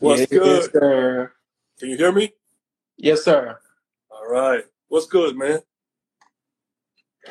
What's 0.00 0.26
Yes, 0.26 0.28
good? 0.28 0.72
sir. 0.72 1.32
Can 1.78 1.90
you 1.90 1.96
hear 1.96 2.12
me? 2.12 2.32
Yes, 2.98 3.24
sir. 3.24 3.58
All 4.10 4.28
right. 4.28 4.64
What's 4.88 5.06
good, 5.06 5.36
man? 5.36 5.60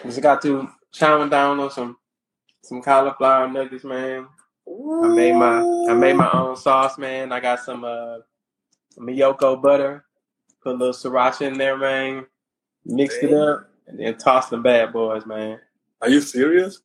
Just 0.03 0.21
got 0.21 0.41
to 0.43 0.69
chowing 0.93 1.29
down 1.31 1.59
on 1.59 1.71
some 1.71 1.97
some 2.63 2.81
cauliflower 2.81 3.47
nuggets, 3.49 3.83
man. 3.85 4.27
I 5.03 5.07
made 5.09 5.33
my 5.35 5.61
I 5.89 5.93
made 5.95 6.15
my 6.15 6.31
own 6.33 6.55
sauce, 6.57 6.97
man. 6.97 7.31
I 7.31 7.39
got 7.39 7.59
some 7.61 7.83
uh 7.85 8.19
Miyoko 8.99 9.61
butter, 9.61 10.05
put 10.63 10.75
a 10.75 10.77
little 10.77 10.93
sriracha 10.93 11.43
in 11.47 11.57
there, 11.57 11.77
man. 11.77 12.25
Mixed 12.85 13.23
it 13.23 13.33
up, 13.33 13.69
and 13.87 13.99
then 13.99 14.17
tossed 14.17 14.51
the 14.51 14.57
bad 14.57 14.93
boys, 14.93 15.25
man. 15.25 15.59
Are 16.01 16.09
you 16.09 16.21
serious? 16.21 16.81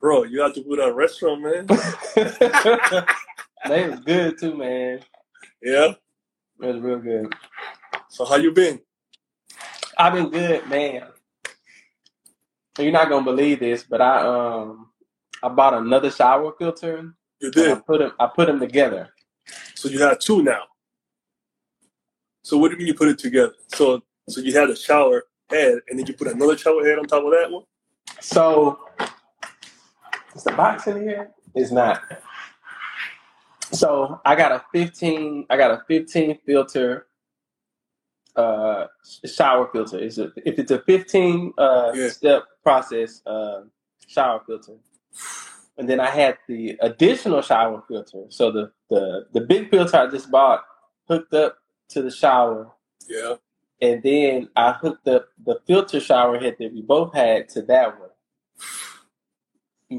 Bro, 0.00 0.24
you 0.24 0.42
have 0.42 0.54
to 0.54 0.62
put 0.62 0.80
a 0.80 0.92
restaurant, 0.92 1.42
man. 1.42 1.70
they 3.68 3.88
was 3.88 4.00
good 4.00 4.38
too, 4.38 4.54
man. 4.56 5.00
yeah. 5.62 5.92
It 6.60 6.66
was 6.66 6.80
real 6.80 6.98
good. 6.98 7.34
So 8.08 8.24
how 8.24 8.36
you 8.36 8.52
been? 8.52 8.80
I've 9.98 10.12
been 10.12 10.30
good, 10.30 10.68
man. 10.68 11.02
You're 12.78 12.92
not 12.92 13.08
gonna 13.08 13.24
believe 13.24 13.60
this, 13.60 13.84
but 13.84 14.00
I 14.00 14.20
um 14.26 14.90
I 15.42 15.48
bought 15.48 15.74
another 15.74 16.10
shower 16.10 16.52
filter 16.58 17.14
You 17.40 17.52
and 17.56 17.72
I 17.72 17.74
put 17.76 17.98
them 18.00 18.12
I 18.18 18.28
put 18.34 18.46
them 18.46 18.60
together. 18.60 19.10
So 19.74 19.88
you 19.88 20.00
have 20.02 20.18
two 20.18 20.42
now. 20.42 20.62
So 22.42 22.58
what 22.58 22.68
do 22.68 22.72
you 22.74 22.78
mean 22.78 22.86
you 22.88 22.94
put 22.94 23.08
it 23.08 23.18
together? 23.18 23.54
So 23.68 24.02
so 24.28 24.40
you 24.40 24.52
had 24.58 24.70
a 24.70 24.76
shower 24.76 25.24
head 25.50 25.78
and 25.88 25.98
then 25.98 26.06
you 26.06 26.14
put 26.14 26.28
another 26.28 26.56
shower 26.56 26.84
head 26.84 26.98
on 26.98 27.06
top 27.06 27.24
of 27.24 27.30
that 27.32 27.50
one? 27.50 27.64
So 28.20 28.78
is 30.34 30.44
the 30.44 30.52
box 30.52 30.86
in 30.86 31.02
here? 31.02 31.30
It's 31.54 31.70
not. 31.70 32.02
So 33.74 34.20
I 34.24 34.36
got 34.36 34.52
a 34.52 34.64
15. 34.72 35.46
I 35.50 35.58
got 35.58 35.72
a 35.72 35.84
15 35.88 36.40
filter 36.46 37.08
uh 38.36 38.86
shower 39.26 39.68
filter. 39.72 39.98
It's 39.98 40.18
a, 40.18 40.32
if 40.46 40.58
it's 40.58 40.70
a 40.72 40.80
15 40.80 41.54
uh 41.58 41.92
Yeah. 41.94 42.08
step 42.08 42.44
process 42.62 43.22
uh 43.26 43.62
shower 44.06 44.42
filter. 44.46 44.74
And 45.78 45.88
then 45.88 46.00
I 46.00 46.10
had 46.10 46.38
the 46.48 46.76
additional 46.82 47.42
shower 47.42 47.82
filter. 47.88 48.24
So 48.30 48.50
the 48.52 48.72
the 48.90 49.26
the 49.34 49.42
big 49.42 49.70
filter 49.70 49.96
I 49.98 50.08
just 50.08 50.30
bought 50.30 50.64
hooked 51.08 51.34
up 51.34 51.58
to 51.90 52.02
the 52.02 52.10
shower 52.10 52.72
Yeah. 53.08 53.36
and 53.82 54.02
then 54.02 54.50
I 54.56 54.72
hooked 54.72 55.08
up 55.08 55.28
the 55.44 55.60
filter 55.66 56.00
shower 56.00 56.38
head 56.40 56.56
that 56.60 56.72
we 56.72 56.82
both 56.82 57.14
had 57.14 57.48
to 57.50 57.62
that 57.62 58.00
one. 58.00 58.10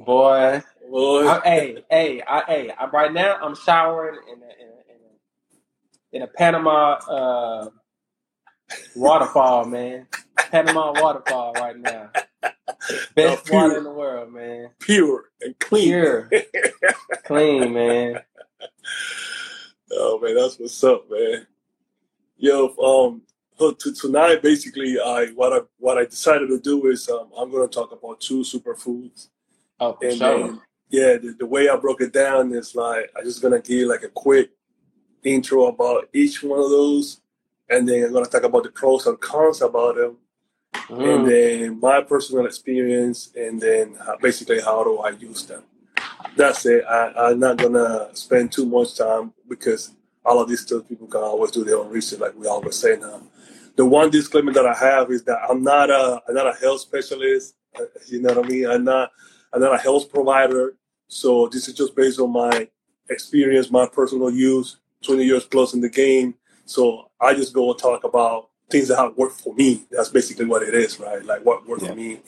Boy. 0.05 0.61
I, 1.27 1.41
hey, 1.43 1.83
hey, 1.89 2.21
I, 2.27 2.43
hey! 2.47 2.71
I, 2.71 2.87
right 2.89 3.13
now 3.13 3.37
I'm 3.41 3.55
showering 3.55 4.19
in 4.31 4.41
a, 4.41 4.45
in 4.45 4.69
a, 4.69 4.81
in 4.93 4.99
a, 5.03 6.17
in 6.17 6.21
a 6.23 6.27
Panama 6.27 6.93
uh, 7.09 7.69
waterfall, 8.95 9.65
man. 9.65 10.07
Panama 10.51 10.93
waterfall 10.93 11.53
right 11.55 11.77
now. 11.77 12.11
Best 13.15 13.45
pure. 13.45 13.61
water 13.61 13.77
in 13.77 13.83
the 13.83 13.91
world, 13.91 14.33
man. 14.33 14.69
Pure 14.79 15.25
and 15.41 15.57
clean. 15.59 15.89
Pure, 15.89 16.29
clean, 17.25 17.73
man. 17.73 18.21
Oh 19.91 20.19
man, 20.19 20.35
that's 20.35 20.59
what's 20.59 20.83
up, 20.83 21.09
man. 21.09 21.47
Yo, 22.37 22.67
um, 22.77 23.21
so 23.57 23.71
to, 23.71 23.93
tonight 23.93 24.41
basically, 24.41 24.99
I 24.99 25.27
what 25.35 25.53
I 25.53 25.59
what 25.79 25.97
I 25.97 26.05
decided 26.05 26.49
to 26.49 26.59
do 26.59 26.87
is 26.87 27.09
um, 27.09 27.29
I'm 27.37 27.51
going 27.51 27.67
to 27.67 27.73
talk 27.73 27.91
about 27.91 28.19
two 28.21 28.41
superfoods, 28.41 29.29
Oh, 29.79 29.93
for 29.93 30.07
and 30.07 30.11
sure. 30.11 30.49
then 30.49 30.61
yeah, 30.89 31.17
the, 31.17 31.35
the 31.39 31.45
way 31.45 31.69
I 31.69 31.75
broke 31.77 32.01
it 32.01 32.13
down 32.13 32.53
is 32.53 32.75
like 32.75 33.11
I'm 33.17 33.25
just 33.25 33.41
gonna 33.41 33.61
give 33.61 33.87
like 33.89 34.03
a 34.03 34.09
quick 34.09 34.51
intro 35.23 35.67
about 35.67 36.09
each 36.13 36.43
one 36.43 36.59
of 36.59 36.69
those, 36.69 37.21
and 37.69 37.87
then 37.87 38.05
I'm 38.05 38.13
gonna 38.13 38.25
talk 38.27 38.43
about 38.43 38.63
the 38.63 38.71
pros 38.71 39.07
and 39.07 39.19
cons 39.19 39.61
about 39.61 39.95
them, 39.97 40.17
and 40.89 41.25
Mm, 41.25 41.29
then 41.29 41.79
my 41.79 42.01
personal 42.01 42.45
experience, 42.45 43.31
and 43.35 43.61
then 43.61 43.97
basically 44.21 44.61
how 44.61 44.83
do 44.83 44.99
I 44.99 45.11
use 45.11 45.45
them. 45.45 45.63
That's 46.35 46.65
it. 46.65 46.83
I, 46.85 47.13
I'm 47.29 47.39
not 47.39 47.57
gonna 47.57 48.09
spend 48.13 48.51
too 48.51 48.65
much 48.65 48.95
time 48.97 49.33
because 49.49 49.93
all 50.25 50.41
of 50.41 50.49
these 50.49 50.61
stuff 50.61 50.87
people 50.87 51.07
can 51.07 51.21
always 51.21 51.51
do 51.51 51.63
their 51.63 51.77
own 51.77 51.89
research, 51.89 52.19
like 52.19 52.35
we 52.37 52.47
always 52.47 52.75
say 52.75 52.97
now. 52.97 53.21
The 53.75 53.85
one 53.85 54.09
disclaimer 54.09 54.53
that 54.53 54.65
I 54.65 54.73
have 54.73 55.11
is 55.11 55.23
that 55.25 55.39
I'm 55.49 55.63
not 55.63 55.89
a 55.89 56.21
I'm 56.27 56.35
not 56.35 56.47
a 56.47 56.59
health 56.59 56.81
specialist. 56.81 57.55
uh, 57.79 57.85
You 58.07 58.21
know 58.21 58.33
what 58.35 58.45
I 58.45 58.49
mean? 58.49 58.67
I'm 58.67 58.83
not 58.83 59.11
I'm 59.55 59.61
not 59.61 59.73
a 59.73 59.77
health 59.77 60.11
provider. 60.11 60.73
So 61.07 61.47
this 61.47 61.69
is 61.69 61.73
just 61.73 61.95
based 61.95 62.19
on 62.19 62.33
my 62.33 62.67
experience, 63.09 63.71
my 63.71 63.87
personal 63.87 64.29
use, 64.29 64.77
20 65.03 65.23
years 65.23 65.45
plus 65.45 65.73
in 65.73 65.79
the 65.79 65.89
game. 65.89 66.35
So 66.65 67.09
I 67.21 67.33
just 67.33 67.53
go 67.53 67.71
and 67.71 67.79
talk 67.79 68.03
about 68.03 68.49
things 68.69 68.89
that 68.89 68.97
have 68.97 69.15
worked 69.15 69.39
for 69.39 69.53
me. 69.55 69.85
That's 69.89 70.09
basically 70.09 70.45
what 70.45 70.61
it 70.61 70.73
is, 70.73 70.99
right? 70.99 71.23
Like 71.23 71.45
what 71.45 71.65
worked 71.65 71.83
yeah. 71.83 71.89
for 71.89 71.95
me. 71.95 72.19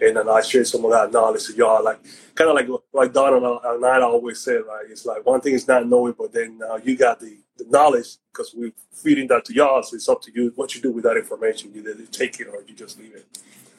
And 0.00 0.16
then 0.16 0.30
I 0.30 0.40
share 0.40 0.64
some 0.64 0.82
of 0.86 0.92
that 0.92 1.12
knowledge 1.12 1.46
to 1.48 1.52
y'all. 1.52 1.84
Like 1.84 2.00
kind 2.34 2.48
of 2.48 2.56
like 2.56 2.68
like 2.94 3.12
Don 3.12 3.34
and 3.34 3.46
I, 3.46 3.74
and 3.74 3.84
I 3.84 4.00
always 4.00 4.40
say, 4.40 4.54
right? 4.54 4.86
It's 4.88 5.04
like 5.04 5.26
one 5.26 5.42
thing 5.42 5.52
is 5.52 5.68
not 5.68 5.86
knowing, 5.86 6.14
but 6.16 6.32
then 6.32 6.56
now 6.56 6.76
you 6.76 6.96
got 6.96 7.20
the, 7.20 7.36
the 7.58 7.66
knowledge 7.68 8.16
because 8.32 8.54
we're 8.56 8.72
feeding 8.94 9.28
that 9.28 9.44
to 9.46 9.54
y'all. 9.54 9.82
So 9.82 9.96
it's 9.96 10.08
up 10.08 10.22
to 10.22 10.32
you 10.34 10.50
what 10.54 10.74
you 10.74 10.80
do 10.80 10.92
with 10.92 11.04
that 11.04 11.18
information. 11.18 11.74
You 11.74 11.82
either 11.82 12.06
take 12.06 12.40
it 12.40 12.48
or 12.48 12.64
you 12.66 12.74
just 12.74 12.98
leave 12.98 13.14
it. 13.14 13.26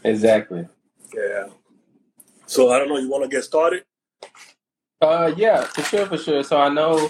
Exactly. 0.03 0.67
Yeah. 1.15 1.47
So 2.51 2.69
I 2.69 2.79
don't 2.79 2.89
know. 2.89 2.97
You 2.97 3.09
want 3.09 3.23
to 3.23 3.29
get 3.29 3.45
started? 3.45 3.85
Uh, 5.01 5.31
yeah, 5.37 5.63
for 5.63 5.83
sure, 5.83 6.05
for 6.05 6.17
sure. 6.17 6.43
So 6.43 6.59
I 6.59 6.67
know. 6.67 7.09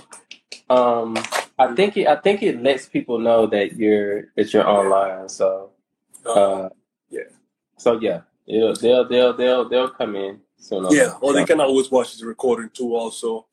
Um, 0.70 1.18
I 1.58 1.74
think 1.74 1.98
it. 1.98 2.06
I 2.08 2.16
think 2.16 2.44
it 2.44 2.62
lets 2.62 2.86
people 2.86 3.18
know 3.18 3.48
that 3.48 3.74
you're 3.74 4.30
that 4.36 4.54
you're 4.54 4.68
online. 4.68 5.28
So. 5.30 5.72
Uh, 6.24 6.30
Uh, 6.32 6.70
yeah. 7.10 7.30
So 7.78 8.00
yeah, 8.00 8.22
they'll 8.48 8.76
they'll 8.76 9.08
they'll 9.08 9.34
they'll, 9.34 9.68
they'll 9.68 9.90
come 9.90 10.16
in 10.16 10.40
soon. 10.58 10.86
or 10.86 10.94
Yeah. 10.94 11.18
Or 11.22 11.34
they 11.34 11.44
can 11.44 11.60
always 11.60 11.90
watch 11.90 12.18
the 12.18 12.26
recording 12.28 12.70
too. 12.70 12.96
Also. 12.96 13.48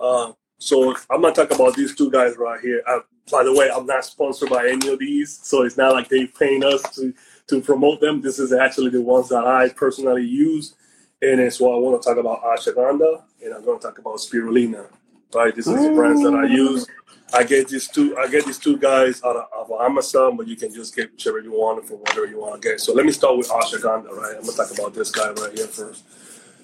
Uh, 0.00 0.32
so 0.58 0.92
I'm 1.08 1.22
gonna 1.22 1.32
talk 1.32 1.52
about 1.52 1.76
these 1.76 1.94
two 1.94 2.10
guys 2.10 2.36
right 2.36 2.60
here. 2.60 2.82
Uh, 2.84 3.00
by 3.30 3.44
the 3.44 3.54
way, 3.54 3.70
I'm 3.70 3.86
not 3.86 4.04
sponsored 4.04 4.50
by 4.50 4.66
any 4.68 4.88
of 4.88 4.98
these, 4.98 5.38
so 5.40 5.62
it's 5.62 5.76
not 5.76 5.92
like 5.92 6.08
they 6.08 6.26
paying 6.26 6.64
us 6.64 6.82
to 6.96 7.14
to 7.46 7.60
promote 7.60 8.00
them. 8.00 8.20
This 8.22 8.40
is 8.40 8.52
actually 8.52 8.90
the 8.90 9.00
ones 9.02 9.28
that 9.28 9.46
I 9.46 9.68
personally 9.68 10.24
use, 10.24 10.74
and 11.20 11.40
what 11.58 11.74
I 11.74 11.78
want 11.78 12.00
to 12.00 12.08
talk 12.08 12.18
about 12.18 12.42
ashwagandha, 12.42 13.22
and 13.44 13.54
I'm 13.54 13.64
going 13.64 13.78
to 13.78 13.86
talk 13.86 13.98
about 13.98 14.16
spirulina. 14.16 14.86
Right, 15.34 15.54
this 15.54 15.66
is 15.66 15.82
the 15.82 15.92
brands 15.92 16.22
that 16.22 16.34
I 16.34 16.46
use. 16.46 16.86
I 17.34 17.44
get 17.44 17.68
these 17.68 17.86
two. 17.86 18.16
I 18.16 18.28
get 18.28 18.46
these 18.46 18.58
two 18.58 18.78
guys 18.78 19.22
out 19.22 19.36
of, 19.36 19.70
of 19.70 19.80
Amazon, 19.82 20.38
but 20.38 20.46
you 20.46 20.56
can 20.56 20.72
just 20.72 20.96
get 20.96 21.12
whichever 21.12 21.40
you 21.40 21.52
want 21.52 21.86
from 21.86 21.98
whatever 21.98 22.24
you 22.24 22.40
want 22.40 22.62
to 22.62 22.66
get. 22.66 22.80
So 22.80 22.94
let 22.94 23.04
me 23.04 23.12
start 23.12 23.36
with 23.36 23.48
ashwagandha. 23.50 24.08
Right, 24.08 24.36
I'm 24.36 24.42
gonna 24.42 24.56
talk 24.56 24.72
about 24.72 24.94
this 24.94 25.10
guy 25.10 25.30
right 25.32 25.52
here 25.52 25.66
first. 25.66 26.04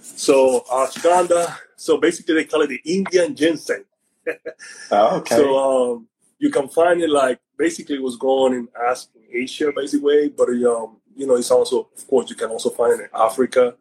So 0.00 0.60
ashwagandha. 0.70 1.56
So 1.76 1.98
basically, 1.98 2.36
they 2.36 2.44
call 2.44 2.62
it 2.62 2.68
the 2.68 2.80
Indian 2.86 3.34
ginseng. 3.34 3.84
oh, 4.90 5.18
okay. 5.18 5.36
So 5.36 5.58
um, 5.58 6.08
you 6.38 6.48
can 6.48 6.68
find 6.68 7.02
it 7.02 7.10
like 7.10 7.40
basically 7.58 7.96
it 7.96 8.02
was 8.02 8.16
grown 8.16 8.54
in 8.54 8.68
in 9.14 9.42
Asia, 9.42 9.72
basically, 9.76 10.30
but 10.30 10.48
um, 10.48 10.96
you 11.14 11.26
know 11.26 11.34
it's 11.34 11.50
also, 11.50 11.90
of 11.94 12.06
course, 12.06 12.30
you 12.30 12.36
can 12.36 12.48
also 12.48 12.70
find 12.70 12.98
it 12.98 13.04
in 13.04 13.08
Africa. 13.14 13.74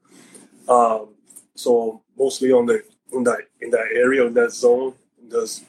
Um, 0.68 1.10
so 1.56 2.02
mostly 2.18 2.52
on 2.52 2.66
the 2.66 2.84
in 3.12 3.24
that 3.24 3.40
in 3.62 3.70
that 3.72 3.88
area 3.94 4.26
in 4.26 4.34
that 4.34 4.52
zone, 4.52 4.94
Does 5.28 5.64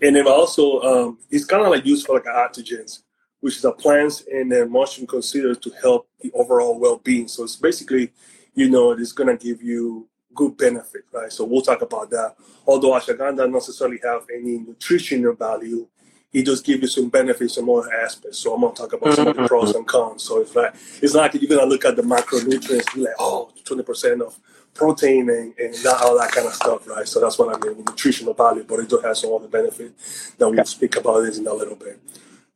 and 0.00 0.16
then 0.16 0.26
also 0.26 0.80
um, 0.82 1.18
it's 1.30 1.44
kind 1.44 1.62
of 1.62 1.70
like 1.70 1.84
used 1.84 2.06
for 2.06 2.14
like 2.14 2.24
adaptogens, 2.24 3.02
which 3.40 3.56
is 3.56 3.64
a 3.64 3.72
plants 3.72 4.24
and 4.32 4.50
then 4.50 4.70
mushroom 4.70 5.06
considered 5.06 5.60
to 5.62 5.70
help 5.82 6.08
the 6.20 6.30
overall 6.32 6.78
well-being. 6.78 7.28
So 7.28 7.44
it's 7.44 7.56
basically, 7.56 8.12
you 8.54 8.70
know, 8.70 8.92
it's 8.92 9.12
gonna 9.12 9.36
give 9.36 9.62
you 9.62 10.08
good 10.34 10.56
benefit, 10.56 11.04
right? 11.12 11.32
So 11.32 11.44
we'll 11.44 11.62
talk 11.62 11.82
about 11.82 12.10
that. 12.10 12.36
Although 12.66 12.92
ashwagandha 12.92 13.36
doesn't 13.36 13.52
necessarily 13.52 14.00
have 14.02 14.22
any 14.34 14.58
nutritional 14.58 15.34
value, 15.34 15.86
it 16.34 16.44
does 16.44 16.60
give 16.60 16.82
you 16.82 16.88
some 16.88 17.08
benefits 17.08 17.56
in 17.56 17.68
other 17.70 17.90
aspects. 17.94 18.40
So 18.40 18.52
I'm 18.52 18.60
gonna 18.60 18.74
talk 18.74 18.92
about 18.92 19.14
some 19.14 19.28
of 19.28 19.36
the 19.36 19.46
pros 19.46 19.72
and 19.72 19.86
cons. 19.86 20.24
So 20.24 20.40
it's 20.40 20.54
like 20.56 20.74
it's 21.00 21.14
not 21.14 21.32
like 21.32 21.40
you're 21.40 21.48
gonna 21.48 21.70
look 21.70 21.84
at 21.84 21.94
the 21.94 22.02
macronutrients, 22.02 22.92
be 22.92 23.02
like, 23.02 23.14
oh, 23.20 23.52
20% 23.62 24.20
of 24.20 24.36
protein 24.74 25.30
and, 25.30 25.54
and 25.58 25.74
that, 25.74 26.02
all 26.02 26.18
that 26.18 26.32
kind 26.32 26.48
of 26.48 26.52
stuff, 26.52 26.88
right? 26.88 27.06
So 27.06 27.20
that's 27.20 27.38
what 27.38 27.54
I 27.54 27.64
mean 27.64 27.76
with 27.76 27.86
nutritional 27.86 28.34
value, 28.34 28.64
but 28.64 28.80
it 28.80 28.88
does 28.88 29.04
have 29.04 29.16
some 29.16 29.32
other 29.32 29.46
benefit 29.46 29.96
that 30.36 30.50
we'll 30.50 30.64
speak 30.64 30.96
about 30.96 31.20
this 31.20 31.38
in 31.38 31.46
a 31.46 31.54
little 31.54 31.76
bit. 31.76 32.00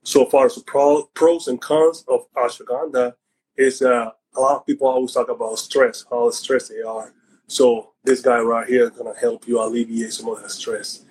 So 0.03 0.27
far 0.27 0.47
as 0.47 0.57
the 0.57 0.63
pro, 0.63 1.05
pros 1.15 1.47
and 1.47 1.61
cons 1.61 2.05
of 2.09 2.27
ashwagandha 2.35 3.15
is 3.57 3.81
uh, 3.81 4.11
a 4.37 4.41
lot 4.41 4.57
of 4.57 4.67
people 4.67 4.89
always 4.89 5.13
talk 5.13 5.29
about 5.29 5.57
stress, 5.57 6.05
how 6.11 6.29
stressed 6.31 6.71
they 6.71 6.83
are. 6.83 7.13
So 7.47 7.93
this 8.03 8.21
guy 8.21 8.41
right 8.41 8.67
here 8.67 8.85
is 8.85 8.91
gonna 8.91 9.19
help 9.21 9.47
you 9.47 9.63
alleviate 9.63 10.13
some 10.13 10.29
of 10.29 10.43
that 10.43 10.51
stress. 10.51 11.05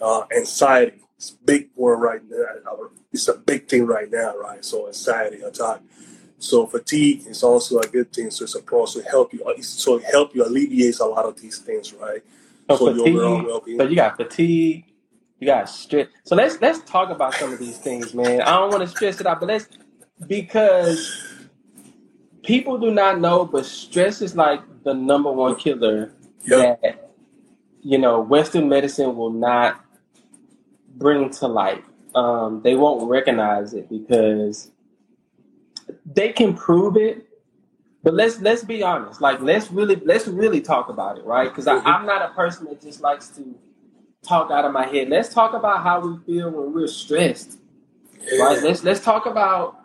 Uh, 0.00 0.24
anxiety, 0.36 1.01
it's 1.22 1.30
a 1.30 1.44
big 1.44 1.68
word 1.76 1.98
right 1.98 2.20
now. 2.28 2.76
It's 3.12 3.28
a 3.28 3.34
big 3.34 3.68
thing 3.68 3.86
right 3.86 4.10
now, 4.10 4.36
right? 4.36 4.64
So 4.64 4.88
anxiety 4.88 5.40
attack. 5.42 5.80
So 6.38 6.66
fatigue 6.66 7.28
is 7.28 7.44
also 7.44 7.78
a 7.78 7.86
good 7.86 8.12
thing. 8.12 8.32
So 8.32 8.42
it's 8.42 8.56
a 8.56 8.60
pro. 8.60 8.86
So 8.86 9.02
help 9.02 9.32
you. 9.32 9.40
So 9.62 9.98
it 9.98 10.04
help 10.06 10.34
you 10.34 10.44
alleviates 10.44 10.98
a 10.98 11.04
lot 11.06 11.24
of 11.24 11.40
these 11.40 11.58
things, 11.58 11.92
right? 11.92 12.24
So 12.70 12.76
So 12.76 12.86
fatigue. 12.92 13.46
So 13.76 13.84
you 13.84 13.94
got 13.94 14.16
fatigue. 14.16 14.84
You 15.38 15.46
got 15.46 15.68
stress. 15.68 16.08
So 16.24 16.34
let's 16.34 16.60
let's 16.60 16.80
talk 16.90 17.10
about 17.10 17.34
some 17.34 17.52
of 17.52 17.60
these 17.60 17.78
things, 17.78 18.14
man. 18.14 18.40
I 18.40 18.56
don't 18.56 18.70
want 18.72 18.82
to 18.82 18.88
stress 18.88 19.20
it 19.20 19.26
out, 19.26 19.38
but 19.38 19.46
let's 19.46 19.68
because 20.26 21.22
people 22.42 22.78
do 22.78 22.90
not 22.90 23.20
know, 23.20 23.44
but 23.44 23.64
stress 23.64 24.22
is 24.22 24.34
like 24.34 24.60
the 24.82 24.92
number 24.92 25.30
one 25.30 25.54
killer 25.54 26.14
Yeah. 26.44 26.74
that 26.82 27.12
you 27.80 27.98
know 27.98 28.20
Western 28.20 28.68
medicine 28.68 29.14
will 29.14 29.30
not 29.30 29.81
bring 30.96 31.30
to 31.30 31.46
light. 31.48 31.84
Um, 32.14 32.62
they 32.62 32.74
won't 32.74 33.08
recognize 33.08 33.74
it 33.74 33.88
because 33.88 34.70
they 36.06 36.32
can 36.32 36.54
prove 36.54 36.96
it, 36.96 37.26
but 38.02 38.14
let's 38.14 38.40
let's 38.40 38.64
be 38.64 38.82
honest. 38.82 39.20
Like 39.20 39.40
let's 39.40 39.70
really 39.70 39.96
let's 39.96 40.28
really 40.28 40.60
talk 40.60 40.88
about 40.88 41.18
it, 41.18 41.24
right? 41.24 41.48
Because 41.48 41.66
Mhm. 41.66 41.82
I'm 41.86 42.06
not 42.06 42.22
a 42.22 42.34
person 42.34 42.66
that 42.66 42.80
just 42.82 43.00
likes 43.02 43.28
to 43.30 43.54
talk 44.22 44.50
out 44.50 44.64
of 44.64 44.72
my 44.72 44.86
head. 44.86 45.08
Let's 45.08 45.32
talk 45.34 45.54
about 45.54 45.82
how 45.82 46.00
we 46.00 46.18
feel 46.26 46.50
when 46.50 46.72
we're 46.74 46.88
stressed, 46.88 47.58
right? 48.40 48.62
Let's 48.62 48.84
let's 48.84 49.00
talk 49.00 49.26
about 49.26 49.76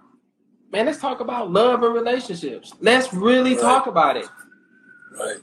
man. 0.71 0.87
Let's 0.87 0.99
talk 0.99 1.21
about 1.21 1.51
love 1.51 1.83
and 1.83 1.93
relationships. 1.93 2.73
Let's 2.81 3.13
really 3.13 3.53
Right. 3.53 3.61
talk 3.61 3.87
about 3.87 4.17
it. 4.17 4.29
Right. 5.19 5.37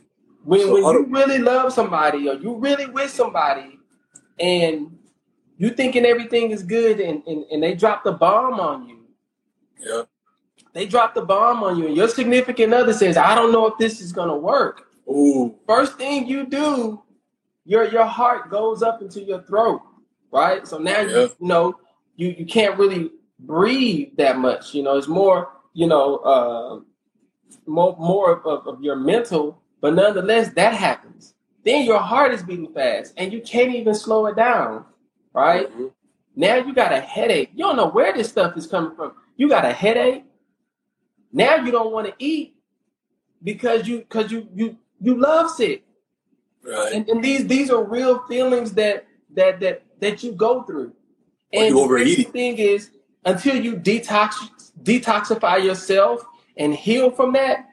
When 0.44 0.60
So 0.60 0.74
when 0.74 0.84
you 0.84 1.06
really 1.10 1.38
love 1.38 1.72
somebody 1.72 2.28
or 2.28 2.34
you 2.34 2.56
really 2.56 2.86
with 2.86 3.10
somebody, 3.10 3.78
and 4.38 4.93
you 5.64 5.70
thinking 5.70 6.04
everything 6.04 6.50
is 6.50 6.62
good, 6.62 7.00
and 7.00 7.22
and, 7.26 7.44
and 7.50 7.62
they 7.62 7.74
drop 7.74 8.04
the 8.04 8.12
bomb 8.12 8.60
on 8.60 8.88
you. 8.88 8.98
Yeah. 9.78 10.02
They 10.74 10.86
drop 10.86 11.14
the 11.14 11.22
bomb 11.22 11.62
on 11.62 11.78
you, 11.78 11.86
and 11.86 11.96
your 11.96 12.08
significant 12.08 12.74
other 12.74 12.92
says, 12.92 13.16
"I 13.16 13.34
don't 13.34 13.52
know 13.52 13.66
if 13.66 13.78
this 13.78 14.00
is 14.00 14.12
gonna 14.12 14.36
work." 14.36 14.88
Ooh. 15.08 15.54
First 15.66 15.96
thing 15.96 16.26
you 16.26 16.46
do, 16.46 17.02
your 17.64 17.84
your 17.88 18.04
heart 18.04 18.50
goes 18.50 18.82
up 18.82 19.00
into 19.00 19.22
your 19.22 19.42
throat, 19.42 19.80
right? 20.30 20.66
So 20.66 20.78
now 20.78 21.00
Yeah. 21.00 21.08
you, 21.08 21.20
you 21.22 21.48
know 21.52 21.64
you 22.16 22.28
you 22.38 22.46
can't 22.46 22.78
really 22.78 23.10
breathe 23.38 24.10
that 24.18 24.38
much. 24.38 24.74
You 24.74 24.82
know, 24.82 24.96
it's 24.98 25.08
more 25.08 25.48
you 25.72 25.86
know 25.86 26.16
uh, 26.32 26.80
more 27.66 27.96
more 27.98 28.40
of, 28.42 28.66
of 28.66 28.82
your 28.82 28.96
mental, 28.96 29.62
but 29.80 29.94
nonetheless 29.94 30.50
that 30.54 30.74
happens. 30.74 31.34
Then 31.64 31.86
your 31.86 32.00
heart 32.00 32.32
is 32.34 32.42
beating 32.42 32.72
fast, 32.74 33.14
and 33.16 33.32
you 33.32 33.40
can't 33.40 33.74
even 33.74 33.94
slow 33.94 34.26
it 34.26 34.36
down, 34.36 34.84
right? 35.34 35.70
Mhm. 35.70 35.92
Now 36.36 36.56
you 36.56 36.72
got 36.74 36.92
a 36.92 37.00
headache. 37.00 37.50
You 37.54 37.64
don't 37.64 37.76
know 37.76 37.88
where 37.88 38.12
this 38.12 38.28
stuff 38.28 38.56
is 38.56 38.66
coming 38.66 38.96
from. 38.96 39.12
You 39.36 39.48
got 39.48 39.64
a 39.64 39.72
headache. 39.72 40.24
Now 41.32 41.56
you 41.56 41.70
don't 41.70 41.92
want 41.92 42.06
to 42.06 42.14
eat 42.18 42.54
because 43.42 43.86
you 43.86 43.98
because 43.98 44.32
you 44.32 44.48
you 44.54 44.78
you 45.00 45.18
love 45.18 45.50
sick. 45.50 45.84
Right. 46.64 46.92
And, 46.94 47.08
and 47.08 47.22
these 47.22 47.46
these 47.46 47.70
are 47.70 47.84
real 47.84 48.20
feelings 48.26 48.72
that 48.72 49.06
that 49.34 49.60
that 49.60 49.82
that 50.00 50.22
you 50.22 50.32
go 50.32 50.62
through. 50.62 50.92
And 51.52 51.74
you 51.74 52.16
the 52.16 52.22
thing 52.24 52.58
is, 52.58 52.90
until 53.24 53.56
you 53.56 53.76
detox 53.76 54.34
detoxify 54.82 55.62
yourself 55.62 56.24
and 56.56 56.74
heal 56.74 57.10
from 57.10 57.32
that, 57.34 57.66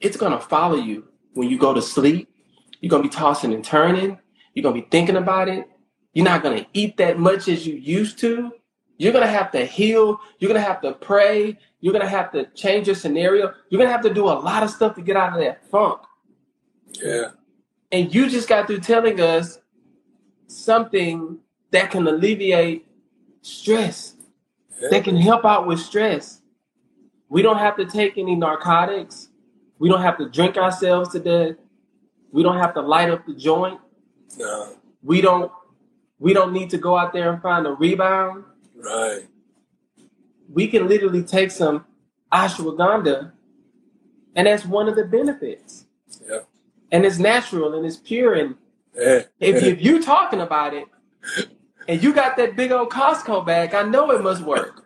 it's 0.00 0.16
gonna 0.16 0.40
follow 0.40 0.76
you 0.76 1.08
when 1.34 1.48
you 1.48 1.58
go 1.58 1.74
to 1.74 1.82
sleep. 1.82 2.28
You're 2.80 2.90
gonna 2.90 3.02
be 3.02 3.08
tossing 3.08 3.52
and 3.52 3.64
turning. 3.64 4.18
You're 4.54 4.62
gonna 4.62 4.80
be 4.80 4.86
thinking 4.90 5.16
about 5.16 5.48
it. 5.48 5.68
You're 6.16 6.24
not 6.24 6.42
gonna 6.42 6.64
eat 6.72 6.96
that 6.96 7.18
much 7.18 7.46
as 7.46 7.66
you 7.66 7.74
used 7.74 8.18
to. 8.20 8.50
You're 8.96 9.12
gonna 9.12 9.26
have 9.26 9.52
to 9.52 9.66
heal. 9.66 10.18
You're 10.38 10.48
gonna 10.48 10.64
have 10.64 10.80
to 10.80 10.94
pray. 10.94 11.58
You're 11.80 11.92
gonna 11.92 12.08
have 12.08 12.32
to 12.32 12.46
change 12.54 12.86
your 12.86 12.96
scenario. 12.96 13.52
You're 13.68 13.78
gonna 13.78 13.92
have 13.92 14.00
to 14.00 14.14
do 14.14 14.24
a 14.24 14.32
lot 14.32 14.62
of 14.62 14.70
stuff 14.70 14.94
to 14.94 15.02
get 15.02 15.18
out 15.18 15.34
of 15.34 15.40
that 15.40 15.70
funk. 15.70 16.00
Yeah. 16.90 17.32
And 17.92 18.14
you 18.14 18.30
just 18.30 18.48
got 18.48 18.66
through 18.66 18.80
telling 18.80 19.20
us 19.20 19.58
something 20.46 21.36
that 21.70 21.90
can 21.90 22.06
alleviate 22.06 22.86
stress, 23.42 24.16
Yeah. 24.80 24.88
that 24.92 25.04
can 25.04 25.18
help 25.18 25.44
out 25.44 25.66
with 25.66 25.80
stress. 25.80 26.40
We 27.28 27.42
don't 27.42 27.58
have 27.58 27.76
to 27.76 27.84
take 27.84 28.16
any 28.16 28.36
narcotics. 28.36 29.28
We 29.78 29.90
don't 29.90 30.00
have 30.00 30.16
to 30.16 30.30
drink 30.30 30.56
ourselves 30.56 31.10
to 31.10 31.20
death. 31.20 31.56
We 32.32 32.42
don't 32.42 32.56
have 32.56 32.72
to 32.72 32.80
light 32.80 33.10
up 33.10 33.26
the 33.26 33.34
joint. 33.34 33.78
No. 34.38 34.76
We 35.02 35.20
don't 35.20 35.52
we 36.18 36.32
don't 36.32 36.52
need 36.52 36.70
to 36.70 36.78
go 36.78 36.96
out 36.96 37.12
there 37.12 37.32
and 37.32 37.42
find 37.42 37.66
a 37.66 37.72
rebound. 37.72 38.44
Right. 38.74 39.26
We 40.52 40.68
can 40.68 40.88
literally 40.88 41.22
take 41.22 41.50
some 41.50 41.84
ashwagandha 42.32 43.32
and 44.34 44.46
that's 44.46 44.64
one 44.64 44.88
of 44.88 44.96
the 44.96 45.04
benefits. 45.04 45.86
Yeah. 46.28 46.40
And 46.92 47.04
it's 47.04 47.18
natural 47.18 47.74
and 47.74 47.84
it's 47.86 47.96
pure 47.96 48.34
and 48.34 48.54
Yeah. 48.94 49.22
If, 49.40 49.62
if 49.62 49.80
you're 49.86 50.02
talking 50.02 50.40
about 50.40 50.74
it 50.74 50.86
and 51.88 52.02
you 52.02 52.12
got 52.12 52.36
that 52.36 52.56
big 52.56 52.72
old 52.72 52.90
Costco 52.90 53.44
bag, 53.46 53.74
I 53.74 53.82
know 53.82 54.10
it 54.12 54.22
must 54.22 54.42
work. 54.42 54.84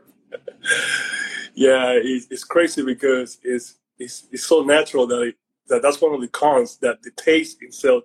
yeah, 1.54 1.92
it's, 1.94 2.26
it's 2.30 2.44
crazy 2.44 2.82
because 2.82 3.38
it's 3.42 3.76
it's 3.98 4.26
it's 4.32 4.44
so 4.46 4.62
natural 4.62 5.06
that 5.08 5.20
it, 5.22 5.34
that 5.68 5.82
that's 5.82 6.00
one 6.00 6.14
of 6.14 6.20
the 6.20 6.28
cons 6.28 6.78
that 6.78 7.02
the 7.02 7.10
taste 7.12 7.58
itself 7.62 8.04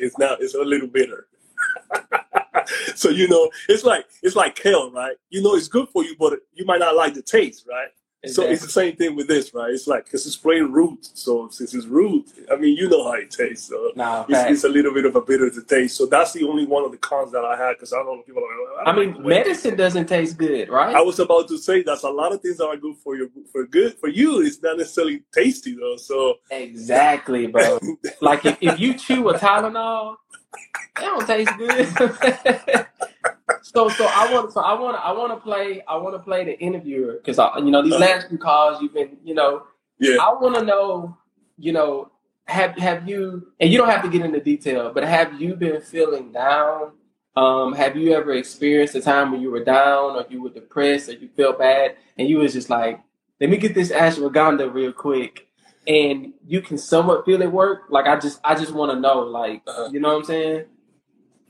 is 0.00 0.16
now 0.18 0.36
is 0.40 0.54
a 0.54 0.62
little 0.62 0.88
bitter. 0.88 1.28
so 2.94 3.10
you 3.10 3.28
know, 3.28 3.50
it's 3.68 3.84
like 3.84 4.06
it's 4.22 4.36
like 4.36 4.56
kale, 4.56 4.90
right? 4.92 5.16
You 5.30 5.42
know, 5.42 5.54
it's 5.54 5.68
good 5.68 5.88
for 5.88 6.04
you, 6.04 6.16
but 6.18 6.34
you 6.54 6.64
might 6.64 6.80
not 6.80 6.96
like 6.96 7.14
the 7.14 7.22
taste, 7.22 7.66
right? 7.68 7.88
So 8.28 8.42
it's 8.42 8.62
the 8.62 8.68
same 8.68 8.96
thing 8.96 9.14
with 9.14 9.28
this, 9.28 9.54
right? 9.54 9.70
It's 9.70 9.86
like 9.86 10.04
because 10.04 10.26
it's 10.26 10.36
plain 10.36 10.72
root. 10.72 11.08
So 11.14 11.48
since 11.50 11.74
it's 11.74 11.86
root, 11.86 12.26
I 12.50 12.56
mean, 12.56 12.76
you 12.76 12.88
know 12.88 13.04
how 13.04 13.12
it 13.12 13.30
tastes. 13.30 13.68
So 13.68 13.92
Nah, 13.94 14.24
it's, 14.28 14.50
it's 14.50 14.64
a 14.64 14.68
little 14.68 14.92
bit 14.92 15.04
of 15.04 15.14
a 15.16 15.20
bitter 15.20 15.50
to 15.50 15.62
taste. 15.62 15.96
So 15.96 16.06
that's 16.06 16.32
the 16.32 16.44
only 16.44 16.66
one 16.66 16.84
of 16.84 16.90
the 16.90 16.98
cons 16.98 17.32
that 17.32 17.44
I 17.44 17.56
had 17.56 17.74
because 17.74 17.92
I 17.92 17.96
don't 17.98 18.16
know 18.16 18.22
people. 18.22 18.42
Are 18.42 18.78
like, 18.78 18.88
I 18.88 18.92
don't 18.92 18.98
mean, 18.98 19.08
like 19.10 19.16
the 19.16 19.22
way 19.22 19.34
it 19.36 19.46
medicine 19.46 19.76
doesn't 19.76 20.06
taste 20.06 20.38
good, 20.38 20.68
right? 20.68 20.94
I 20.94 21.00
was 21.02 21.18
about 21.20 21.48
to 21.48 21.58
say 21.58 21.82
that's 21.82 22.02
a 22.02 22.08
lot 22.08 22.32
of 22.32 22.40
things 22.40 22.56
that 22.56 22.66
are 22.66 22.76
good 22.76 22.96
for 22.96 23.16
you. 23.16 23.30
For 23.52 23.66
good 23.66 23.94
for 23.94 24.08
you, 24.08 24.40
it's 24.42 24.62
not 24.62 24.78
necessarily 24.78 25.22
tasty 25.32 25.76
though. 25.76 25.96
So 25.96 26.36
exactly, 26.50 27.46
bro. 27.46 27.78
Like 28.20 28.46
if, 28.46 28.56
if 28.60 28.80
you 28.80 28.94
chew 28.94 29.28
a 29.28 29.38
Tylenol, 29.38 30.16
it 30.56 31.00
don't 31.00 31.26
taste 31.26 31.52
good. 31.58 31.86
so 33.62 33.88
so 33.88 34.06
I 34.06 34.32
want 34.32 34.52
so 34.52 34.60
I 34.60 34.78
want 34.78 34.96
I 34.96 35.12
want 35.12 35.32
to 35.32 35.36
play 35.36 35.82
I 35.86 35.96
want 35.96 36.14
to 36.14 36.18
play 36.18 36.44
the 36.44 36.58
interviewer 36.58 37.20
because 37.24 37.38
you 37.58 37.70
know 37.70 37.82
these 37.82 37.98
last 37.98 38.28
few 38.28 38.38
calls 38.38 38.80
you've 38.82 38.94
been 38.94 39.16
you 39.24 39.34
know 39.34 39.64
yeah, 39.98 40.16
I 40.20 40.34
want 40.34 40.56
to 40.56 40.64
know, 40.64 41.16
you 41.58 41.72
know, 41.72 42.10
have 42.46 42.76
have 42.78 43.08
you, 43.08 43.52
and 43.60 43.70
you 43.70 43.78
don't 43.78 43.88
have 43.88 44.02
to 44.02 44.10
get 44.10 44.24
into 44.24 44.40
detail, 44.40 44.92
but 44.92 45.04
have 45.04 45.40
you 45.40 45.54
been 45.54 45.80
feeling 45.80 46.32
down? 46.32 46.92
Um, 47.34 47.74
have 47.74 47.96
you 47.96 48.14
ever 48.14 48.32
experienced 48.32 48.94
a 48.94 49.00
time 49.00 49.32
when 49.32 49.40
you 49.40 49.50
were 49.50 49.64
down, 49.64 50.16
or 50.16 50.26
you 50.28 50.42
were 50.42 50.50
depressed, 50.50 51.08
or 51.08 51.12
you 51.12 51.28
felt 51.36 51.58
bad, 51.58 51.96
and 52.18 52.28
you 52.28 52.38
was 52.38 52.52
just 52.52 52.70
like, 52.70 53.00
"Let 53.40 53.50
me 53.50 53.56
get 53.56 53.74
this 53.74 53.90
ashwagandha 53.90 54.72
real 54.72 54.92
quick," 54.92 55.45
and 55.86 56.32
you 56.46 56.60
can 56.62 56.78
somewhat 56.78 57.24
feel 57.26 57.42
it 57.42 57.50
work? 57.52 57.82
Like 57.90 58.06
I 58.06 58.18
just, 58.18 58.40
I 58.44 58.54
just 58.54 58.72
want 58.72 58.92
to 58.92 59.00
know, 59.00 59.20
like, 59.20 59.62
Uh-huh. 59.66 59.90
you 59.92 60.00
know 60.00 60.08
what 60.10 60.18
I'm 60.18 60.24
saying? 60.24 60.64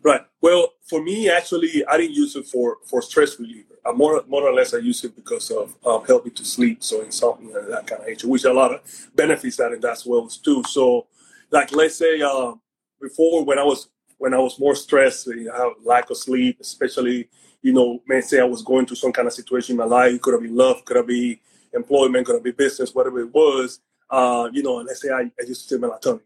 right. 0.02 0.23
Well, 0.40 0.75
for 0.88 1.02
me, 1.02 1.28
actually, 1.31 1.85
I 1.87 1.97
didn't 1.97 2.14
use 2.14 2.37
it 2.37 2.47
for 2.47 2.78
for 2.87 3.02
stress 3.02 3.38
reliever. 3.40 3.75
I 3.87 3.93
more 3.93 4.23
more 4.28 4.43
or 4.45 4.52
less 4.55 4.75
I 4.75 4.78
use 4.78 5.05
it 5.05 5.16
because 5.16 5.50
of 5.50 5.76
um, 5.87 6.05
help 6.07 6.25
me 6.25 6.31
to 6.33 6.45
sleep, 6.45 6.83
so 6.85 7.02
insomnia 7.02 7.59
and 7.59 7.73
that 7.73 7.87
kind 7.87 8.02
of 8.02 8.09
nature, 8.09 8.28
which 8.28 8.45
a 8.45 8.52
lot 8.52 8.73
of 8.75 8.81
benefits 9.14 9.57
that 9.59 9.73
and 9.73 9.83
that's 9.83 10.07
well 10.07 10.28
too. 10.28 10.62
So, 10.64 11.07
like 11.50 11.73
let's 11.73 11.97
say 11.97 12.21
um, 12.23 12.61
before 13.00 13.45
when 13.45 13.59
I 13.59 13.64
was 13.64 13.88
when 14.19 14.35
I 14.35 14.38
was 14.38 14.59
more 14.61 14.75
stressed, 14.75 15.28
I 15.28 15.57
have 15.59 15.73
lack 15.85 16.11
of 16.11 16.16
sleep, 16.16 16.59
especially 16.61 17.28
you 17.62 17.73
know, 17.73 18.00
may 18.07 18.21
say 18.21 18.40
I 18.40 18.45
was 18.45 18.62
going 18.62 18.87
through 18.87 18.97
some 18.97 19.12
kind 19.12 19.26
of 19.26 19.35
situation 19.35 19.73
in 19.73 19.78
my 19.78 19.85
life. 19.87 20.14
It 20.14 20.23
could 20.23 20.35
have 20.35 20.43
been 20.43 20.57
love, 20.57 20.85
could 20.85 20.97
have 20.97 21.07
been 21.09 21.38
employment, 21.75 22.26
could 22.26 22.37
have 22.37 22.45
been 22.45 22.55
business, 22.55 22.95
whatever 22.95 23.21
it 23.21 23.35
was. 23.35 23.81
Uh, 24.08 24.48
you 24.52 24.62
know, 24.62 24.78
and 24.78 24.86
let's 24.86 25.02
say 25.02 25.10
I, 25.10 25.22
I 25.22 25.46
used 25.46 25.68
to 25.68 25.75
take 25.75 25.84
melatonin, 25.84 26.20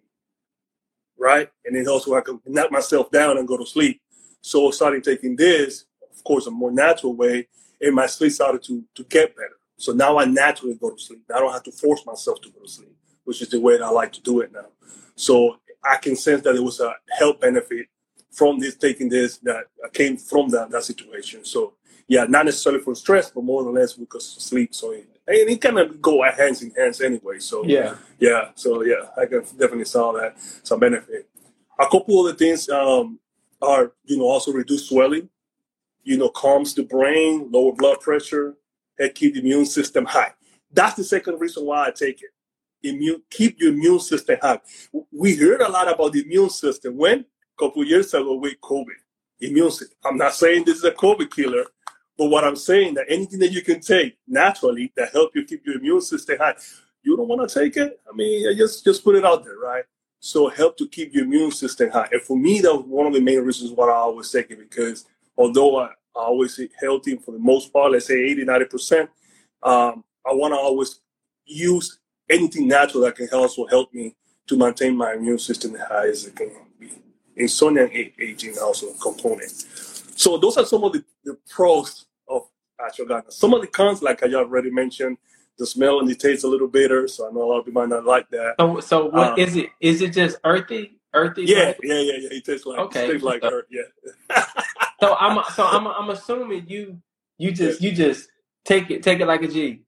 right? 1.18 1.50
And 1.64 1.74
then 1.76 1.88
also 1.88 2.14
I 2.14 2.20
could 2.20 2.38
knock 2.46 2.70
myself 2.70 3.10
down 3.10 3.38
and 3.38 3.48
go 3.48 3.56
to 3.56 3.66
sleep. 3.66 4.00
So 4.42 4.68
I 4.68 4.70
started 4.70 5.04
taking 5.04 5.36
this, 5.36 5.84
of 6.14 6.22
course, 6.24 6.46
a 6.46 6.50
more 6.50 6.70
natural 6.70 7.14
way, 7.14 7.48
and 7.80 7.94
my 7.94 8.06
sleep 8.06 8.32
started 8.32 8.62
to 8.64 8.84
to 8.94 9.04
get 9.04 9.34
better. 9.34 9.56
So 9.76 9.92
now 9.92 10.18
I 10.18 10.26
naturally 10.26 10.74
go 10.74 10.90
to 10.90 10.98
sleep. 10.98 11.22
I 11.34 11.38
don't 11.38 11.52
have 11.52 11.62
to 11.62 11.72
force 11.72 12.04
myself 12.04 12.40
to 12.42 12.50
go 12.50 12.60
to 12.60 12.68
sleep, 12.68 12.94
which 13.24 13.40
is 13.40 13.48
the 13.48 13.60
way 13.60 13.78
that 13.78 13.84
I 13.84 13.90
like 13.90 14.12
to 14.12 14.20
do 14.20 14.40
it 14.40 14.52
now. 14.52 14.66
So 15.14 15.56
I 15.82 15.96
can 15.96 16.16
sense 16.16 16.42
that 16.42 16.54
it 16.54 16.62
was 16.62 16.80
a 16.80 16.94
health 17.18 17.40
benefit 17.40 17.86
from 18.30 18.58
this 18.58 18.76
taking 18.76 19.08
this 19.08 19.38
that 19.38 19.64
came 19.92 20.16
from 20.18 20.50
that 20.50 20.70
that 20.70 20.84
situation. 20.84 21.44
So 21.44 21.74
yeah, 22.08 22.24
not 22.24 22.44
necessarily 22.44 22.82
for 22.82 22.94
stress, 22.94 23.30
but 23.30 23.44
more 23.44 23.62
or 23.62 23.72
less 23.72 23.94
because 23.94 24.36
of 24.36 24.42
sleep. 24.42 24.74
So 24.74 24.92
it, 24.92 25.08
and 25.30 25.50
it 25.50 25.60
kind 25.60 25.78
of 25.78 26.02
go 26.02 26.22
hands 26.22 26.62
in 26.62 26.70
hands 26.72 27.00
anyway. 27.00 27.38
So 27.38 27.64
Yeah. 27.64 27.96
yeah, 28.18 28.50
so 28.54 28.82
yeah, 28.82 29.04
I 29.16 29.26
can 29.26 29.40
definitely 29.58 29.84
saw 29.86 30.12
that 30.12 30.36
some 30.62 30.80
benefit. 30.80 31.28
A 31.78 31.86
couple 31.86 32.20
other 32.20 32.34
things 32.36 32.68
um, 32.68 33.18
are 33.62 33.92
you 34.04 34.18
know 34.18 34.24
also 34.24 34.52
reduce 34.52 34.88
swelling, 34.88 35.28
you 36.04 36.16
know 36.18 36.28
calms 36.28 36.74
the 36.74 36.82
brain, 36.82 37.48
lower 37.50 37.72
blood 37.72 38.00
pressure, 38.00 38.56
and 38.98 39.14
keep 39.14 39.34
the 39.34 39.40
immune 39.40 39.66
system 39.66 40.04
high. 40.04 40.32
That's 40.72 40.94
the 40.96 41.04
second 41.04 41.40
reason 41.40 41.64
why 41.66 41.86
I 41.86 41.90
take 41.90 42.22
it. 42.22 42.30
Immune, 42.82 43.22
keep 43.30 43.60
your 43.60 43.72
immune 43.72 44.00
system 44.00 44.38
high. 44.42 44.60
We 45.12 45.36
heard 45.36 45.60
a 45.62 45.68
lot 45.70 45.92
about 45.92 46.12
the 46.12 46.22
immune 46.22 46.50
system 46.50 46.96
when 46.96 47.20
a 47.20 47.24
couple 47.58 47.84
years 47.84 48.12
ago 48.14 48.34
with 48.34 48.60
COVID. 48.60 48.98
immune 49.42 49.70
system. 49.70 49.96
I'm 50.04 50.16
not 50.18 50.34
saying 50.34 50.64
this 50.64 50.76
is 50.78 50.84
a 50.84 50.90
COVID 50.92 51.30
killer, 51.34 51.64
but 52.20 52.26
what 52.26 52.44
I'm 52.44 52.54
saying 52.54 52.92
that 52.94 53.06
anything 53.08 53.38
that 53.38 53.50
you 53.50 53.62
can 53.62 53.80
take 53.80 54.18
naturally 54.28 54.92
that 54.94 55.10
help 55.10 55.34
you 55.34 55.42
keep 55.42 55.64
your 55.64 55.76
immune 55.76 56.02
system 56.02 56.36
high, 56.36 56.54
you 57.02 57.16
don't 57.16 57.28
want 57.28 57.48
to 57.48 57.60
take 57.60 57.78
it. 57.78 57.98
I 58.06 58.14
mean, 58.14 58.54
just 58.58 58.84
just 58.84 59.02
put 59.02 59.14
it 59.14 59.24
out 59.24 59.42
there, 59.42 59.56
right? 59.56 59.84
So 60.18 60.50
help 60.50 60.76
to 60.76 60.86
keep 60.86 61.14
your 61.14 61.24
immune 61.24 61.50
system 61.50 61.88
high. 61.88 62.10
And 62.12 62.20
for 62.20 62.36
me, 62.36 62.60
that 62.60 62.74
was 62.74 62.84
one 62.84 63.06
of 63.06 63.14
the 63.14 63.22
main 63.22 63.40
reasons 63.40 63.70
why 63.70 63.88
I 63.88 63.94
always 63.94 64.30
take 64.30 64.50
it 64.50 64.58
because 64.58 65.06
although 65.34 65.78
I, 65.78 65.86
I 66.14 66.24
always 66.24 66.58
eat 66.60 66.72
healthy 66.78 67.16
for 67.16 67.30
the 67.30 67.38
most 67.38 67.72
part, 67.72 67.92
let's 67.92 68.08
say 68.08 68.22
80, 68.22 68.44
90%, 68.44 69.00
um, 69.62 70.04
I 70.26 70.34
want 70.34 70.52
to 70.52 70.58
always 70.58 71.00
use 71.46 72.00
anything 72.28 72.68
natural 72.68 73.04
that 73.04 73.16
can 73.16 73.30
also 73.32 73.66
help 73.66 73.94
me 73.94 74.14
to 74.46 74.58
maintain 74.58 74.94
my 74.94 75.14
immune 75.14 75.38
system 75.38 75.74
high 75.74 76.08
as 76.08 76.26
it 76.26 76.36
can 76.36 76.50
be. 76.78 76.90
Insomnia 77.34 77.88
aging 77.90 78.58
also 78.58 78.92
component. 79.00 79.52
So 80.16 80.36
those 80.36 80.58
are 80.58 80.66
some 80.66 80.84
of 80.84 80.92
the, 80.92 81.02
the 81.24 81.38
pros 81.48 82.04
ashwagandha. 82.80 83.32
Some 83.32 83.54
of 83.54 83.60
the 83.60 83.66
cons, 83.66 84.02
like 84.02 84.22
I 84.22 84.32
already 84.34 84.70
mentioned, 84.70 85.18
the 85.60 85.66
smell 85.66 86.00
and 86.00 86.08
the 86.08 86.14
taste 86.14 86.42
a 86.42 86.48
little 86.48 86.68
bitter, 86.68 87.06
so 87.06 87.28
I 87.28 87.32
know 87.32 87.42
a 87.42 87.48
lot 87.48 87.58
of 87.60 87.66
people 87.66 87.82
might 87.82 87.90
not 87.90 88.04
like 88.04 88.28
that. 88.30 88.54
So, 88.58 88.80
so 88.80 89.04
what 89.10 89.32
um, 89.32 89.38
is 89.38 89.56
it? 89.56 89.70
Is 89.80 90.00
it 90.00 90.12
just 90.12 90.38
earthy? 90.42 90.98
Earthy? 91.12 91.44
Yeah, 91.44 91.74
yeah, 91.82 92.00
yeah, 92.00 92.16
yeah. 92.18 92.28
It 92.32 92.44
tastes 92.44 92.66
like 92.66 92.78
okay. 92.78 93.04
It 93.04 93.12
tastes 93.12 93.24
like 93.24 93.44
earth. 93.44 93.66
Yeah. 93.70 94.44
so 95.00 95.14
I'm 95.16 95.42
so 95.54 95.66
I'm 95.66 95.86
I'm 95.86 96.10
assuming 96.10 96.64
you 96.68 97.00
you 97.38 97.52
just 97.52 97.82
you 97.82 97.92
just 97.92 98.28
take 98.64 98.90
it 98.90 99.02
take 99.02 99.20
it 99.20 99.26
like 99.26 99.42
a 99.42 99.48
G. 99.48 99.82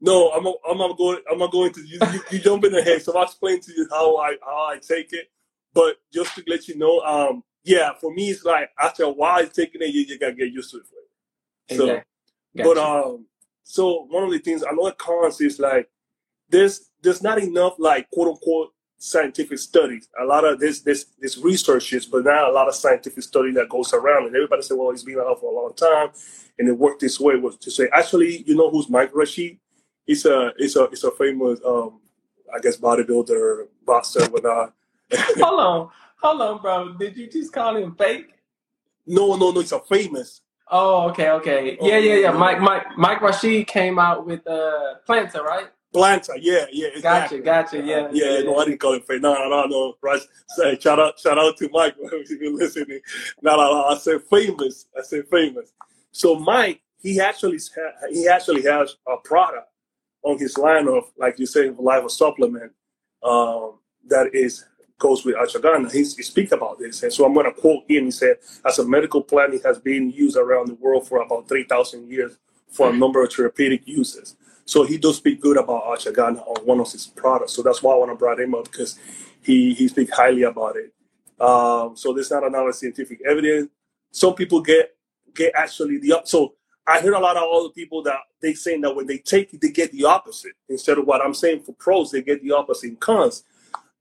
No, 0.00 0.30
I'm 0.32 0.46
a, 0.46 0.52
I'm 0.68 0.80
a 0.80 0.94
going 0.94 1.18
I'm 1.30 1.38
not 1.38 1.52
going 1.52 1.72
to 1.72 1.80
you, 1.80 1.98
you, 2.12 2.20
you 2.32 2.38
jump 2.40 2.64
in 2.64 2.74
ahead. 2.74 3.02
So 3.02 3.16
I'll 3.16 3.24
explain 3.24 3.60
to 3.60 3.72
you 3.74 3.88
how 3.90 4.16
I 4.18 4.36
how 4.42 4.68
I 4.70 4.78
take 4.78 5.12
it. 5.12 5.30
But 5.72 5.96
just 6.12 6.34
to 6.36 6.44
let 6.46 6.68
you 6.68 6.76
know, 6.76 7.00
um, 7.00 7.42
yeah, 7.64 7.92
for 8.00 8.12
me 8.12 8.30
it's 8.30 8.44
like 8.44 8.70
after 8.78 9.04
a 9.04 9.10
while 9.10 9.46
taking 9.46 9.80
it, 9.80 9.88
you, 9.88 10.02
you 10.02 10.18
gotta 10.18 10.34
get 10.34 10.52
used 10.52 10.70
to 10.72 10.78
it. 10.78 11.76
So 11.76 11.84
exactly. 11.84 12.13
Gotcha. 12.56 12.68
But 12.68 12.78
um, 12.78 13.26
so 13.62 14.06
one 14.10 14.24
of 14.24 14.30
the 14.30 14.38
things 14.38 14.62
another 14.62 14.92
cons 14.92 15.40
is 15.40 15.58
like 15.58 15.88
there's 16.48 16.90
there's 17.02 17.22
not 17.22 17.38
enough 17.38 17.74
like 17.78 18.10
quote 18.10 18.28
unquote 18.28 18.70
scientific 18.98 19.58
studies. 19.58 20.08
A 20.20 20.24
lot 20.24 20.44
of 20.44 20.60
this 20.60 20.80
this 20.80 21.06
this 21.18 21.38
researches, 21.38 22.06
but 22.06 22.24
not 22.24 22.48
a 22.48 22.52
lot 22.52 22.68
of 22.68 22.74
scientific 22.74 23.22
study 23.22 23.52
that 23.52 23.68
goes 23.68 23.92
around. 23.92 24.26
And 24.26 24.36
everybody 24.36 24.62
said, 24.62 24.76
well, 24.76 24.90
it's 24.90 25.02
been 25.02 25.18
out 25.18 25.40
for 25.40 25.52
a 25.52 25.54
long 25.54 25.74
time, 25.74 26.10
and 26.58 26.68
it 26.68 26.72
worked 26.72 27.00
this 27.00 27.20
way. 27.20 27.36
Was 27.36 27.56
to 27.58 27.70
say, 27.70 27.88
actually, 27.92 28.44
you 28.46 28.54
know 28.54 28.70
who's 28.70 28.88
Mike 28.88 29.10
Rashid? 29.14 29.58
He's 30.06 30.24
a 30.26 30.52
he's 30.56 30.76
a 30.76 30.86
he's 30.88 31.04
a 31.04 31.10
famous 31.10 31.60
um 31.66 32.00
I 32.54 32.60
guess 32.60 32.76
bodybuilder, 32.76 33.66
boxer, 33.84 34.26
whatnot. 34.26 34.74
hold 35.12 35.60
on, 35.60 35.90
hold 36.20 36.40
on, 36.40 36.62
bro. 36.62 36.92
Did 36.94 37.16
you 37.16 37.28
just 37.28 37.52
call 37.52 37.76
him 37.76 37.94
fake? 37.94 38.30
No, 39.06 39.36
no, 39.36 39.50
no. 39.50 39.60
He's 39.60 39.72
a 39.72 39.80
famous 39.80 40.40
Oh, 40.70 41.08
okay, 41.10 41.30
okay. 41.30 41.78
Yeah, 41.80 41.98
yeah, 41.98 42.14
yeah. 42.16 42.32
Mike 42.32 42.60
Mike 42.60 42.86
Mike 42.96 43.20
Rashid 43.20 43.66
came 43.66 43.98
out 43.98 44.26
with 44.26 44.46
uh 44.46 44.94
Planta, 45.06 45.42
right? 45.42 45.68
Planta, 45.94 46.34
yeah, 46.40 46.66
yeah, 46.72 46.88
exactly. 46.94 47.38
Gotcha, 47.38 47.78
gotcha, 47.78 47.86
yeah. 47.86 48.08
Yeah, 48.10 48.38
yeah, 48.38 48.42
no, 48.42 48.56
I 48.56 48.64
didn't 48.64 48.80
call 48.80 48.94
it 48.94 49.06
fake. 49.06 49.22
No, 49.22 49.34
no, 49.34 49.48
no, 49.48 49.66
no. 49.66 49.94
Right. 50.02 50.20
Say 50.48 50.78
shout 50.80 50.98
out 50.98 51.18
shout 51.20 51.38
out 51.38 51.56
to 51.58 51.68
Mike 51.72 51.94
if 52.00 52.40
you're 52.40 52.52
listening. 52.52 53.00
No, 53.42 53.56
no, 53.56 53.72
no, 53.72 53.84
I 53.84 53.96
said 53.96 54.22
famous. 54.24 54.86
I 54.98 55.02
said 55.02 55.28
famous. 55.30 55.72
So 56.10 56.36
Mike, 56.36 56.80
he 57.00 57.20
actually 57.20 57.58
he 58.10 58.26
actually 58.26 58.62
has 58.62 58.96
a 59.06 59.16
product 59.18 59.68
on 60.24 60.38
his 60.38 60.56
line 60.58 60.88
of, 60.88 61.12
like 61.18 61.38
you 61.38 61.46
say, 61.46 61.70
life 61.70 62.04
of 62.04 62.10
supplement 62.10 62.72
um, 63.22 63.78
that 64.08 64.34
is 64.34 64.64
goes 64.98 65.24
with 65.24 65.36
ashwagandha. 65.36 65.90
He, 65.92 65.98
he 65.98 66.04
speaks 66.22 66.52
about 66.52 66.78
this. 66.78 67.02
And 67.02 67.12
so 67.12 67.24
I'm 67.24 67.34
going 67.34 67.46
to 67.46 67.60
quote 67.60 67.84
him. 67.88 68.06
He 68.06 68.10
said, 68.10 68.36
as 68.64 68.78
a 68.78 68.86
medical 68.86 69.22
plant, 69.22 69.54
it 69.54 69.62
has 69.64 69.78
been 69.78 70.10
used 70.10 70.36
around 70.36 70.68
the 70.68 70.74
world 70.74 71.08
for 71.08 71.22
about 71.22 71.48
3,000 71.48 72.08
years 72.10 72.36
for 72.68 72.90
a 72.90 72.92
number 72.92 73.22
of 73.22 73.32
therapeutic 73.32 73.86
uses. 73.86 74.36
So 74.66 74.84
he 74.84 74.96
does 74.98 75.18
speak 75.18 75.40
good 75.40 75.56
about 75.56 75.84
ashwagandha 75.84 76.46
on 76.46 76.66
one 76.66 76.80
of 76.80 76.90
his 76.90 77.06
products. 77.06 77.52
So 77.52 77.62
that's 77.62 77.82
why 77.82 77.94
I 77.94 77.98
want 77.98 78.10
to 78.12 78.16
bring 78.16 78.38
him 78.38 78.54
up 78.54 78.64
because 78.64 78.98
he, 79.42 79.74
he 79.74 79.88
speaks 79.88 80.12
highly 80.12 80.42
about 80.42 80.76
it. 80.76 80.92
Um, 81.40 81.96
so 81.96 82.12
there's 82.12 82.30
not 82.30 82.44
another 82.44 82.72
scientific 82.72 83.20
evidence. 83.26 83.68
Some 84.10 84.34
people 84.34 84.60
get 84.60 84.94
get 85.34 85.52
actually 85.56 85.98
the 85.98 86.22
so 86.24 86.54
I 86.86 87.00
hear 87.00 87.14
a 87.14 87.20
lot 87.20 87.36
of 87.36 87.44
other 87.52 87.70
people 87.70 88.02
that 88.04 88.18
they 88.40 88.54
saying 88.54 88.82
that 88.82 88.94
when 88.94 89.06
they 89.06 89.18
take 89.18 89.52
it, 89.52 89.60
they 89.60 89.70
get 89.70 89.90
the 89.90 90.04
opposite. 90.04 90.52
Instead 90.68 90.98
of 90.98 91.06
what 91.06 91.22
I'm 91.22 91.34
saying 91.34 91.62
for 91.62 91.72
pros, 91.72 92.10
they 92.10 92.22
get 92.22 92.42
the 92.42 92.52
opposite 92.52 92.88
in 92.88 92.96
cons. 92.96 93.44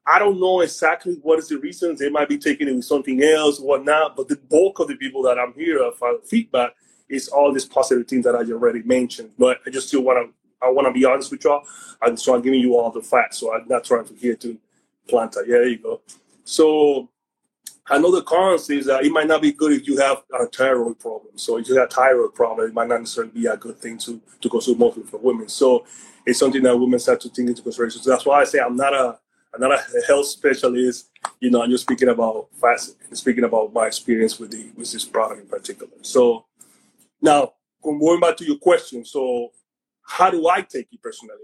I 0.05 0.19
don't 0.19 0.39
know 0.39 0.61
exactly 0.61 1.17
what 1.21 1.39
is 1.39 1.47
the 1.47 1.57
reasons. 1.57 1.99
They 1.99 2.09
might 2.09 2.27
be 2.27 2.37
taking 2.37 2.67
it 2.67 2.75
with 2.75 2.85
something 2.85 3.23
else, 3.23 3.59
whatnot. 3.59 4.15
But 4.15 4.27
the 4.27 4.35
bulk 4.35 4.79
of 4.79 4.89
the 4.89 4.95
people 4.95 5.21
that 5.23 5.39
I'm 5.39 5.53
here 5.53 5.79
for 5.97 6.19
feedback 6.25 6.75
is 7.07 7.29
all 7.29 7.53
these 7.53 7.65
positive 7.65 8.07
things 8.07 8.25
that 8.25 8.35
I 8.35 8.39
already 8.39 8.83
mentioned. 8.83 9.31
But 9.37 9.59
I 9.65 9.69
just 9.69 9.87
still 9.87 10.03
want 10.03 10.27
to 10.27 10.33
I 10.65 10.69
want 10.69 10.87
to 10.87 10.93
be 10.93 11.05
honest 11.05 11.31
with 11.31 11.43
y'all. 11.43 11.63
And 12.01 12.19
so 12.19 12.35
I'm 12.35 12.41
giving 12.41 12.59
you 12.59 12.77
all 12.77 12.89
the 12.89 13.01
facts. 13.01 13.37
So 13.39 13.53
I'm 13.53 13.67
not 13.67 13.83
trying 13.83 14.05
to 14.05 14.13
here 14.15 14.35
to 14.35 14.57
plant. 15.07 15.35
Yeah, 15.39 15.55
there 15.55 15.67
you 15.67 15.77
go. 15.77 16.01
So 16.45 17.09
another 17.89 18.21
cons 18.21 18.69
is 18.69 18.85
that 18.85 19.05
it 19.05 19.11
might 19.11 19.27
not 19.27 19.41
be 19.41 19.51
good 19.51 19.73
if 19.73 19.87
you 19.87 19.97
have 19.97 20.23
a 20.33 20.45
thyroid 20.47 20.99
problem. 20.99 21.37
So 21.37 21.57
if 21.57 21.67
you 21.67 21.77
have 21.77 21.89
a 21.89 21.93
thyroid 21.93 22.33
problem, 22.33 22.69
it 22.69 22.73
might 22.73 22.87
not 22.87 22.99
necessarily 22.99 23.31
be 23.31 23.45
a 23.45 23.57
good 23.57 23.79
thing 23.79 23.97
to 23.99 24.21
to 24.41 24.49
consume 24.49 24.79
mostly 24.79 25.03
for 25.03 25.17
women. 25.17 25.49
So 25.49 25.85
it's 26.25 26.39
something 26.39 26.63
that 26.63 26.77
women 26.77 26.99
start 26.99 27.21
to 27.21 27.29
take 27.29 27.47
into 27.47 27.61
consideration. 27.61 28.01
So 28.01 28.09
that's 28.09 28.25
why 28.25 28.41
I 28.41 28.45
say 28.45 28.59
I'm 28.59 28.77
not 28.77 28.93
a 28.93 29.19
I'm 29.53 29.61
not 29.61 29.71
a 29.71 30.05
health 30.07 30.27
specialist. 30.27 31.09
You 31.39 31.51
know, 31.51 31.61
and 31.61 31.71
you're 31.71 31.77
speaking 31.77 32.09
about 32.09 32.47
fast, 32.59 32.95
speaking 33.15 33.43
about 33.43 33.73
my 33.73 33.87
experience 33.87 34.39
with 34.39 34.51
the 34.51 34.71
with 34.75 34.91
this 34.91 35.05
product 35.05 35.41
in 35.41 35.47
particular. 35.47 35.91
So 36.01 36.45
now 37.21 37.53
going 37.81 38.19
back 38.19 38.37
to 38.37 38.45
your 38.45 38.57
question, 38.57 39.05
so 39.05 39.51
how 40.01 40.31
do 40.31 40.47
I 40.47 40.61
take 40.61 40.87
it 40.91 41.01
personally? 41.01 41.35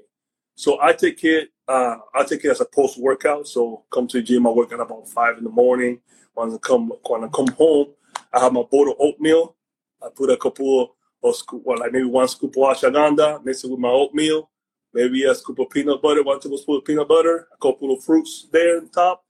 So 0.56 0.82
I 0.82 0.92
take 0.94 1.24
it, 1.24 1.50
uh, 1.68 1.98
I 2.14 2.24
take 2.24 2.44
it 2.44 2.50
as 2.50 2.60
a 2.60 2.66
post 2.66 3.00
workout. 3.00 3.48
So 3.48 3.84
come 3.92 4.08
to 4.08 4.18
the 4.18 4.24
gym, 4.24 4.48
I 4.48 4.50
work 4.50 4.74
at 4.74 4.80
about 4.80 5.08
five 5.08 5.38
in 5.38 5.44
the 5.44 5.50
morning. 5.50 6.02
When 6.34 6.52
I 6.52 6.58
come 6.58 6.92
when 7.04 7.24
I 7.24 7.28
come 7.28 7.48
home, 7.48 7.94
I 8.34 8.40
have 8.42 8.54
my 8.54 8.64
bowl 8.64 8.92
of 8.92 8.98
oatmeal. 9.00 9.56
I 10.04 10.10
put 10.14 10.30
a 10.30 10.38
couple 10.38 10.96
of 11.24 11.36
well, 11.52 11.80
like 11.80 11.92
maybe 11.92 12.06
one 12.06 12.28
scoop 12.28 12.56
of 12.58 12.76
ashwagandha, 12.76 13.44
mix 13.44 13.64
it 13.64 13.70
with 13.70 13.80
my 13.80 13.90
oatmeal 13.90 14.50
maybe 14.94 15.24
a 15.24 15.36
scoop 15.36 15.60
of 15.60 15.70
peanut 15.70 16.02
butter, 16.02 16.24
one 16.24 16.40
tablespoon 16.40 16.78
of 16.78 16.86
peanut 16.86 17.08
butter, 17.08 17.48
a 17.54 17.58
couple 17.58 17.92
of 17.94 18.04
fruits 18.04 18.48
there 18.52 18.78
on 18.78 18.90
top, 18.90 19.24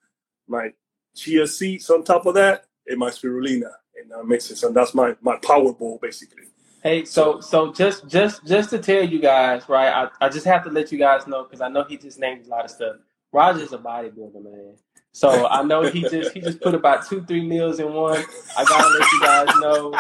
my 0.48 0.70
chia 1.16 1.48
seeds 1.48 1.89
on 1.89 2.04
top 2.04 2.25
of 2.25 2.36
that, 2.36 2.66
and 2.88 2.98
my 2.98 3.10
spirulina, 3.10 3.72
and 4.01 4.13
I 4.13 4.22
mix 4.24 4.50
it. 4.51 4.62
And 4.63 4.75
that's 4.75 4.94
my 4.94 5.16
my 5.22 5.38
power 5.38 5.74
bowl 5.74 6.00
basically. 6.01 6.44
Hey, 6.82 7.04
so 7.04 7.42
so 7.42 7.74
just 7.74 8.08
just 8.08 8.46
just 8.46 8.70
to 8.70 8.80
tell 8.80 9.04
you 9.04 9.20
guys, 9.20 9.68
right? 9.68 9.89
I, 9.89 10.25
I 10.25 10.30
just 10.30 10.46
have 10.46 10.63
to 10.63 10.70
let 10.70 10.92
you 10.92 10.98
guys 10.98 11.28
know 11.28 11.44
because 11.44 11.62
I 11.62 11.68
know 11.68 11.84
he 11.84 11.98
just 11.98 12.20
named 12.20 12.46
a 12.46 12.50
lot 12.50 12.66
of 12.66 12.72
stuff. 12.72 12.96
Roger's 13.32 13.74
a 13.74 13.78
bodybuilder, 13.78 14.42
man. 14.44 14.75
So 15.19 15.47
I 15.47 15.63
know 15.63 15.81
he 15.81 16.03
just 16.03 16.31
he 16.31 16.39
just 16.39 16.61
put 16.61 16.73
about 16.73 17.05
two 17.05 17.21
three 17.25 17.45
meals 17.45 17.81
in 17.81 17.93
one. 17.93 18.23
I 18.57 18.63
gotta 18.63 18.88
let 18.88 19.11
you 19.11 19.21
guys 19.21 19.47
know 19.59 19.91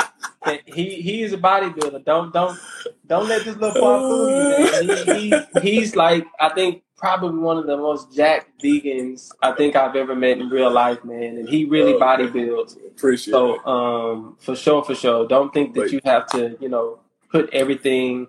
that 0.45 0.61
he 0.65 1.01
he 1.01 1.23
is 1.23 1.33
a 1.33 1.37
bodybuilder. 1.37 2.05
Don't 2.05 2.31
don't 2.31 2.57
don't 3.05 3.27
let 3.27 3.43
this 3.43 3.57
little 3.57 3.81
part 3.81 4.01
fool 4.01 4.29
you. 4.29 4.87
Man. 4.87 5.17
He, 5.19 5.29
he 5.29 5.71
he's 5.75 5.97
like 5.97 6.25
I 6.39 6.47
think 6.53 6.83
probably 6.95 7.37
one 7.37 7.57
of 7.57 7.67
the 7.67 7.75
most 7.75 8.15
jacked 8.15 8.63
vegans 8.63 9.29
I 9.41 9.51
think 9.51 9.75
I've 9.75 9.97
ever 9.97 10.15
met 10.15 10.37
in 10.37 10.47
real 10.47 10.71
life, 10.71 11.03
man. 11.03 11.35
And 11.37 11.49
he 11.49 11.65
really 11.65 11.95
oh, 11.95 11.99
bodybuilds. 11.99 12.77
Appreciate 12.87 13.33
so, 13.33 13.55
it. 13.55 13.67
um, 13.67 14.37
for 14.39 14.55
sure, 14.55 14.85
for 14.85 14.95
sure. 14.95 15.27
Don't 15.27 15.53
think 15.53 15.75
that 15.75 15.91
you 15.91 15.99
have 16.05 16.27
to, 16.27 16.55
you 16.61 16.69
know, 16.69 16.99
put 17.29 17.49
everything, 17.53 18.27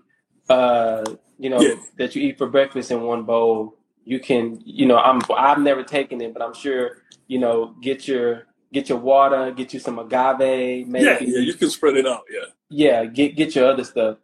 uh, 0.48 1.04
you 1.38 1.50
know, 1.50 1.60
yeah. 1.60 1.74
that 1.98 2.16
you 2.16 2.22
eat 2.22 2.38
for 2.38 2.48
breakfast 2.48 2.90
in 2.90 3.02
one 3.02 3.22
bowl 3.22 3.76
you 4.10 4.18
can, 4.18 4.60
you 4.64 4.86
know, 4.86 4.98
I'm 4.98 5.20
I've 5.36 5.60
never 5.60 5.84
taken 5.84 6.20
it, 6.20 6.34
but 6.34 6.42
I'm 6.42 6.52
sure, 6.52 7.02
you 7.28 7.38
know, 7.38 7.76
get 7.80 8.08
your 8.08 8.48
get 8.72 8.88
your 8.88 8.98
water, 8.98 9.52
get 9.52 9.72
you 9.72 9.78
some 9.78 10.00
agave, 10.00 10.88
maybe. 10.88 11.04
Yeah, 11.04 11.18
yeah, 11.20 11.38
you 11.38 11.54
can 11.54 11.70
spread 11.70 11.96
it 11.96 12.06
out. 12.08 12.24
Yeah. 12.28 12.46
Yeah, 12.70 13.04
get 13.04 13.36
get 13.36 13.54
your 13.54 13.66
other 13.70 13.84
stuff. 13.84 14.18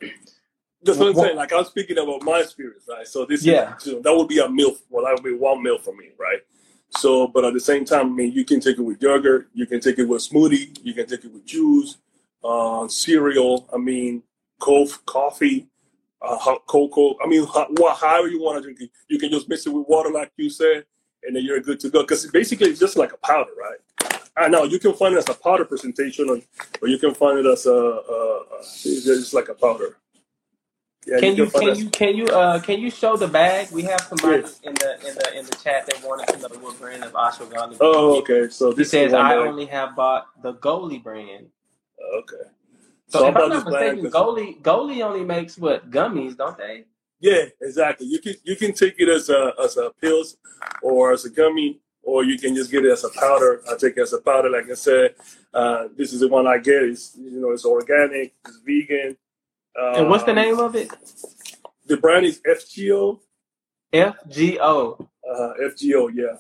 That's 0.83 0.99
what 0.99 1.11
I'm 1.11 1.15
saying. 1.15 1.37
Like 1.37 1.53
I'm 1.53 1.65
speaking 1.65 1.99
about 1.99 2.23
my 2.23 2.41
experience, 2.41 2.85
right? 2.89 3.07
So 3.07 3.27
this, 3.27 3.45
yeah, 3.45 3.77
is, 3.77 3.87
you 3.87 3.93
know, 3.93 4.01
that 4.03 4.17
would 4.17 4.27
be 4.27 4.41
a 4.41 4.49
meal. 4.49 4.75
Well, 4.91 5.05
that 5.05 5.15
would 5.15 5.23
be 5.23 5.37
one 5.37 5.63
meal 5.63 5.79
for 5.79 5.95
me, 5.95 6.11
right? 6.19 6.41
So, 6.91 7.29
but 7.29 7.45
at 7.45 7.55
the 7.55 7.61
same 7.61 7.85
time, 7.85 8.07
I 8.07 8.11
mean, 8.11 8.33
you 8.33 8.45
can 8.45 8.59
take 8.59 8.79
it 8.79 8.83
with 8.83 9.01
yogurt, 9.01 9.49
you 9.55 9.67
can 9.67 9.79
take 9.79 10.01
it 10.01 10.09
with 10.09 10.29
smoothie, 10.29 10.79
you 10.83 10.95
can 10.95 11.07
take 11.07 11.25
it 11.25 11.33
with 11.33 11.45
juice, 11.47 11.99
uh, 12.43 12.89
cereal. 12.89 13.69
I 13.73 13.79
mean, 13.79 14.25
coffee, 14.59 15.69
uh, 16.27 16.37
hot 16.37 16.67
cocoa. 16.67 17.17
I 17.23 17.27
mean, 17.27 17.45
hot, 17.45 17.69
well, 17.79 17.95
however 17.95 18.29
you 18.29 18.43
want 18.43 18.59
to 18.59 18.63
drink 18.63 18.81
it. 18.81 18.91
You 19.09 19.19
can 19.19 19.31
just 19.31 19.49
mix 19.49 19.67
it 19.67 19.71
with 19.71 19.87
water, 19.89 20.11
like 20.11 20.33
you 20.37 20.51
said, 20.51 20.85
and 21.23 21.35
then 21.35 21.45
you're 21.45 21.61
good 21.61 21.81
to 21.81 21.91
go. 21.91 22.03
Because 22.03 22.27
basically, 22.27 22.69
it's 22.71 22.81
just 22.81 22.97
like 22.97 23.13
a 23.13 23.19
powder, 23.19 23.51
right? 23.59 24.23
I 24.37 24.49
know 24.49 24.65
you 24.65 24.79
can 24.79 24.93
find 24.93 25.15
it 25.15 25.19
as 25.19 25.29
a 25.29 25.35
powder 25.35 25.65
presentation, 25.65 26.29
or, 26.29 26.39
or 26.83 26.89
you 26.89 26.99
can 26.99 27.15
find 27.15 27.39
it 27.39 27.47
as 27.47 27.65
a, 27.67 27.71
a, 27.71 27.75
a 27.75 28.59
it's 28.61 29.05
just 29.05 29.33
like 29.33 29.49
a 29.49 29.55
powder. 29.55 29.97
Yeah, 31.07 31.21
can 31.21 31.37
you, 31.37 31.45
you 31.45 31.51
can 31.51 31.77
you 31.77 31.91
can 31.91 32.17
you 32.17 32.27
uh 32.27 32.59
can 32.59 32.81
you 32.81 32.91
show 32.91 33.17
the 33.17 33.29
bag? 33.29 33.71
We 33.71 33.83
have 33.83 34.01
somebody 34.01 34.43
yes. 34.43 34.61
in 34.65 34.75
the 34.75 35.09
in 35.09 35.15
the 35.15 35.39
in 35.39 35.47
the 35.47 35.57
chat 35.63 35.87
that 35.87 36.03
wanted 36.03 36.27
to 36.35 36.39
know 36.41 36.49
what 36.59 36.79
brand 36.81 37.05
of 37.05 37.13
ashwagandha. 37.13 37.77
Oh, 37.81 38.19
okay. 38.19 38.49
So 38.49 38.73
this 38.73 38.91
he 38.91 38.99
says 38.99 39.15
I 39.15 39.37
only 39.37 39.67
have 39.67 39.95
bought 39.95 40.27
the 40.43 40.55
Goli 40.55 41.01
brand. 41.01 41.47
Okay. 42.19 42.51
So, 43.09 43.27
if 43.29 43.37
I'm 43.37 43.49
not 43.49 43.49
mistaken, 43.51 43.71
plan 43.71 43.87
mistaken, 44.03 44.11
'cause- 44.11 44.23
Goli 44.23 44.63
Goli 44.63 45.03
only 45.05 45.25
makes 45.25 45.57
what 45.59 45.91
gummies, 45.91 46.37
don't 46.37 46.59
they? 46.59 46.85
Yeah, 47.21 47.47
exactly. 47.63 48.07
You 48.07 48.19
can 48.21 48.35
you 48.45 48.57
can 48.57 48.73
take 48.73 48.97
it 48.99 49.09
as 49.09 49.29
a 49.31 49.55
as 49.63 49.77
a 49.77 49.91
pills 50.03 50.37
or 50.83 51.13
as 51.13 51.25
a 51.25 51.31
gummy, 51.31 51.81
or 52.03 52.25
you 52.25 52.39
can 52.39 52.55
just 52.55 52.71
get 52.71 52.85
it 52.85 52.91
as 52.91 53.05
a 53.05 53.09
powder. 53.11 53.63
I 53.71 53.77
take 53.77 53.97
it 53.97 54.01
as 54.03 54.13
a 54.13 54.21
powder. 54.21 54.51
Like 54.51 54.69
I 54.71 54.75
said, 54.75 55.15
uh, 55.55 55.89
this 55.97 56.13
is 56.13 56.21
the 56.21 56.29
one 56.29 56.47
I 56.47 56.59
get. 56.59 56.83
It's 56.83 57.17
you 57.17 57.41
know 57.41 57.51
it's 57.53 57.65
organic, 57.65 58.35
it's 58.47 58.59
vegan. 58.59 59.17
Uh, 59.79 59.93
And 59.97 60.11
what's 60.11 60.25
the 60.25 60.33
name 60.35 60.59
of 60.59 60.75
it? 60.77 60.91
The 61.87 61.97
brand 61.97 62.27
is 62.27 62.41
FGO. 62.45 63.21
FGO. 63.93 65.09
Uh, 65.29 65.53
FGO, 65.63 66.09
yeah, 66.15 66.37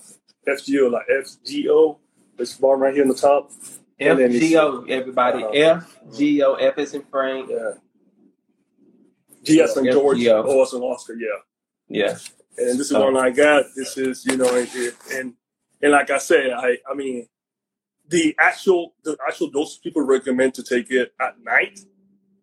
FGO 0.46 0.90
like 0.90 1.06
FGO. 1.08 1.98
It's 2.38 2.54
born 2.54 2.80
right 2.80 2.92
here 2.94 3.02
on 3.02 3.08
the 3.08 3.14
top. 3.14 3.50
And 3.98 4.18
then 4.18 4.32
it's- 4.32 4.42
FGO, 4.52 4.88
everybody. 4.90 5.42
Uh-huh. 5.44 5.80
FGO. 6.10 6.56
F 6.60 6.78
is 6.78 6.94
in 6.94 7.02
Frank. 7.04 7.48
Yeah. 7.50 7.72
G 9.42 9.60
as 9.62 9.76
in 9.76 9.84
George. 9.90 10.26
O 10.26 10.62
as 10.62 10.72
in 10.72 10.82
Oscar. 10.82 11.14
Yeah. 11.14 11.28
Yeah. 11.88 12.18
and 12.58 12.78
this 12.78 12.86
is 12.90 12.92
Oh. 12.92 13.04
one 13.10 13.16
I 13.16 13.30
got. 13.30 13.64
This 13.76 13.96
is 13.96 14.24
you 14.26 14.36
know, 14.36 14.54
and 14.54 14.68
and, 15.12 15.34
and 15.82 15.92
like 15.92 16.10
I 16.10 16.18
said, 16.18 16.50
I 16.50 16.78
I 16.90 16.94
mean, 16.94 17.26
the 18.08 18.34
actual 18.38 18.94
the 19.04 19.16
actual 19.26 19.50
dose 19.50 19.78
people 19.78 20.02
recommend 20.02 20.54
to 20.54 20.62
take 20.62 20.90
it 20.90 21.12
at 21.20 21.38
night. 21.42 21.80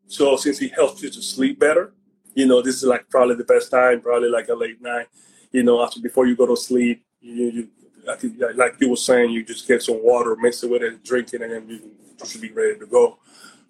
So 0.07 0.35
since 0.37 0.61
it 0.61 0.73
helps 0.73 1.01
you 1.01 1.09
to 1.09 1.21
sleep 1.21 1.59
better, 1.59 1.93
you 2.35 2.45
know, 2.45 2.61
this 2.61 2.75
is 2.77 2.83
like 2.83 3.09
probably 3.09 3.35
the 3.35 3.43
best 3.43 3.71
time, 3.71 4.01
probably 4.01 4.29
like 4.29 4.49
a 4.49 4.53
late 4.55 4.81
night. 4.81 5.07
You 5.51 5.63
know, 5.63 5.83
after 5.83 5.99
before 5.99 6.25
you 6.25 6.35
go 6.35 6.45
to 6.47 6.55
sleep, 6.57 7.03
you 7.19 7.45
you 7.49 7.67
like, 8.05 8.21
like 8.55 8.75
you 8.79 8.89
were 8.89 8.95
saying, 8.95 9.31
you 9.31 9.43
just 9.43 9.67
get 9.67 9.81
some 9.81 10.03
water, 10.03 10.35
mix 10.39 10.63
it 10.63 10.69
with 10.69 10.81
it, 10.81 11.03
drink 11.03 11.33
it, 11.33 11.41
and 11.41 11.51
then 11.51 11.67
you, 11.67 11.91
should 12.25 12.41
be 12.41 12.51
ready 12.51 12.79
to 12.79 12.85
go. 12.85 13.17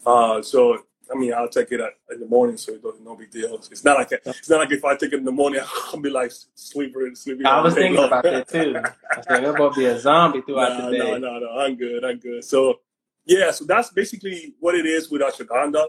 Uh, 0.05 0.41
so 0.41 0.77
I 1.11 1.17
mean, 1.17 1.33
I'll 1.33 1.49
take 1.49 1.71
it 1.71 1.81
in 2.11 2.19
the 2.19 2.25
morning, 2.25 2.57
so 2.57 2.73
it's 2.73 2.99
no 3.01 3.15
big 3.15 3.31
deal. 3.31 3.55
It's 3.55 3.83
not 3.83 3.97
like 3.97 4.11
it's 4.11 4.49
not 4.49 4.59
like 4.59 4.71
if 4.71 4.85
I 4.85 4.95
take 4.95 5.13
it 5.13 5.19
in 5.19 5.25
the 5.25 5.31
morning, 5.31 5.61
I'll 5.93 5.99
be 5.99 6.09
like 6.09 6.31
sleeper, 6.55 7.09
sleeping. 7.13 7.45
I 7.45 7.61
was 7.61 7.73
thinking 7.73 7.95
long. 7.95 8.07
about 8.07 8.23
that 8.23 8.47
too. 8.47 8.75
I 9.11 9.17
was 9.17 9.25
thinking 9.25 9.49
about 9.49 9.75
be 9.75 9.85
a 9.85 9.99
zombie 9.99 10.41
throughout 10.41 10.77
no, 10.79 10.91
the 10.91 10.97
day. 10.97 11.11
no, 11.11 11.17
no, 11.17 11.39
no. 11.39 11.49
I'm 11.59 11.75
good. 11.75 12.03
I'm 12.03 12.17
good. 12.17 12.43
So 12.43 12.79
yeah, 13.25 13.51
so 13.51 13.65
that's 13.65 13.91
basically 13.91 14.55
what 14.59 14.75
it 14.75 14.85
is 14.85 15.09
with 15.09 15.21
ashwagandha. 15.21 15.87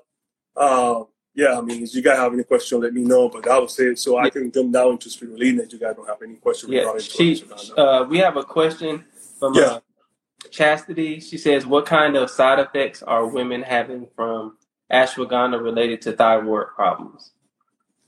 Uh, 0.56 1.04
yeah, 1.34 1.58
I 1.58 1.60
mean, 1.60 1.82
if 1.82 1.94
you 1.94 2.02
guys 2.02 2.18
have 2.18 2.32
any 2.32 2.44
question, 2.44 2.80
let 2.80 2.94
me 2.94 3.02
know. 3.02 3.28
But 3.28 3.48
I 3.48 3.58
would 3.58 3.70
say 3.70 3.94
so 3.96 4.18
I 4.18 4.30
can 4.30 4.50
come 4.50 4.70
down 4.70 4.98
to 4.98 5.08
spirulina 5.08 5.64
if 5.64 5.72
you 5.72 5.78
guys 5.80 5.96
don't 5.96 6.08
have 6.08 6.22
any 6.22 6.36
question 6.36 6.70
Yeah, 6.70 6.80
regarding 6.80 7.02
she. 7.02 7.44
Uh, 7.76 8.04
we 8.08 8.18
have 8.18 8.36
a 8.36 8.44
question 8.44 9.04
from 9.38 9.54
Yeah. 9.54 9.62
uh, 9.62 9.80
Chastity. 10.50 11.20
She 11.20 11.38
says, 11.38 11.66
"What 11.66 11.86
kind 11.86 12.16
of 12.16 12.30
side 12.30 12.60
effects 12.60 13.02
are 13.02 13.26
women 13.26 13.62
having 13.62 14.06
from 14.14 14.58
ashwagandha 14.92 15.60
related 15.62 16.02
to 16.02 16.12
thyroid 16.12 16.68
problems?" 16.68 17.32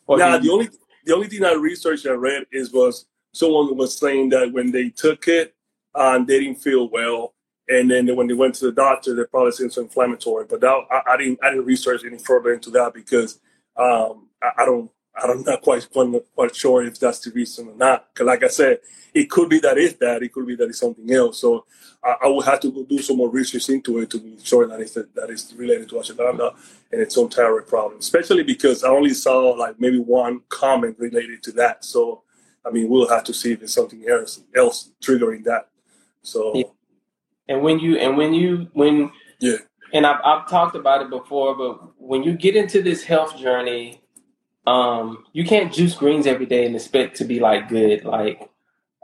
Or 0.07 0.19
Now 0.19 0.39
the 0.39 0.51
only 0.51 0.69
the 1.05 1.15
only 1.15 1.29
thing 1.29 1.45
I 1.45 1.53
researched 1.55 2.07
I 2.07 2.11
read 2.11 2.47
is 2.53 2.73
was 2.73 3.07
someone 3.33 3.77
was 3.77 3.97
saying 3.99 4.31
that 4.31 4.53
when 4.53 4.71
they 4.71 4.91
took 4.91 5.29
it, 5.29 5.55
um, 5.95 6.27
they 6.27 6.41
didn't 6.41 6.63
feel 6.63 6.89
well, 6.89 7.35
and 7.69 7.91
then 7.91 8.15
when 8.15 8.27
they 8.27 8.35
went 8.35 8.55
to 8.57 8.67
the 8.67 8.73
doctor, 8.73 9.15
they 9.15 9.25
probably 9.25 9.53
said 9.53 9.67
it's 9.67 9.77
inflammatory. 9.77 10.47
But 10.49 10.61
that, 10.61 10.81
I, 10.91 11.15
I 11.15 11.17
didn't 11.17 11.41
I 11.43 11.51
didn't 11.51 11.67
research 11.67 12.03
any 12.05 12.19
further 12.19 12.53
into 12.53 12.71
that 12.71 12.95
because 12.95 13.41
um, 13.77 14.29
I, 14.43 14.63
I 14.63 14.65
don't 14.65 14.91
I'm 15.17 15.43
not 15.43 15.63
quite 15.63 15.89
quite 16.35 16.55
sure 16.55 16.85
if 16.85 17.01
that's 17.01 17.21
the 17.21 17.31
reason 17.33 17.69
or 17.69 17.77
not. 17.77 18.13
Because 18.13 18.27
like 18.27 18.43
I 18.45 18.49
said, 18.49 18.81
it 19.15 19.31
could 19.31 19.49
be 19.49 19.59
that 19.61 19.79
it's 19.79 19.95
that, 19.95 20.23
it 20.23 20.33
could 20.33 20.47
be 20.47 20.57
that 20.57 20.69
it's 20.69 20.79
something 20.81 21.11
else. 21.13 21.41
So 21.41 21.65
I, 22.05 22.17
I 22.25 22.29
would 22.29 22.45
have 22.45 22.61
to 22.61 22.71
go 22.71 22.85
do 22.85 22.99
some 22.99 23.17
more 23.17 23.31
research 23.31 23.69
into 23.71 23.99
it 23.99 24.11
to 24.11 24.19
be 24.19 24.37
sure 24.43 24.67
that 24.69 24.81
it's 24.81 24.95
that 24.95 25.31
it's 25.31 25.53
related 25.55 25.89
to 25.91 25.97
ashwagandha 25.97 26.55
and 26.93 27.01
its 27.01 27.17
own 27.17 27.31
thyroid 27.31 27.67
problem. 27.67 27.99
Especially 27.99 28.43
because 28.43 28.85
I 28.85 28.89
only 28.91 29.15
saw 29.15 29.51
like 29.51 29.81
maybe 29.81 29.99
one 29.99 30.43
comment 30.49 30.97
related 30.99 31.43
to 31.45 31.53
that. 31.53 31.85
So 31.85 32.23
I 32.65 32.71
mean, 32.71 32.89
we'll 32.89 33.09
have 33.09 33.25
to 33.25 33.35
see 33.35 33.53
if 33.53 33.61
there's 33.61 33.75
something 33.75 34.05
else 34.09 34.43
else 34.55 34.93
triggering 35.03 35.45
that. 35.45 35.69
So 36.23 36.53
Yeah. 36.55 36.65
And 37.49 37.63
when 37.63 37.79
you 37.79 37.97
and 37.99 38.17
when 38.17 38.35
you 38.35 38.69
when 38.73 39.11
Yeah. 39.41 39.57
and 39.93 40.07
I've, 40.07 40.21
I've 40.25 40.49
talked 40.49 40.77
about 40.77 41.03
it 41.03 41.11
before 41.11 41.55
but 41.57 42.01
when 42.01 42.23
you 42.23 42.33
get 42.35 42.57
into 42.57 42.83
this 42.83 43.05
health 43.05 43.37
journey 43.37 44.03
um 44.67 45.25
you 45.33 45.45
can't 45.45 45.73
juice 45.73 45.95
greens 45.95 46.27
every 46.27 46.47
day 46.47 46.67
and 46.67 46.75
expect 46.75 47.17
to 47.19 47.25
be 47.25 47.39
like 47.41 47.69
good. 47.69 48.05
Like 48.05 48.51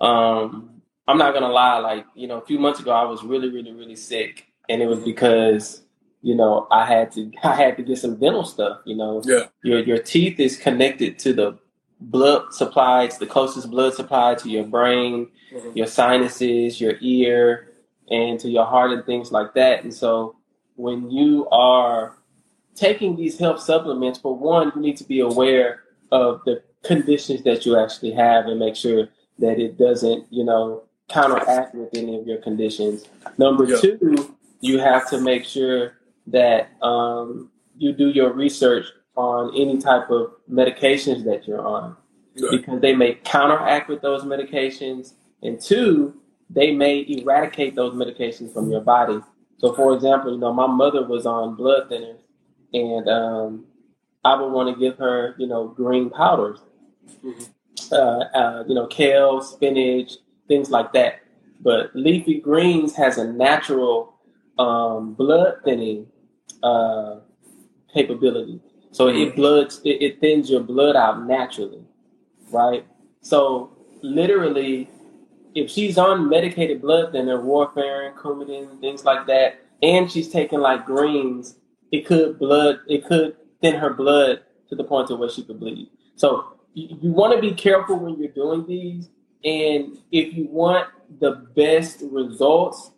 um 0.01 0.81
i'm 1.07 1.19
not 1.19 1.35
gonna 1.35 1.49
lie 1.49 1.79
like 1.79 2.07
you 2.15 2.27
know 2.27 2.39
a 2.39 2.45
few 2.47 2.59
months 2.59 2.81
ago 2.81 2.91
i 2.91 3.05
was 3.05 3.23
really 3.23 3.51
really 3.51 3.73
really 3.73 3.97
sick. 3.97 4.47
And 4.69 4.81
it 4.83 4.87
was 4.87 5.01
because 5.01 5.83
you 6.23 6.35
know 6.35 6.67
i 6.71 6.85
had 6.85 7.13
to 7.13 7.31
i 7.45 7.55
had 7.55 7.77
to 7.77 7.83
get 7.83 7.99
some 7.99 8.17
dental 8.17 8.45
stuff 8.45 8.81
you 8.85 8.97
know. 8.97 9.23
Yeah, 9.25 9.45
your 9.63 9.81
your 9.81 9.99
teeth 9.99 10.41
is 10.41 10.57
connected 10.57 11.19
to 11.21 11.33
the 11.33 11.59
blood 12.01 12.53
supply 12.53 13.05
it's 13.05 13.19
the 13.19 13.27
closest 13.27 13.71
blood 13.71 13.95
supply 13.95 14.35
to 14.37 14.49
your 14.51 14.65
brain 14.65 15.29
Mhm. 15.55 15.77
your 15.77 15.87
sinuses, 15.87 16.81
your 16.81 16.95
ear, 17.01 17.69
and 18.11 18.39
to 18.41 18.49
your 18.49 18.67
heart 18.67 18.93
and 18.93 19.05
things 19.05 19.33
like 19.33 19.55
that. 19.55 19.85
And 19.85 19.93
so 19.93 20.37
when 20.77 21.11
you 21.11 21.49
are 21.51 22.17
taking 22.75 23.17
these 23.17 23.39
health 23.39 23.61
supplements, 23.61 24.19
for 24.19 24.37
one, 24.37 24.73
you 24.75 24.83
need 24.83 24.97
to 24.99 25.05
be 25.05 25.21
aware 25.21 25.85
of 26.11 26.41
the 26.45 26.63
conditions 26.83 27.43
that 27.45 27.65
you 27.65 27.79
actually 27.79 28.13
have 28.13 28.47
and 28.47 28.59
make 28.59 28.77
sure 28.77 29.09
that 29.39 29.59
it 29.59 29.79
doesn't, 29.79 30.27
you 30.31 30.45
know, 30.45 30.85
counteract 31.09 31.75
with 31.75 31.91
any 31.95 32.19
of 32.19 32.27
your 32.27 32.39
conditions. 32.39 33.09
Number 33.39 33.65
Yeah. 33.67 33.77
two, 33.77 34.37
you 34.61 34.79
have 34.79 35.09
to 35.11 35.21
make 35.21 35.45
sure 35.45 35.99
that 36.29 36.71
um, 36.83 37.51
you 37.77 37.93
do 37.93 38.09
your 38.09 38.33
research 38.33 38.87
on 39.17 39.55
any 39.55 39.79
type 39.79 40.11
of 40.11 40.33
medications 40.51 41.25
that 41.25 41.47
you're 41.47 41.67
on 41.67 41.97
yeah, 42.35 42.49
because 42.51 42.81
they 42.81 42.95
may 42.95 43.15
counteract 43.25 43.89
with 43.89 44.01
those 44.01 44.23
medications, 44.23 45.15
and 45.43 45.61
two, 45.61 46.15
they 46.53 46.73
may 46.75 47.05
eradicate 47.09 47.75
those 47.75 47.95
medications 47.95 48.53
from 48.53 48.71
your 48.71 48.81
body. 48.81 49.21
So, 49.59 49.73
for 49.75 49.95
example, 49.95 50.33
you 50.33 50.39
know, 50.39 50.53
my 50.53 50.67
mother 50.67 51.07
was 51.07 51.27
on 51.27 51.55
blood 51.57 51.91
thinners, 51.91 52.21
and 52.75 53.09
um, 53.09 53.67
I 54.25 54.41
would 54.41 54.53
want 54.53 54.75
to 54.75 54.81
give 54.81 54.99
her, 54.99 55.35
you 55.39 55.47
know, 55.47 55.69
green 55.69 56.11
powders, 56.11 56.61
Mhm. 57.25 57.49
uh, 57.93 58.25
uh, 58.39 58.65
you 58.69 58.75
know, 58.75 58.87
kale, 58.87 59.41
spinach, 59.41 60.15
things 60.49 60.71
like 60.71 60.93
that. 60.93 61.21
But 61.61 61.95
leafy 61.95 62.41
greens 62.41 62.95
has 62.97 63.19
a 63.19 63.33
natural 63.33 64.15
um, 64.59 65.15
blood 65.15 65.57
thinning 65.65 66.07
uh, 66.63 67.21
capability. 67.93 68.61
So 68.91 69.09
it 69.09 69.37
blood 69.37 69.73
it, 69.85 70.03
it 70.03 70.21
thins 70.21 70.51
your 70.51 70.61
blood 70.63 70.97
out 70.97 71.27
naturally, 71.27 71.83
right? 72.51 72.87
So 73.23 73.71
literally, 74.03 74.91
if 75.55 75.71
she's 75.71 75.99
on 75.99 76.29
medicated 76.29 76.81
blood 76.81 77.13
thinner, 77.13 77.39
warfarin, 77.39 78.15
Coumadin, 78.17 78.81
things 78.81 79.05
like 79.05 79.27
that, 79.27 79.61
and 79.83 80.11
she's 80.11 80.29
taking 80.29 80.61
like 80.61 80.87
greens, 80.87 81.57
it 81.91 82.07
could 82.07 82.39
blood 82.39 82.81
it 82.89 83.05
could 83.05 83.37
thin 83.61 83.75
her 83.75 83.93
blood 83.93 84.43
to 84.69 84.77
the 84.77 84.85
point 84.85 85.09
to 85.09 85.17
where 85.17 85.29
she 85.29 85.43
could 85.43 85.61
bleed. 85.61 85.89
So 86.17 86.59
you, 86.75 86.97
you 87.01 87.13
want 87.13 87.35
to 87.35 87.41
be 87.41 87.53
careful 87.53 87.99
when 87.99 88.19
you're 88.19 88.33
doing 88.33 88.67
these, 88.67 89.09
and 89.45 89.99
if 90.11 90.35
you 90.35 90.47
want 90.49 90.89
the 91.21 91.47
best 91.55 92.03
results, 92.11 92.93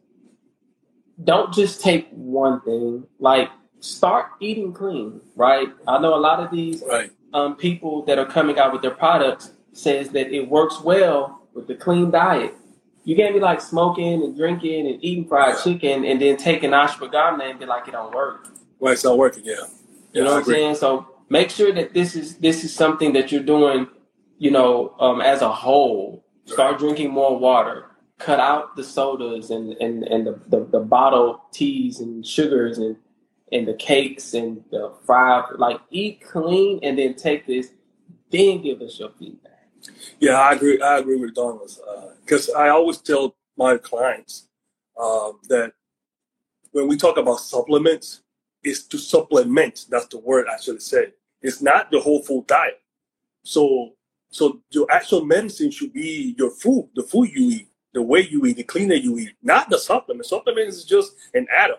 don't 1.23 1.53
just 1.53 1.81
take 1.81 2.09
one 2.11 2.61
thing. 2.63 3.07
Like 3.19 3.51
start 3.81 4.27
eating 4.41 4.73
clean, 4.73 5.21
right? 5.37 5.69
I 5.87 5.99
know 5.99 6.15
a 6.15 6.21
lot 6.21 6.41
of 6.41 6.51
these 6.51 6.83
right, 6.89 7.11
um, 7.33 7.57
people 7.57 8.05
that 8.05 8.19
are 8.19 8.27
coming 8.27 8.59
out 8.59 8.73
with 8.73 8.83
their 8.83 8.93
products 8.93 9.53
says 9.73 10.11
that 10.11 10.33
it 10.33 10.49
works 10.49 10.81
well 10.81 11.44
with 11.55 11.67
the 11.69 11.75
clean 11.75 12.11
diet. 12.11 12.55
You 13.05 13.17
can't 13.17 13.35
be 13.35 13.41
like 13.41 13.61
smoking 13.61 14.23
and 14.23 14.37
drinking 14.37 14.87
and 14.87 15.03
eating 15.05 15.29
fried 15.29 15.57
chicken 15.63 16.05
and 16.05 16.21
then 16.21 16.37
taking 16.37 16.71
ashwagandha 16.71 17.51
and 17.51 17.59
be 17.59 17.67
like 17.67 17.87
it 17.89 17.93
don't 17.93 18.15
work. 18.15 18.49
Well, 18.79 18.93
it's 18.93 19.05
not 19.05 19.19
working? 19.19 19.45
Yeah, 19.45 19.55
You 19.55 19.67
yeah, 20.13 20.25
know 20.25 20.31
what 20.33 20.39
I'm 20.39 20.45
saying? 20.45 20.75
So 20.77 21.07
make 21.29 21.51
sure 21.51 21.73
that 21.73 21.93
this 21.95 22.17
is 22.17 22.37
this 22.39 22.65
is 22.65 22.75
something 22.75 23.13
that 23.13 23.31
you're 23.31 23.43
doing, 23.43 23.89
you 24.39 24.51
know, 24.51 24.95
um, 25.01 25.21
as 25.21 25.43
a 25.43 25.51
whole. 25.53 26.25
Start 26.47 26.79
drinking 26.79 27.11
more 27.11 27.39
water. 27.39 27.87
Cut 28.19 28.41
out 28.41 28.77
the 28.77 28.85
sodas 28.85 29.51
and 29.51 29.75
and, 29.75 30.05
and 30.05 30.27
the, 30.27 30.41
the, 30.49 30.65
the 30.65 30.81
bottled 30.81 31.41
teas 31.53 32.01
and 32.01 32.25
sugars 32.27 32.79
and 32.79 32.97
and 33.53 33.69
the 33.69 33.75
cakes 33.75 34.35
and 34.35 34.65
the 34.71 34.93
fried 35.05 35.45
like 35.57 35.81
eat 35.91 36.23
clean 36.23 36.81
and 36.83 36.99
then 36.99 37.15
take 37.15 37.47
this, 37.47 37.71
then 38.31 38.63
give 38.63 38.81
us 38.81 38.99
your 38.99 39.11
feedback. 39.19 39.54
Yeah, 40.21 40.41
I 40.41 40.53
agree. 40.55 40.81
I 40.81 40.99
agree 40.99 41.17
with 41.17 41.35
Donald 41.35 41.71
because 42.25 42.51
I 42.51 42.69
always 42.71 42.99
tell 42.99 43.37
my 43.57 43.77
clients 43.79 44.49
um, 45.01 45.41
that 45.49 45.73
when 46.73 46.89
we 46.89 46.97
talk 46.97 47.19
about 47.19 47.41
supplements, 47.41 48.23
it's 48.63 48.85
to 48.85 48.99
supplement. 48.99 49.87
That's 49.91 50.07
the 50.07 50.19
word 50.19 50.47
I 50.49 50.61
should 50.61 50.83
say. 50.83 51.13
It's 51.43 51.63
not 51.63 51.91
the 51.91 52.01
whole 52.01 52.23
food 52.23 52.47
diet. 52.47 52.81
So, 53.45 53.93
so 54.31 54.61
your 54.71 54.91
actual 54.91 55.25
medicine 55.25 55.71
should 55.71 55.93
be 55.93 56.35
your 56.39 56.51
food, 56.51 56.91
the 56.95 57.03
food 57.03 57.31
you 57.35 57.51
eat, 57.51 57.69
the 57.93 58.03
way 58.03 58.23
you 58.23 58.45
eat, 58.47 58.57
the 58.57 58.65
cleaner 58.65 58.95
you 58.95 59.19
eat, 59.19 59.33
not 59.43 59.71
the 59.71 59.79
supplement. 59.79 60.27
Supplement 60.27 60.69
is 60.69 60.85
just 60.85 61.15
an 61.35 61.47
add-on, 61.55 61.77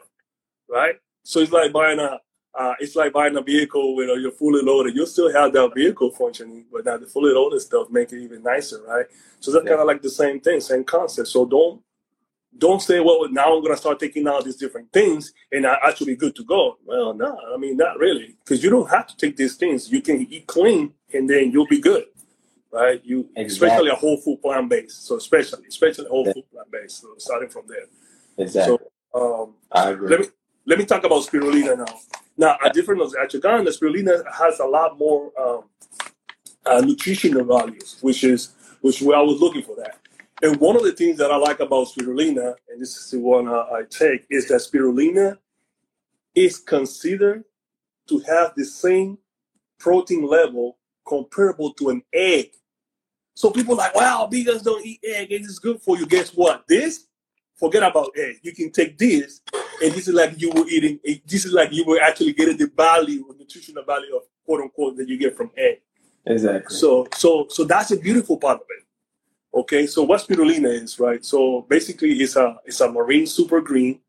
right? 0.69 0.95
So 1.23 1.39
it's 1.39 1.51
like 1.51 1.73
buying 1.73 1.99
a 1.99 2.19
uh, 2.57 2.73
it's 2.79 2.95
like 2.95 3.11
buying 3.11 3.35
a 3.35 3.41
vehicle 3.41 3.95
with 3.95 4.09
uh, 4.09 4.13
you're 4.13 4.31
fully 4.31 4.61
loaded. 4.61 4.95
You'll 4.95 5.07
still 5.07 5.31
have 5.31 5.51
that 5.53 5.73
vehicle 5.75 6.11
functioning, 6.11 6.65
but 6.71 6.85
now 6.85 6.97
the 6.97 7.05
fully 7.05 7.33
loaded 7.33 7.61
stuff 7.61 7.89
make 7.89 8.11
it 8.13 8.21
even 8.21 8.43
nicer, 8.43 8.81
right? 8.87 9.05
So 9.39 9.51
that's 9.51 9.65
yeah. 9.65 9.71
kind 9.71 9.81
of 9.81 9.87
like 9.87 10.01
the 10.01 10.09
same 10.09 10.39
thing, 10.39 10.61
same 10.61 10.83
concept. 10.83 11.27
So 11.27 11.45
don't 11.45 11.81
don't 12.57 12.81
say, 12.81 13.01
well, 13.01 13.27
now 13.29 13.53
I'm 13.53 13.61
gonna 13.61 13.75
start 13.75 13.99
taking 13.99 14.27
out 14.27 14.45
these 14.45 14.55
different 14.55 14.91
things 14.93 15.33
and 15.51 15.67
I 15.67 15.77
actually 15.85 16.15
good 16.15 16.35
to 16.37 16.45
go. 16.45 16.77
Well, 16.85 17.13
no, 17.13 17.37
I 17.53 17.57
mean 17.57 17.75
not 17.75 17.99
really, 17.99 18.37
because 18.43 18.63
you 18.63 18.69
don't 18.69 18.89
have 18.89 19.07
to 19.07 19.17
take 19.17 19.35
these 19.35 19.55
things. 19.55 19.91
You 19.91 20.01
can 20.01 20.25
eat 20.29 20.47
clean 20.47 20.93
and 21.13 21.29
then 21.29 21.51
you'll 21.51 21.67
be 21.67 21.81
good, 21.81 22.05
right? 22.71 23.01
You 23.03 23.29
exactly. 23.35 23.67
especially 23.67 23.89
a 23.89 23.95
whole 23.95 24.17
food 24.17 24.41
plant 24.41 24.69
based. 24.69 25.05
So 25.05 25.17
especially, 25.17 25.65
especially 25.67 26.07
whole 26.07 26.25
yeah. 26.25 26.33
food 26.33 26.51
plant 26.51 26.71
based. 26.71 27.01
So 27.01 27.09
starting 27.17 27.49
from 27.49 27.63
there. 27.67 27.85
Exactly. 28.37 28.77
So 29.13 29.43
um, 29.43 29.55
I 29.73 29.89
agree. 29.89 30.09
Let 30.09 30.19
me 30.21 30.25
let 30.65 30.79
me 30.79 30.85
talk 30.85 31.03
about 31.03 31.23
spirulina 31.23 31.77
now. 31.77 31.99
Now, 32.37 32.57
a 32.63 32.69
different 32.69 33.01
ashwagandha, 33.01 33.65
the 33.65 33.71
spirulina 33.71 34.23
has 34.33 34.59
a 34.59 34.65
lot 34.65 34.97
more 34.97 35.31
um, 35.39 35.63
uh, 36.65 36.81
nutritional 36.81 37.45
values, 37.45 37.97
which 38.01 38.23
is 38.23 38.53
which 38.81 39.01
I 39.01 39.21
was 39.21 39.39
looking 39.39 39.63
for 39.63 39.75
that. 39.77 39.99
And 40.41 40.59
one 40.59 40.75
of 40.75 40.83
the 40.83 40.91
things 40.91 41.17
that 41.17 41.31
I 41.31 41.37
like 41.37 41.59
about 41.59 41.87
spirulina, 41.87 42.55
and 42.69 42.81
this 42.81 42.97
is 42.97 43.11
the 43.11 43.19
one 43.19 43.47
I, 43.47 43.53
I 43.53 43.81
take, 43.89 44.25
is 44.29 44.47
that 44.49 44.61
spirulina 44.61 45.37
is 46.35 46.59
considered 46.59 47.45
to 48.09 48.19
have 48.19 48.53
the 48.55 48.65
same 48.65 49.17
protein 49.79 50.27
level 50.27 50.77
comparable 51.07 51.73
to 51.75 51.89
an 51.89 52.01
egg. 52.13 52.51
So 53.33 53.49
people 53.49 53.75
like, 53.75 53.95
wow, 53.95 54.29
vegans 54.31 54.63
don't 54.63 54.85
eat 54.85 54.99
egg. 55.03 55.31
It 55.31 55.41
is 55.41 55.59
good 55.59 55.81
for 55.81 55.97
you. 55.97 56.05
Guess 56.05 56.31
what? 56.31 56.65
This, 56.67 57.07
forget 57.55 57.83
about 57.83 58.11
egg. 58.17 58.39
You 58.43 58.53
can 58.53 58.71
take 58.71 58.97
this 58.97 59.41
and 59.83 59.93
this 59.93 60.07
is 60.07 60.13
like 60.13 60.39
you 60.39 60.51
were 60.51 60.67
eating. 60.67 60.99
Eh, 61.05 61.17
this 61.25 61.45
is 61.45 61.53
like 61.53 61.71
you 61.71 61.85
were 61.85 61.99
actually 62.01 62.33
getting 62.33 62.57
the 62.57 62.71
value, 62.75 63.25
nutritional 63.37 63.83
value 63.83 64.15
of 64.15 64.23
quote 64.45 64.61
unquote 64.61 64.97
that 64.97 65.07
you 65.07 65.17
get 65.17 65.35
from 65.35 65.51
egg. 65.57 65.81
Exactly. 66.25 66.75
So 66.75 67.07
so 67.15 67.47
so 67.49 67.63
that's 67.63 67.91
a 67.91 67.97
beautiful 67.97 68.37
part 68.37 68.61
of 68.61 68.67
it. 68.69 68.85
Okay, 69.53 69.87
so 69.87 70.03
what 70.03 70.21
spirulina 70.21 70.67
is, 70.83 70.99
right? 70.99 71.23
So 71.23 71.61
basically, 71.69 72.11
it's 72.13 72.35
a 72.35 72.57
it's 72.65 72.81
a 72.81 72.91
marine 72.91 73.27
super 73.27 73.61
green. 73.61 73.99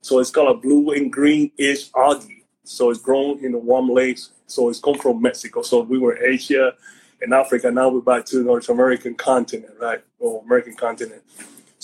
So 0.00 0.20
it's 0.20 0.30
called 0.30 0.56
a 0.56 0.60
blue 0.60 0.92
and 0.92 1.12
greenish 1.12 1.90
algae. 1.96 2.44
So 2.64 2.90
it's 2.90 3.00
grown 3.00 3.44
in 3.44 3.52
the 3.52 3.58
warm 3.58 3.90
lakes. 3.90 4.30
So 4.46 4.68
it's 4.68 4.80
come 4.80 4.94
from 4.96 5.20
Mexico. 5.20 5.62
So 5.62 5.82
we 5.82 5.98
were 5.98 6.16
Asia 6.24 6.72
and 7.20 7.34
Africa. 7.34 7.70
Now 7.70 7.88
we're 7.88 8.00
back 8.00 8.24
to 8.26 8.38
the 8.38 8.44
North 8.44 8.68
American 8.68 9.14
continent, 9.14 9.74
right? 9.80 10.02
Or 10.18 10.42
American 10.44 10.74
continent. 10.74 11.22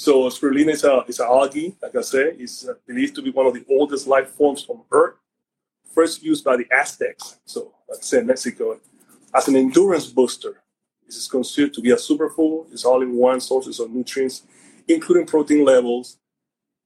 So 0.02 0.28
spirulina 0.30 0.70
is 0.70 0.82
a 0.82 1.04
is 1.06 1.20
an 1.20 1.26
algae, 1.26 1.76
like 1.80 1.94
I 1.94 2.00
said, 2.00 2.34
is 2.40 2.68
uh, 2.68 2.74
believed 2.88 3.14
to 3.14 3.22
be 3.22 3.30
one 3.30 3.46
of 3.46 3.54
the 3.54 3.64
oldest 3.70 4.08
life 4.08 4.30
forms 4.30 4.66
on 4.68 4.80
Earth. 4.90 5.14
First 5.94 6.24
used 6.24 6.42
by 6.42 6.56
the 6.56 6.66
Aztecs, 6.72 7.38
so 7.44 7.72
like 7.88 8.00
I 8.00 8.02
said, 8.02 8.26
Mexico, 8.26 8.80
as 9.32 9.46
an 9.46 9.54
endurance 9.54 10.06
booster. 10.06 10.54
This 11.06 11.16
is 11.18 11.28
considered 11.28 11.72
to 11.74 11.80
be 11.80 11.92
a 11.92 11.96
superfood. 12.08 12.72
It's 12.72 12.84
all-in-one 12.84 13.40
sources 13.40 13.78
of 13.78 13.92
nutrients, 13.92 14.42
including 14.88 15.24
protein 15.24 15.64
levels 15.64 16.18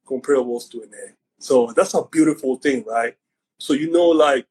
comparable 0.07 0.61
to 0.61 0.83
an 0.83 0.91
egg. 1.07 1.15
So 1.39 1.73
that's 1.75 1.95
a 1.95 2.05
beautiful 2.05 2.57
thing, 2.57 2.85
right? 2.87 3.17
So 3.59 3.73
you 3.73 3.91
know, 3.91 4.09
like 4.09 4.45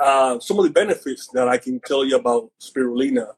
uh, 0.00 0.38
some 0.38 0.60
of 0.60 0.64
the 0.64 0.70
benefits 0.70 1.26
that 1.32 1.48
I 1.48 1.58
can 1.58 1.80
tell 1.80 2.04
you 2.04 2.14
about 2.18 2.52
spirulina. 2.60 3.34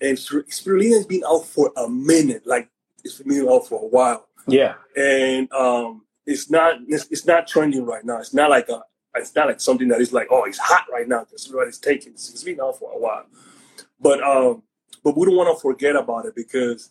And 0.00 0.16
spirulina 0.16 0.94
has 0.98 1.06
been 1.06 1.24
out 1.26 1.44
for 1.44 1.72
a 1.76 1.88
minute, 1.88 2.46
like 2.46 2.70
it's 3.08 3.22
been 3.22 3.48
out 3.48 3.66
for 3.66 3.82
a 3.82 3.86
while. 3.86 4.26
Yeah. 4.46 4.74
And 4.96 5.50
um, 5.52 6.02
it's 6.26 6.50
not 6.50 6.76
it's, 6.86 7.06
it's 7.10 7.26
not 7.26 7.46
trending 7.46 7.84
right 7.84 8.04
now. 8.04 8.18
It's 8.18 8.34
not 8.34 8.50
like 8.50 8.68
a 8.68 8.82
it's 9.14 9.34
not 9.34 9.48
like 9.48 9.60
something 9.60 9.88
that 9.88 10.00
is 10.00 10.12
like 10.12 10.28
oh 10.30 10.44
it's 10.44 10.58
hot 10.58 10.84
right 10.92 11.08
now 11.08 11.24
because 11.24 11.46
everybody's 11.46 11.78
taking. 11.78 12.12
It's, 12.12 12.30
it's 12.30 12.44
been 12.44 12.60
out 12.60 12.78
for 12.78 12.92
a 12.92 12.98
while, 12.98 13.26
but 14.00 14.22
um, 14.22 14.62
but 15.02 15.16
we 15.16 15.26
don't 15.26 15.36
want 15.36 15.56
to 15.56 15.60
forget 15.60 15.96
about 15.96 16.26
it 16.26 16.34
because 16.34 16.90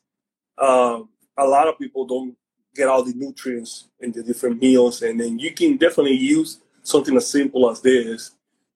um, 0.57 1.09
a 1.37 1.45
lot 1.45 1.67
of 1.67 1.77
people 1.77 2.05
don't 2.05 2.35
get 2.75 2.87
all 2.87 3.03
the 3.03 3.13
nutrients 3.13 3.89
in 3.99 4.11
the 4.11 4.23
different 4.23 4.61
meals, 4.61 5.01
and 5.01 5.19
then 5.19 5.39
you 5.39 5.53
can 5.53 5.77
definitely 5.77 6.17
use 6.17 6.59
something 6.83 7.15
as 7.15 7.29
simple 7.29 7.69
as 7.69 7.81
this 7.81 8.31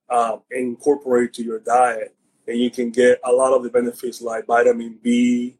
um, 0.09 0.41
and 0.51 0.69
incorporate 0.69 1.33
to 1.33 1.43
your 1.43 1.59
diet, 1.59 2.15
and 2.47 2.59
you 2.59 2.69
can 2.69 2.91
get 2.91 3.19
a 3.23 3.31
lot 3.31 3.53
of 3.53 3.63
the 3.63 3.69
benefits 3.69 4.21
like 4.21 4.45
vitamin 4.45 4.99
B, 5.01 5.57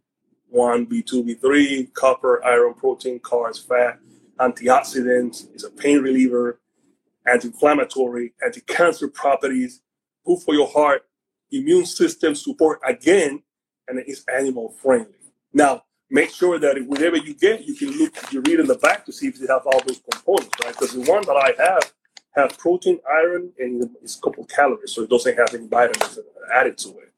one, 0.51 0.85
B2, 0.85 1.37
B3, 1.41 1.93
copper, 1.93 2.43
iron, 2.45 2.73
protein, 2.73 3.19
carbs, 3.19 3.65
fat, 3.65 3.99
antioxidants, 4.39 5.47
it's 5.53 5.63
a 5.63 5.69
pain 5.69 5.99
reliever, 5.99 6.59
anti-inflammatory, 7.25 8.33
anti-cancer 8.43 9.07
properties, 9.07 9.81
good 10.25 10.39
for 10.39 10.53
your 10.53 10.67
heart, 10.67 11.05
immune 11.51 11.85
system 11.85 12.35
support 12.35 12.79
again, 12.85 13.41
and 13.87 13.99
it's 13.99 14.23
animal 14.27 14.69
friendly. 14.69 15.13
Now, 15.53 15.83
make 16.09 16.31
sure 16.31 16.59
that 16.59 16.83
whatever 16.87 17.17
you 17.17 17.33
get, 17.33 17.65
you 17.65 17.75
can 17.75 17.91
look, 17.97 18.13
you 18.31 18.41
read 18.41 18.59
in 18.59 18.67
the 18.67 18.75
back 18.75 19.05
to 19.05 19.13
see 19.13 19.27
if 19.27 19.39
they 19.39 19.47
have 19.47 19.65
all 19.65 19.81
those 19.85 20.01
components, 20.11 20.49
right? 20.63 20.73
Because 20.73 20.93
the 20.93 21.09
one 21.09 21.23
that 21.23 21.35
I 21.35 21.63
have 21.63 21.93
has 22.35 22.57
protein, 22.57 22.99
iron, 23.09 23.51
and 23.59 23.89
it's 24.01 24.17
a 24.17 24.21
couple 24.21 24.45
calories, 24.45 24.91
so 24.91 25.03
it 25.03 25.09
doesn't 25.09 25.37
have 25.37 25.53
any 25.53 25.67
vitamins 25.67 26.19
added 26.53 26.77
to 26.79 26.89
it. 26.89 27.11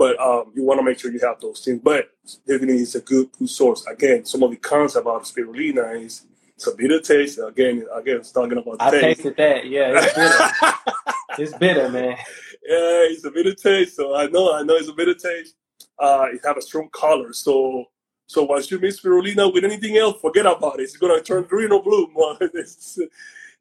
But 0.00 0.18
um, 0.18 0.50
you 0.54 0.64
want 0.64 0.80
to 0.80 0.82
make 0.82 0.98
sure 0.98 1.12
you 1.12 1.20
have 1.20 1.42
those 1.42 1.62
things. 1.62 1.78
But 1.84 2.08
definitely 2.48 2.80
is 2.80 2.94
a 2.94 3.02
good 3.02 3.28
food 3.36 3.50
source. 3.50 3.84
Again, 3.86 4.24
some 4.24 4.42
of 4.42 4.50
the 4.50 4.56
cons 4.56 4.96
about 4.96 5.24
spirulina 5.24 6.02
is 6.02 6.24
it's 6.56 6.66
a 6.66 6.74
bitter 6.74 7.00
taste. 7.00 7.38
Again, 7.38 7.86
again, 7.94 8.16
it's 8.16 8.32
talking 8.32 8.56
about 8.56 8.76
I 8.80 8.92
taste. 8.92 9.02
tasted 9.02 9.36
that. 9.36 9.66
Yeah, 9.66 9.92
it's 9.94 10.14
bitter. 11.36 11.42
it's 11.42 11.58
bitter, 11.58 11.88
man. 11.90 12.16
Yeah, 12.66 13.10
it's 13.12 13.26
a 13.26 13.30
bitter 13.30 13.52
taste. 13.52 13.96
So 13.96 14.16
I 14.16 14.26
know, 14.28 14.54
I 14.54 14.62
know 14.62 14.76
it's 14.76 14.88
a 14.88 14.94
bitter 14.94 15.12
taste. 15.12 15.56
Uh, 15.98 16.28
it 16.32 16.40
have 16.46 16.56
a 16.56 16.62
strong 16.62 16.88
color. 16.94 17.34
So 17.34 17.84
so 18.26 18.44
once 18.44 18.70
you 18.70 18.78
mix 18.78 19.00
spirulina 19.00 19.52
with 19.52 19.64
anything 19.64 19.98
else, 19.98 20.18
forget 20.22 20.46
about 20.46 20.80
it. 20.80 20.84
It's 20.84 20.96
gonna 20.96 21.20
turn 21.20 21.42
green 21.42 21.72
or 21.72 21.82
blue. 21.82 22.06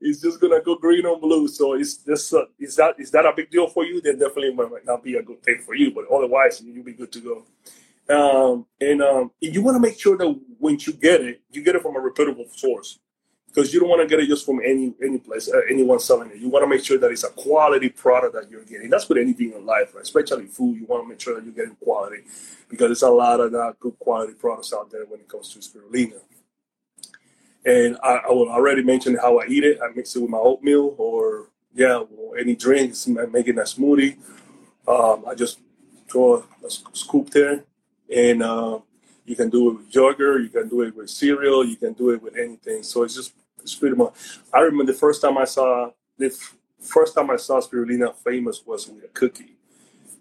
it's 0.02 0.22
just 0.22 0.40
gonna 0.40 0.62
go 0.62 0.76
green 0.76 1.06
on 1.06 1.20
blue. 1.20 1.48
So 1.48 1.74
it's 1.74 1.98
just 1.98 2.34
uh, 2.34 2.46
is 2.60 2.76
that 2.76 2.96
is 3.00 3.12
that 3.12 3.26
a 3.26 3.34
big 3.36 3.50
deal 3.50 3.68
for 3.68 3.86
you? 3.86 4.02
Then 4.02 4.20
definitely 4.20 4.54
might 4.54 4.86
not 4.86 5.04
be 5.04 5.16
a 5.16 5.24
good 5.24 5.42
thing 5.44 5.62
for 5.66 5.76
you, 5.76 5.92
but 5.92 6.06
otherwise 6.12 6.62
you'll 6.62 6.84
be 6.84 6.94
good 6.94 7.12
to 7.12 7.20
go. 7.20 7.46
Um, 8.10 8.66
and 8.82 9.02
um, 9.02 9.32
you 9.40 9.62
want 9.62 9.76
to 9.76 9.80
make 9.80 10.00
sure 10.00 10.18
that 10.18 10.40
when 10.58 10.78
you 10.80 10.94
get 10.94 11.22
it, 11.22 11.42
you 11.52 11.64
get 11.64 11.76
it 11.76 11.82
from 11.82 11.96
a 11.96 12.00
reputable 12.00 12.46
source 12.50 13.00
because 13.48 13.74
you 13.74 13.80
don't 13.80 13.90
want 13.90 14.02
to 14.02 14.08
get 14.08 14.24
it 14.24 14.28
just 14.28 14.46
from 14.46 14.60
any 14.64 14.94
any 15.04 15.20
place, 15.20 15.50
uh, 15.52 15.62
anyone 15.70 16.00
selling 16.00 16.32
it. 16.32 16.38
You 16.38 16.50
want 16.50 16.64
to 16.64 16.68
make 16.68 16.84
sure 16.84 16.98
that 16.98 17.12
it's 17.12 17.24
a 17.24 17.30
quality 17.30 17.90
product 17.90 18.34
that 18.34 18.50
you're 18.50 18.64
getting. 18.64 18.90
That's 18.90 19.08
with 19.08 19.18
anything 19.18 19.54
in 19.54 19.66
life, 19.66 19.94
right? 19.94 20.04
especially 20.04 20.48
food. 20.48 20.78
You 20.80 20.86
want 20.86 21.04
to 21.04 21.10
make 21.10 21.20
sure 21.20 21.36
that 21.36 21.44
you're 21.44 21.54
getting 21.54 21.76
quality 21.76 22.24
because 22.70 22.88
there's 22.88 23.02
a 23.04 23.10
lot 23.10 23.40
of 23.40 23.54
uh, 23.54 23.74
good 23.80 23.98
quality 24.00 24.34
products 24.34 24.74
out 24.74 24.90
there 24.92 25.06
when 25.06 25.20
it 25.20 25.28
comes 25.28 25.54
to 25.54 25.60
spirulina. 25.60 26.20
And 27.66 27.98
I, 28.04 28.22
I 28.28 28.32
will 28.32 28.50
already 28.50 28.84
mention 28.84 29.18
how 29.18 29.40
I 29.40 29.46
eat 29.48 29.64
it. 29.64 29.80
I 29.84 29.92
mix 29.94 30.16
it 30.16 30.22
with 30.22 30.30
my 30.30 30.38
oatmeal 30.38 30.96
or 30.98 31.50
yeah, 31.74 32.04
any 32.40 32.56
drinks, 32.56 33.08
making 33.08 33.58
a 33.58 33.64
smoothie. 33.64 34.18
Um, 34.88 35.24
I 35.28 35.36
just 35.36 35.60
throw 36.10 36.36
a, 36.36 36.66
a 36.66 36.70
scoop 36.94 37.30
there, 37.30 37.64
and 38.14 38.42
uh, 38.42 38.80
you 39.26 39.36
can 39.36 39.50
do 39.50 39.70
it 39.70 39.78
with 39.78 39.96
yogurt, 39.96 40.42
you 40.42 40.50
can 40.50 40.68
do 40.68 40.82
it 40.82 40.96
with 40.96 41.10
cereal, 41.10 41.64
you 41.64 41.76
can 41.76 41.94
do 41.94 42.10
it 42.10 42.22
with 42.22 42.36
anything. 42.36 42.82
So 42.82 43.04
it's 43.04 43.16
just 43.16 43.34
it's 43.62 43.76
pretty 43.76 43.96
much. 43.96 44.14
I 44.54 44.62
remember 44.62 44.92
the 44.92 44.98
first 44.98 45.22
time 45.22 45.38
I 45.38 45.46
saw 45.46 45.92
the 46.18 46.36
first 46.80 47.16
time 47.16 47.30
I 47.30 47.36
saw 47.36 47.62
spirulina 47.62 48.16
famous 48.16 48.66
was 48.66 48.88
with 48.88 49.04
a 49.04 49.08
cookie. 49.10 49.56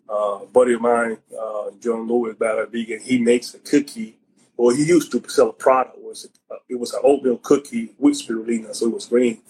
Uh, 0.09 0.45
buddy 0.47 0.75
of 0.75 0.81
mine, 0.81 1.19
uh, 1.39 1.71
John 1.81 2.07
Lewis, 2.07 2.35
Bad 2.39 2.71
Vegan, 2.71 3.01
he 3.01 3.19
makes 3.19 3.55
a 3.55 3.59
cookie 3.59 4.18
well, 4.59 4.75
he 4.75 4.85
used 4.85 5.13
to 5.13 5.23
sell 5.29 5.51
a 5.51 5.53
product. 5.53 5.97
It 5.97 6.05
was 6.05 6.29
uh, 6.51 6.57
it 6.69 6.75
was 6.75 6.93
an 6.93 7.01
oatmeal 7.05 7.39
cookie 7.39 7.95
with 7.97 8.15
spirulina, 8.15 8.75
so 8.75 8.87
it 8.87 8.95
was 8.95 9.07
green. 9.07 9.41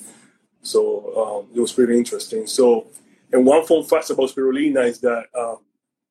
So 0.62 1.46
um, 1.48 1.56
it 1.56 1.60
was 1.60 1.72
pretty 1.72 1.96
interesting. 1.96 2.46
So, 2.46 2.88
and 3.32 3.46
one 3.46 3.64
fun 3.64 3.84
fact 3.84 4.10
about 4.10 4.28
spirulina 4.28 4.84
is 4.84 5.00
that 5.00 5.24
um, 5.34 5.58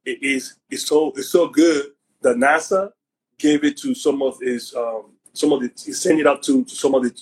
it 0.03 0.23
is 0.23 0.55
it's 0.71 0.87
so 0.87 1.13
it's 1.15 1.29
so 1.29 1.47
good 1.47 1.91
that 2.21 2.37
NASA 2.37 2.91
gave 3.37 3.63
it 3.63 3.77
to 3.77 3.93
some 3.93 4.23
of 4.23 4.39
his 4.41 4.73
um, 4.73 5.11
some 5.31 5.53
of 5.53 5.61
the 5.61 5.71
he 5.85 5.93
sent 5.93 6.19
it 6.19 6.25
out 6.25 6.41
to, 6.43 6.65
to 6.65 6.75
some 6.75 6.95
of 6.95 7.03
the 7.03 7.15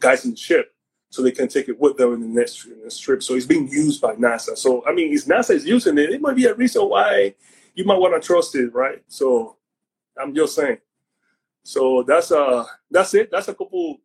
guys 0.00 0.24
in 0.24 0.30
the 0.30 0.36
ship 0.36 0.74
so 1.10 1.22
they 1.22 1.30
can 1.30 1.48
take 1.48 1.68
it 1.68 1.78
with 1.78 1.98
them 1.98 2.14
in 2.14 2.20
the 2.22 2.40
next 2.40 2.64
in 2.64 2.80
the 2.82 2.90
trip. 2.90 3.22
So 3.22 3.34
it's 3.34 3.44
being 3.44 3.68
used 3.68 4.00
by 4.00 4.14
NASA. 4.14 4.56
So 4.56 4.82
I 4.86 4.94
mean, 4.94 5.12
if 5.12 5.26
NASA 5.26 5.50
is 5.50 5.66
using 5.66 5.98
it, 5.98 6.08
it 6.10 6.22
might 6.22 6.36
be 6.36 6.46
a 6.46 6.54
reason 6.54 6.88
why 6.88 7.34
you 7.74 7.84
might 7.84 7.98
want 7.98 8.20
to 8.20 8.26
trust 8.26 8.54
it, 8.54 8.72
right? 8.72 9.02
So 9.08 9.56
I'm 10.18 10.34
just 10.34 10.54
saying. 10.54 10.78
So 11.68 12.02
that's 12.02 12.32
uh 12.32 12.64
that's 12.90 13.12
it. 13.12 13.30
That's 13.30 13.48
a 13.48 13.54
couple. 13.54 13.98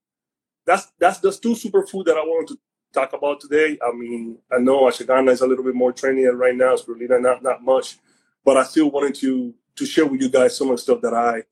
That's 0.66 0.92
that's 1.00 1.22
just 1.22 1.42
two 1.42 1.54
superfood 1.54 2.04
that 2.08 2.18
I 2.18 2.22
wanted 2.22 2.56
to 2.56 2.60
talk 2.94 3.14
about 3.14 3.40
today. 3.40 3.80
I 3.82 3.96
mean, 3.96 4.38
I 4.52 4.58
know 4.60 4.82
ashwagandha 4.82 5.32
is 5.32 5.40
a 5.40 5.48
little 5.48 5.64
bit 5.64 5.74
more 5.74 5.94
trendy 5.94 6.30
right 6.38 6.58
now. 6.58 6.74
It's 6.74 6.86
really 6.90 7.08
not 7.08 7.42
not 7.42 7.64
much, 7.64 8.00
but 8.44 8.58
I 8.58 8.64
still 8.64 8.92
wanted 8.92 9.16
to 9.16 9.54
to 9.78 9.86
share 9.86 10.06
with 10.06 10.20
you 10.20 10.28
guys 10.28 10.58
some 10.58 10.72
of 10.72 10.76
the 10.76 10.82
stuff 10.82 11.00
that 11.04 11.14
I 11.14 11.44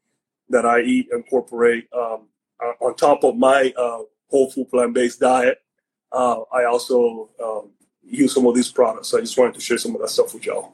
that 0.49 0.65
I 0.65 0.81
eat 0.81 1.07
and 1.11 1.23
incorporate 1.23 1.87
um, 1.93 2.27
on 2.81 2.93
top 2.97 3.23
of 3.23 3.37
my 3.37 3.73
uh, 3.77 3.99
whole 4.29 4.51
food 4.51 4.69
plant 4.69 4.93
based 4.93 5.21
diet. 5.21 5.59
uh, 6.11 6.41
I 6.51 6.65
also 6.65 7.29
um, 7.41 7.69
use 8.03 8.33
some 8.33 8.45
of 8.45 8.53
these 8.53 8.69
products. 8.69 9.07
So 9.07 9.17
I 9.17 9.21
just 9.21 9.37
wanted 9.37 9.53
to 9.53 9.61
share 9.61 9.77
some 9.77 9.95
of 9.95 10.01
that 10.01 10.09
stuff 10.09 10.33
with 10.33 10.45
y'all. 10.45 10.73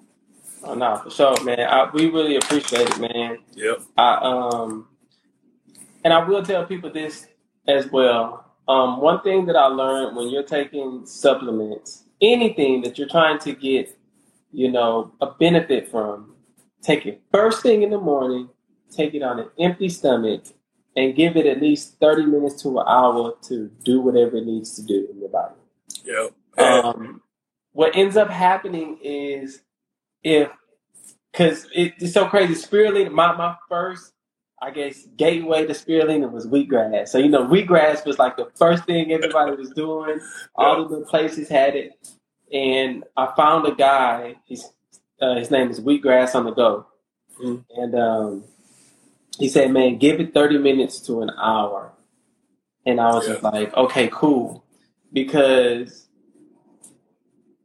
Oh 0.63 0.73
no, 0.73 0.97
for 0.97 1.12
sure, 1.12 1.43
man. 1.43 1.60
I, 1.60 1.91
we 1.93 2.10
really 2.10 2.38
appreciate 2.38 2.89
it, 2.89 3.00
man. 3.00 3.38
Yep. 3.54 3.82
I 3.97 4.15
um, 4.15 4.88
and 6.04 6.14
I 6.14 6.24
will 6.24 6.44
tell 6.44 6.66
people 6.66 6.92
this 6.92 7.28
as 7.68 7.92
well. 7.92 8.46
Um, 8.68 9.02
one 9.02 9.22
thing 9.22 9.46
that 9.46 9.56
I 9.56 9.68
learned 9.68 10.18
when 10.18 10.30
you're 10.30 10.44
taking 10.44 11.06
supplements, 11.06 12.04
anything 12.22 12.82
that 12.82 12.98
you're 12.98 13.08
trying 13.08 13.40
to 13.40 13.54
get, 13.54 13.98
you 14.52 14.72
know, 14.72 15.14
a 15.22 15.28
benefit 15.28 15.90
from, 15.90 16.36
take 16.82 17.06
it 17.06 17.22
first 17.32 17.64
thing 17.64 17.84
in 17.84 17.90
the 17.90 18.00
morning, 18.00 18.50
take 18.92 19.14
it 19.14 19.24
on 19.24 19.40
an 19.40 19.50
empty 19.60 19.90
stomach, 19.90 20.44
and 20.96 21.16
give 21.16 21.38
it 21.38 21.46
at 21.46 21.62
least 21.62 22.00
30 22.00 22.26
minutes 22.26 22.62
to 22.64 22.80
an 22.80 22.86
hour 22.88 23.36
to 23.44 23.72
do 23.84 24.02
whatever 24.02 24.38
it 24.38 24.46
needs 24.46 24.76
to 24.76 24.84
do 24.84 25.08
in 25.12 25.20
your 25.20 25.30
body. 25.30 25.56
Yep. 26.04 26.34
Um, 26.58 27.22
what 27.72 27.96
ends 27.96 28.18
up 28.18 28.30
happening 28.30 28.98
is 29.04 29.62
if, 30.24 30.50
because 31.32 31.68
it, 31.74 31.94
it's 32.00 32.14
so 32.14 32.26
crazy, 32.26 32.56
spirulina, 32.56 33.12
my, 33.12 33.36
my 33.36 33.56
first, 33.70 34.12
I 34.62 34.72
guess, 34.72 35.06
gateway 35.17 35.65
to 35.67 35.74
spirulina 35.74 36.32
was 36.32 36.48
wheatgrass. 36.48 37.10
So, 37.10 37.20
you 37.20 37.30
know, 37.30 37.46
wheatgrass 37.48 38.06
was 38.06 38.17
like 38.20 38.38
the 38.38 38.50
first 38.56 38.86
thing 38.86 39.12
everybody 39.12 39.56
was 39.56 39.70
doing. 39.72 40.20
All 40.56 40.82
of 40.82 40.89
the 40.89 41.02
places 41.02 41.50
had 41.50 41.76
it. 41.76 41.93
And 42.52 43.04
I 43.15 43.34
found 43.36 43.67
a 43.67 43.76
guy, 43.76 44.36
he's, 44.46 44.65
uh, 45.22 45.36
his 45.36 45.52
name 45.52 45.70
is 45.70 45.82
Wheatgrass 45.82 46.34
on 46.36 46.46
the 46.46 46.52
Go. 46.52 46.88
Mm. 47.43 47.65
And 47.76 47.96
um, 47.96 48.43
he 49.38 49.50
said, 49.50 49.72
man, 49.72 49.98
give 49.98 50.20
it 50.20 50.34
30 50.34 50.58
minutes 50.60 51.00
to 51.02 51.22
an 51.22 51.30
hour. 51.38 51.91
And 52.86 53.02
I 53.02 53.13
was 53.13 53.28
Yeah. 53.28 53.34
just 53.34 53.43
like, 53.43 53.74
okay, 53.76 54.10
cool. 54.12 54.63
Because 55.13 56.08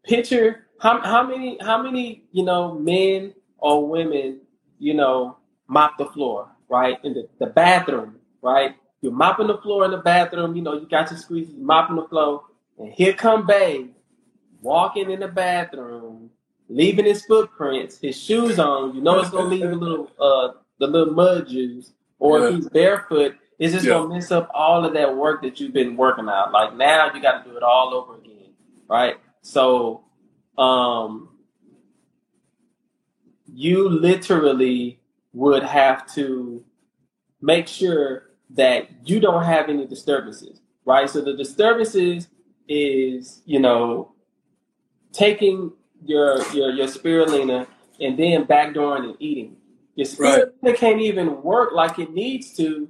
picture 0.04 0.66
how, 0.80 1.00
how 1.00 1.22
many 1.26 1.58
how 1.60 1.82
many, 1.82 2.24
you 2.32 2.44
know, 2.44 2.74
men 2.74 3.34
or 3.58 3.88
women, 3.88 4.40
you 4.78 4.94
know, 4.94 5.38
mop 5.68 5.96
the 5.98 6.06
floor, 6.06 6.48
right? 6.72 6.98
In 7.04 7.12
the, 7.12 7.28
the 7.38 7.46
bathroom, 7.46 8.16
right? 8.40 8.74
You're 9.02 9.12
mopping 9.12 9.48
the 9.48 9.58
floor 9.58 9.84
in 9.84 9.90
the 9.90 9.98
bathroom, 9.98 10.56
you 10.56 10.62
know, 10.62 10.72
you 10.74 10.88
got 10.88 11.10
your 11.10 11.20
squeeze, 11.20 11.50
mopping 11.54 11.96
the 11.96 12.08
floor, 12.08 12.44
and 12.78 12.92
here 12.94 13.12
come 13.12 13.46
babe 13.46 13.90
walking 14.62 15.10
in 15.10 15.20
the 15.20 15.28
bathroom, 15.28 16.30
leaving 16.68 17.04
his 17.04 17.24
footprints, 17.26 17.98
his 17.98 18.18
shoes 18.18 18.58
on, 18.58 18.94
you 18.94 19.02
know 19.02 19.20
it's 19.20 19.30
gonna 19.30 19.48
leave 19.48 19.70
a 19.70 19.74
little 19.74 20.08
uh 20.18 20.54
the 20.78 20.86
little 20.86 21.12
mud 21.12 21.46
juice, 21.48 21.92
or 22.18 22.40
if 22.48 22.54
he's 22.54 22.68
barefoot, 22.70 23.36
it's 23.58 23.74
just 23.74 23.84
Yeah. 23.86 23.94
gonna 23.94 24.14
mess 24.14 24.30
up 24.32 24.50
all 24.54 24.84
of 24.84 24.94
that 24.94 25.14
work 25.14 25.42
that 25.42 25.60
you've 25.60 25.74
been 25.74 25.96
working 25.96 26.28
out. 26.28 26.52
Like 26.52 26.74
now 26.76 27.12
you 27.12 27.20
gotta 27.20 27.44
do 27.48 27.54
it 27.56 27.62
all 27.62 27.92
over 27.94 28.16
again. 28.16 28.54
Right? 28.88 29.16
So 29.42 30.04
um 30.56 31.28
you 33.46 33.88
literally 33.90 35.01
would 35.34 35.62
have 35.64 36.12
to 36.14 36.64
make 37.40 37.68
sure 37.68 38.30
that 38.50 38.88
you 39.08 39.20
don't 39.20 39.44
have 39.44 39.68
any 39.68 39.86
disturbances, 39.86 40.60
right? 40.86 41.10
So 41.10 41.22
the 41.22 41.34
disturbances 41.36 42.28
is, 42.68 43.42
you 43.46 43.60
know, 43.60 44.12
taking 45.12 45.72
your 46.04 46.42
your 46.52 46.70
your 46.72 46.88
spirulina 46.88 47.66
and 48.00 48.18
then 48.18 48.46
backdooring 48.46 49.04
and 49.10 49.16
eating. 49.20 49.56
Your 49.96 50.06
Right. 50.18 50.44
spirulina 50.64 50.76
can't 50.76 51.00
even 51.00 51.42
work 51.42 51.72
like 51.74 51.98
it 51.98 52.12
needs 52.12 52.56
to 52.56 52.88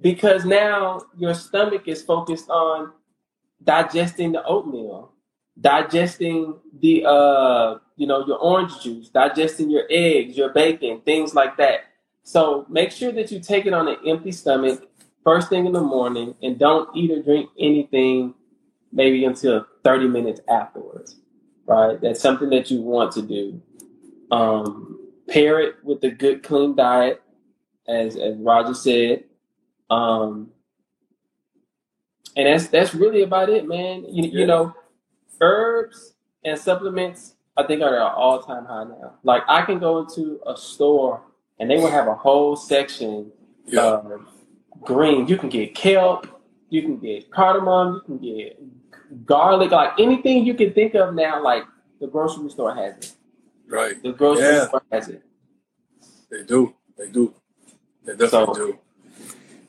because 0.00 0.44
now 0.44 1.02
your 1.18 1.34
stomach 1.34 1.88
is 1.88 2.02
focused 2.02 2.50
on 2.50 2.92
digesting 3.64 4.32
the 4.32 4.44
oatmeal, 4.44 5.11
digesting 5.60 6.54
the 6.80 7.04
uh 7.04 7.78
you 7.96 8.06
know 8.06 8.26
your 8.26 8.38
orange 8.38 8.82
juice, 8.82 9.08
digesting 9.08 9.70
your 9.70 9.84
eggs, 9.90 10.36
your 10.36 10.52
bacon, 10.52 11.00
things 11.04 11.34
like 11.34 11.56
that. 11.58 11.84
So 12.22 12.66
make 12.68 12.90
sure 12.90 13.12
that 13.12 13.30
you 13.30 13.40
take 13.40 13.66
it 13.66 13.72
on 13.72 13.88
an 13.88 13.96
empty 14.06 14.32
stomach 14.32 14.88
first 15.24 15.48
thing 15.48 15.66
in 15.66 15.72
the 15.72 15.80
morning 15.80 16.34
and 16.42 16.58
don't 16.58 16.94
eat 16.96 17.10
or 17.10 17.22
drink 17.22 17.50
anything 17.58 18.34
maybe 18.92 19.24
until 19.24 19.66
30 19.84 20.08
minutes 20.08 20.40
afterwards. 20.48 21.16
Right? 21.66 22.00
That's 22.00 22.20
something 22.20 22.50
that 22.50 22.70
you 22.70 22.80
want 22.80 23.12
to 23.12 23.22
do. 23.22 23.62
Um, 24.30 24.98
pair 25.28 25.60
it 25.60 25.76
with 25.82 26.02
a 26.04 26.10
good 26.10 26.42
clean 26.42 26.74
diet, 26.74 27.22
as 27.86 28.16
as 28.16 28.36
Roger 28.36 28.74
said. 28.74 29.24
Um, 29.90 30.50
and 32.36 32.46
that's 32.46 32.68
that's 32.68 32.94
really 32.94 33.22
about 33.22 33.48
it, 33.50 33.66
man. 33.66 34.04
You, 34.08 34.40
you 34.40 34.46
know, 34.46 34.74
herbs 35.42 36.14
and 36.44 36.58
supplements, 36.58 37.34
I 37.56 37.64
think 37.64 37.82
are 37.82 37.94
at 37.94 38.00
an 38.00 38.12
all 38.16 38.40
time 38.42 38.64
high 38.64 38.84
now. 38.84 39.14
Like 39.24 39.42
I 39.48 39.62
can 39.62 39.78
go 39.78 39.98
into 39.98 40.40
a 40.46 40.56
store 40.56 41.20
and 41.60 41.70
they 41.70 41.76
will 41.76 41.90
have 41.90 42.06
a 42.08 42.14
whole 42.14 42.56
section 42.56 43.30
Yeah. 43.66 43.82
of 43.82 44.26
green. 44.80 45.26
You 45.28 45.36
can 45.36 45.48
get 45.50 45.74
kelp, 45.74 46.26
you 46.70 46.80
can 46.82 46.96
get 46.98 47.30
cardamom, 47.30 47.96
you 47.96 48.00
can 48.06 48.18
get 48.18 49.26
garlic, 49.26 49.70
like 49.72 49.92
anything 49.98 50.44
you 50.46 50.54
can 50.54 50.72
think 50.72 50.94
of 50.94 51.14
now. 51.14 51.42
Like 51.42 51.64
the 52.00 52.06
grocery 52.06 52.48
store 52.50 52.74
has 52.74 52.96
it. 52.96 53.12
right. 53.68 54.02
The 54.02 54.12
grocery 54.12 54.44
Yeah. 54.44 54.68
store 54.68 54.82
has 54.90 55.08
it. 55.08 55.22
They 56.30 56.42
do. 56.44 56.74
They 56.96 57.08
do. 57.08 57.34
They 58.04 58.14
definitely 58.16 58.54
So- 58.54 58.66
do. 58.66 58.78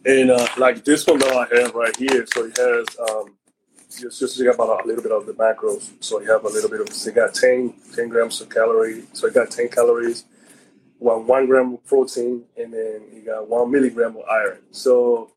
And 0.05 0.31
uh, 0.31 0.47
like 0.57 0.83
this 0.83 1.05
one 1.07 1.19
that 1.19 1.33
I 1.33 1.61
have 1.61 1.73
right 1.75 1.95
here, 1.95 2.25
so 2.33 2.43
it 2.45 2.57
has 2.57 2.85
um, 3.09 3.37
just 3.99 4.19
just 4.19 4.37
to 4.37 4.51
about 4.51 4.83
a 4.83 4.87
little 4.87 5.03
bit 5.03 5.11
of 5.11 5.25
the 5.25 5.33
macros. 5.33 5.91
So 5.99 6.19
you 6.21 6.31
have 6.31 6.43
a 6.43 6.49
little 6.49 6.69
bit 6.69 6.81
of. 6.81 6.93
So 6.93 7.09
you 7.09 7.15
got 7.15 7.33
10, 7.33 7.73
10 7.95 8.09
grams 8.09 8.41
of 8.41 8.49
calorie. 8.49 9.03
So 9.13 9.27
you 9.27 9.33
got 9.33 9.51
ten 9.51 9.69
calories, 9.69 10.25
one 10.99 11.27
one 11.27 11.45
gram 11.45 11.73
of 11.73 11.85
protein, 11.85 12.43
and 12.57 12.73
then 12.73 13.01
you 13.13 13.21
got 13.25 13.47
one 13.47 13.71
milligram 13.71 14.17
of 14.17 14.23
iron. 14.29 14.59
So. 14.71 15.29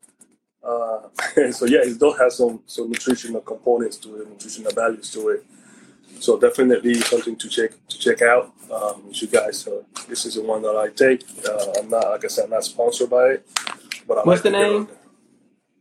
Uh, 0.63 1.07
so 1.51 1.65
yeah, 1.65 1.79
it 1.81 1.97
does 1.97 2.17
have 2.19 2.33
some 2.33 2.61
some 2.65 2.89
nutritional 2.89 3.39
components 3.41 3.95
to 3.97 4.21
it, 4.21 4.29
nutritional 4.29 4.71
values 4.73 5.09
to 5.11 5.29
it. 5.29 5.45
So 6.19 6.37
definitely 6.37 6.95
something 6.95 7.35
to 7.35 7.47
check 7.47 7.71
to 7.87 7.99
check 7.99 8.21
out. 8.21 8.53
Um, 8.71 9.03
you 9.11 9.27
guys, 9.27 9.67
uh, 9.67 9.83
this 10.09 10.25
is 10.25 10.35
the 10.35 10.41
one 10.41 10.61
that 10.63 10.75
I 10.75 10.89
take. 10.89 11.23
Uh, 11.47 11.79
I'm 11.79 11.89
not, 11.89 12.09
like 12.09 12.25
I 12.25 12.27
said, 12.27 12.45
I'm 12.45 12.49
not 12.49 12.63
sponsored 12.63 13.09
by 13.09 13.27
it, 13.27 13.47
but 14.07 14.17
I 14.17 14.23
What's 14.23 14.43
like 14.43 14.51
the 14.51 14.51
name? 14.51 14.89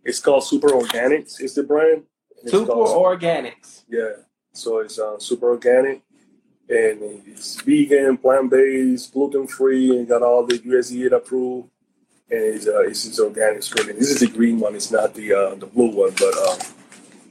It's 0.05 0.21
called 0.21 0.45
Super 0.45 0.69
Organics. 0.69 1.41
Is 1.41 1.55
the 1.55 1.65
brand? 1.65 2.05
Super 2.44 2.72
Organics. 2.72 3.83
yeah. 3.88 4.11
So 4.53 4.79
it's 4.79 4.99
uh, 4.99 5.18
super 5.18 5.51
organic, 5.51 6.01
and 6.68 6.99
it's 7.27 7.61
vegan, 7.61 8.16
plant 8.16 8.51
based, 8.51 9.12
gluten 9.12 9.46
free, 9.46 9.99
and 9.99 10.09
got 10.09 10.22
all 10.22 10.46
the 10.46 10.59
USDA 10.59 11.12
approved. 11.12 11.68
And 12.31 12.40
it's 12.40 12.66
uh, 12.66 12.81
it's, 12.81 13.05
it's 13.05 13.20
organic 13.20 13.61
scripting. 13.61 13.99
This 13.99 14.11
is 14.11 14.20
the 14.20 14.29
green 14.29 14.59
one. 14.59 14.75
It's 14.75 14.90
not 14.90 15.12
the 15.14 15.33
uh, 15.33 15.55
the 15.57 15.66
blue 15.66 15.90
one, 15.94 16.12
but 16.18 16.35
um, 16.49 16.59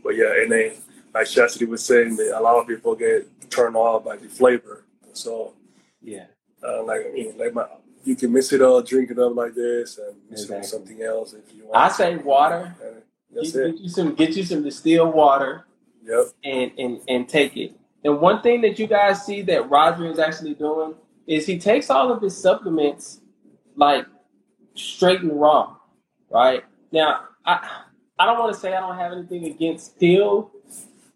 but 0.04 0.16
yeah. 0.16 0.34
And 0.42 0.52
then 0.52 0.74
like 1.16 1.28
Chastity 1.28 1.66
was 1.66 1.84
saying, 1.84 2.16
that 2.18 2.38
a 2.38 2.42
lot 2.42 2.60
of 2.60 2.68
people 2.68 2.94
get 2.96 3.28
turned 3.50 3.76
off 3.76 4.04
by 4.06 4.18
the 4.18 4.28
flavor. 4.30 4.86
So 5.14 5.54
Yeah. 6.02 6.26
uh, 6.64 6.84
like 6.84 7.08
I 7.08 7.12
mean, 7.12 7.38
like 7.38 7.54
my, 7.56 7.66
you 8.04 8.16
can 8.16 8.32
mix 8.32 8.54
it 8.54 8.62
up, 8.62 8.86
drink 8.86 9.10
it 9.10 9.18
up 9.18 9.36
like 9.36 9.56
this, 9.56 9.98
and 9.98 10.16
mix 10.30 10.44
it 10.44 10.52
with 10.52 10.66
something 10.66 11.02
else 11.02 11.34
if 11.34 11.52
you 11.56 11.64
want. 11.66 11.76
I 11.76 11.90
say 11.90 12.18
water. 12.18 12.76
And 12.84 13.02
that's 13.36 13.52
Get, 13.52 13.62
it. 13.62 13.72
get 13.74 13.82
you 13.82 13.90
some 13.90 14.16
get 14.16 14.36
you 14.38 14.44
some 14.46 14.64
distilled 14.64 15.14
water 15.16 15.66
Yep. 16.06 16.26
and, 16.44 16.72
and 16.78 17.02
and 17.10 17.30
take 17.30 17.58
it. 17.58 17.74
And 18.04 18.22
one 18.22 18.42
thing 18.44 18.62
that 18.62 18.80
you 18.80 18.88
guys 18.88 19.26
see 19.26 19.42
that 19.44 19.70
Roger 19.70 20.06
is 20.08 20.20
actually 20.20 20.54
doing 20.56 20.96
is 21.28 21.46
he 21.48 21.58
takes 21.60 21.90
all 21.90 22.12
of 22.12 22.22
his 22.22 22.38
supplements 22.38 23.22
like 23.76 24.06
straight 24.76 25.22
and 25.22 25.40
raw, 25.40 25.76
right? 26.30 26.64
Now 26.92 27.22
I 27.46 27.70
I 28.20 28.26
don't 28.28 28.40
want 28.40 28.54
to 28.54 28.60
say 28.60 28.74
I 28.76 28.80
don't 28.80 28.98
have 28.98 29.12
anything 29.14 29.46
against 29.46 30.00
pill, 30.00 30.52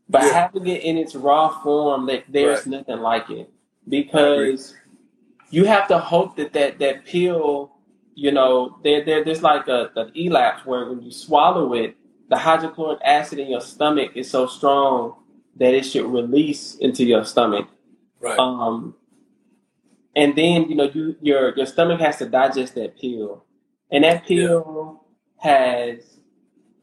but 0.10 0.23
Yeah. 0.23 0.34
having 0.34 0.67
it 0.67 0.84
in 0.84 0.97
its 0.97 1.15
raw 1.15 1.62
form, 1.62 2.08
that 2.08 2.23
there's 2.29 2.60
Right. 2.60 2.79
nothing 2.79 2.99
like 2.99 3.29
it 3.29 3.49
because 3.88 4.75
you 5.51 5.65
have 5.65 5.88
to 5.89 5.97
hope 5.99 6.36
that 6.38 6.53
that 6.53 6.79
that 6.79 7.05
pill, 7.05 7.71
you 8.15 8.32
know, 8.32 8.77
there 8.84 9.05
there 9.05 9.23
there's 9.23 9.43
like 9.43 9.67
a 9.67 9.91
an 9.95 10.12
elapse 10.15 10.65
where 10.65 10.89
when 10.89 11.01
you 11.01 11.12
swallow 11.12 11.73
it, 11.73 11.95
the 12.30 12.38
hydrochloric 12.38 13.00
acid 13.04 13.39
in 13.39 13.50
your 13.50 13.62
stomach 13.62 14.12
is 14.15 14.30
so 14.30 14.48
strong 14.48 15.15
that 15.58 15.74
it 15.74 15.84
should 15.84 16.06
release 16.06 16.76
into 16.76 17.04
your 17.04 17.26
stomach. 17.26 17.68
Right. 18.20 18.38
Um, 18.39 18.96
and 20.15 20.36
then 20.36 20.70
you 20.70 20.76
know 20.76 20.89
you 20.94 21.15
your 21.22 21.56
your 21.56 21.65
stomach 21.65 22.00
has 22.00 22.18
to 22.18 22.26
digest 22.26 22.76
that 22.76 22.98
pill, 23.00 23.46
and 23.92 24.04
that 24.04 24.26
pill 24.26 25.04
has 25.38 26.20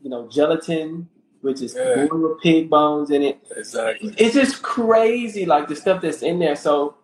you 0.01 0.11
know 0.11 0.29
gelatin, 0.29 1.09
which 1.41 1.61
is 1.63 1.75
Yeah. 1.75 2.07
pig 2.43 2.71
bones 2.71 3.11
in 3.11 3.23
it. 3.23 3.39
exactly. 3.57 4.15
It's 4.19 4.35
just 4.35 4.63
crazy, 4.63 5.47
like 5.47 5.69
the 5.69 5.77
stuff 5.77 6.03
that's 6.03 6.23
in 6.23 6.39
there. 6.39 6.57
So 6.57 6.95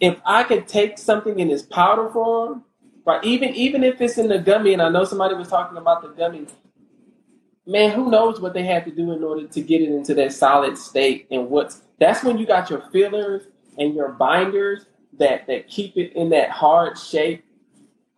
if 0.00 0.16
I 0.24 0.44
could 0.44 0.66
take 0.68 0.98
something 0.98 1.38
in 1.38 1.50
its 1.50 1.62
powder 1.62 2.08
form, 2.10 2.64
right, 3.06 3.22
even 3.24 3.54
even 3.54 3.84
if 3.84 4.00
it's 4.00 4.18
in 4.18 4.28
the 4.28 4.38
gummy, 4.38 4.72
and 4.74 4.82
I 4.82 4.88
know 4.90 5.04
somebody 5.04 5.34
was 5.34 5.48
talking 5.48 5.78
about 5.78 6.02
the 6.02 6.08
gummy, 6.08 6.46
man, 7.66 7.90
who 7.90 8.10
knows 8.10 8.40
what 8.40 8.54
they 8.54 8.64
had 8.64 8.84
to 8.84 8.90
do 8.90 9.12
in 9.12 9.22
order 9.24 9.46
to 9.46 9.60
get 9.60 9.80
it 9.80 9.90
into 9.90 10.14
that 10.14 10.32
solid 10.32 10.76
state 10.76 11.26
and 11.30 11.48
what's 11.48 11.82
that's 11.98 12.24
when 12.24 12.38
you 12.38 12.46
got 12.46 12.70
your 12.70 12.82
fillers 12.92 13.44
and 13.78 13.94
your 13.94 14.12
binders 14.12 14.86
that 15.18 15.46
that 15.46 15.68
keep 15.68 15.96
it 15.96 16.12
in 16.14 16.30
that 16.30 16.50
hard 16.50 16.98
shape. 16.98 17.44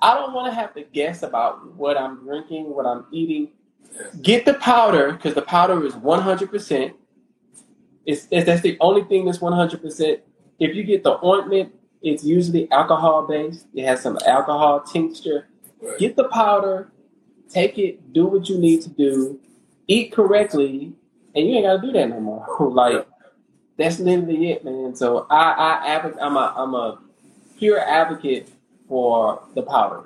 I 0.01 0.15
don't 0.15 0.33
want 0.33 0.53
to 0.53 0.59
have 0.59 0.75
to 0.75 0.83
guess 0.83 1.23
about 1.23 1.75
what 1.75 1.97
I'm 1.97 2.23
drinking, 2.23 2.75
what 2.75 2.87
I'm 2.87 3.07
eating. 3.11 3.53
Get 4.21 4.45
the 4.45 4.55
powder 4.55 5.13
because 5.13 5.35
the 5.35 5.43
powder 5.43 5.85
is 5.85 5.95
100%. 5.95 6.93
It's, 8.05 8.29
it's 8.31 8.47
that's 8.47 8.61
the 8.61 8.77
only 8.81 9.05
thing 9.05 9.25
that's 9.25 9.39
100%. 9.39 10.21
If 10.59 10.77
you 10.77 10.85
get 10.85 11.03
the 11.03 11.25
ointment, 11.25 11.75
it's 12.03 12.25
usually 12.25 12.71
alcohol 12.71 13.27
based. 13.27 13.67
It 13.75 13.85
has 13.87 14.03
some 14.03 14.19
alcohol 14.27 14.81
tincture. 14.81 15.49
Right. 15.81 15.99
Get 15.99 16.17
the 16.17 16.29
powder, 16.29 16.93
take 17.49 17.79
it, 17.79 18.13
do 18.13 18.27
what 18.27 18.49
you 18.49 18.59
need 18.59 18.83
to 18.83 18.91
do, 18.91 19.41
eat 19.87 20.13
correctly, 20.13 20.93
and 21.35 21.47
you 21.47 21.55
ain't 21.55 21.67
gotta 21.67 21.81
do 21.81 21.93
that 21.93 22.09
no 22.09 22.21
more. 22.21 22.47
like 22.71 23.07
that's 23.77 23.99
literally 23.99 24.53
it, 24.53 24.65
man. 24.65 24.95
So 24.95 25.27
I, 25.31 25.53
I 25.53 25.87
advocate, 25.89 26.19
I'm 26.21 26.37
a 26.37 26.55
I'm 26.57 26.75
a 26.75 26.99
pure 27.59 27.79
advocate 27.79 28.49
for 28.89 29.43
the 29.55 29.63
powder. 29.63 30.05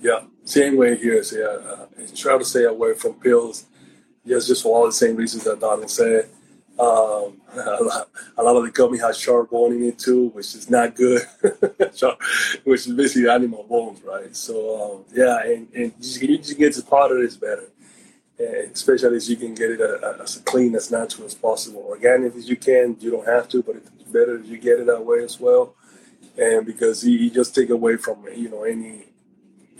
Yeah, 0.00 0.20
same 0.44 0.76
way 0.76 0.96
here. 0.96 1.22
So 1.22 1.36
yeah, 1.36 1.70
uh, 1.70 2.06
try 2.14 2.38
to 2.38 2.44
stay 2.44 2.64
away 2.64 2.94
from 2.94 3.14
pills. 3.14 3.66
Yes, 4.24 4.46
just 4.46 4.62
for 4.62 4.76
all 4.76 4.86
the 4.86 4.92
same 4.92 5.16
reasons 5.16 5.44
that 5.44 5.60
Donald 5.60 5.90
said. 5.90 6.28
Um, 6.80 7.40
a, 7.54 7.82
lot, 7.82 8.08
a 8.38 8.42
lot 8.42 8.56
of 8.56 8.64
the 8.64 8.70
gummy 8.70 8.98
has 8.98 9.18
sharp 9.18 9.50
it 9.52 9.98
too, 9.98 10.28
which 10.28 10.54
is 10.54 10.70
not 10.70 10.94
good. 10.94 11.22
Which 12.64 12.86
is 12.86 12.92
basically 12.94 13.28
animal 13.28 13.64
bones, 13.64 14.00
right? 14.02 14.34
So 14.34 14.54
um, 14.80 15.04
yeah, 15.12 15.42
and, 15.42 15.68
and 15.74 15.92
you 15.98 16.38
just, 16.38 16.58
get 16.58 16.74
the 16.74 16.82
powder 16.82 17.18
is 17.18 17.36
better. 17.36 17.68
And 18.38 18.72
especially 18.72 19.16
as 19.16 19.28
you 19.28 19.36
can 19.36 19.54
get 19.54 19.72
it 19.72 19.80
uh, 19.80 20.22
as 20.22 20.36
clean, 20.46 20.74
as 20.74 20.90
natural 20.90 21.26
as 21.26 21.34
possible. 21.34 21.82
Organic 21.86 22.34
as 22.36 22.48
you 22.48 22.56
can, 22.56 22.96
you 23.00 23.10
don't 23.10 23.26
have 23.26 23.48
to, 23.50 23.62
but 23.62 23.76
it's 23.76 23.90
better 24.04 24.38
if 24.38 24.46
you 24.46 24.58
get 24.58 24.80
it 24.80 24.86
that 24.86 25.04
way 25.04 25.22
as 25.22 25.38
well. 25.38 25.74
And 26.38 26.64
because 26.64 27.04
you, 27.04 27.18
you 27.18 27.30
just 27.30 27.54
take 27.54 27.70
away 27.70 27.96
from 27.96 28.24
you 28.34 28.48
know 28.48 28.62
any 28.62 29.06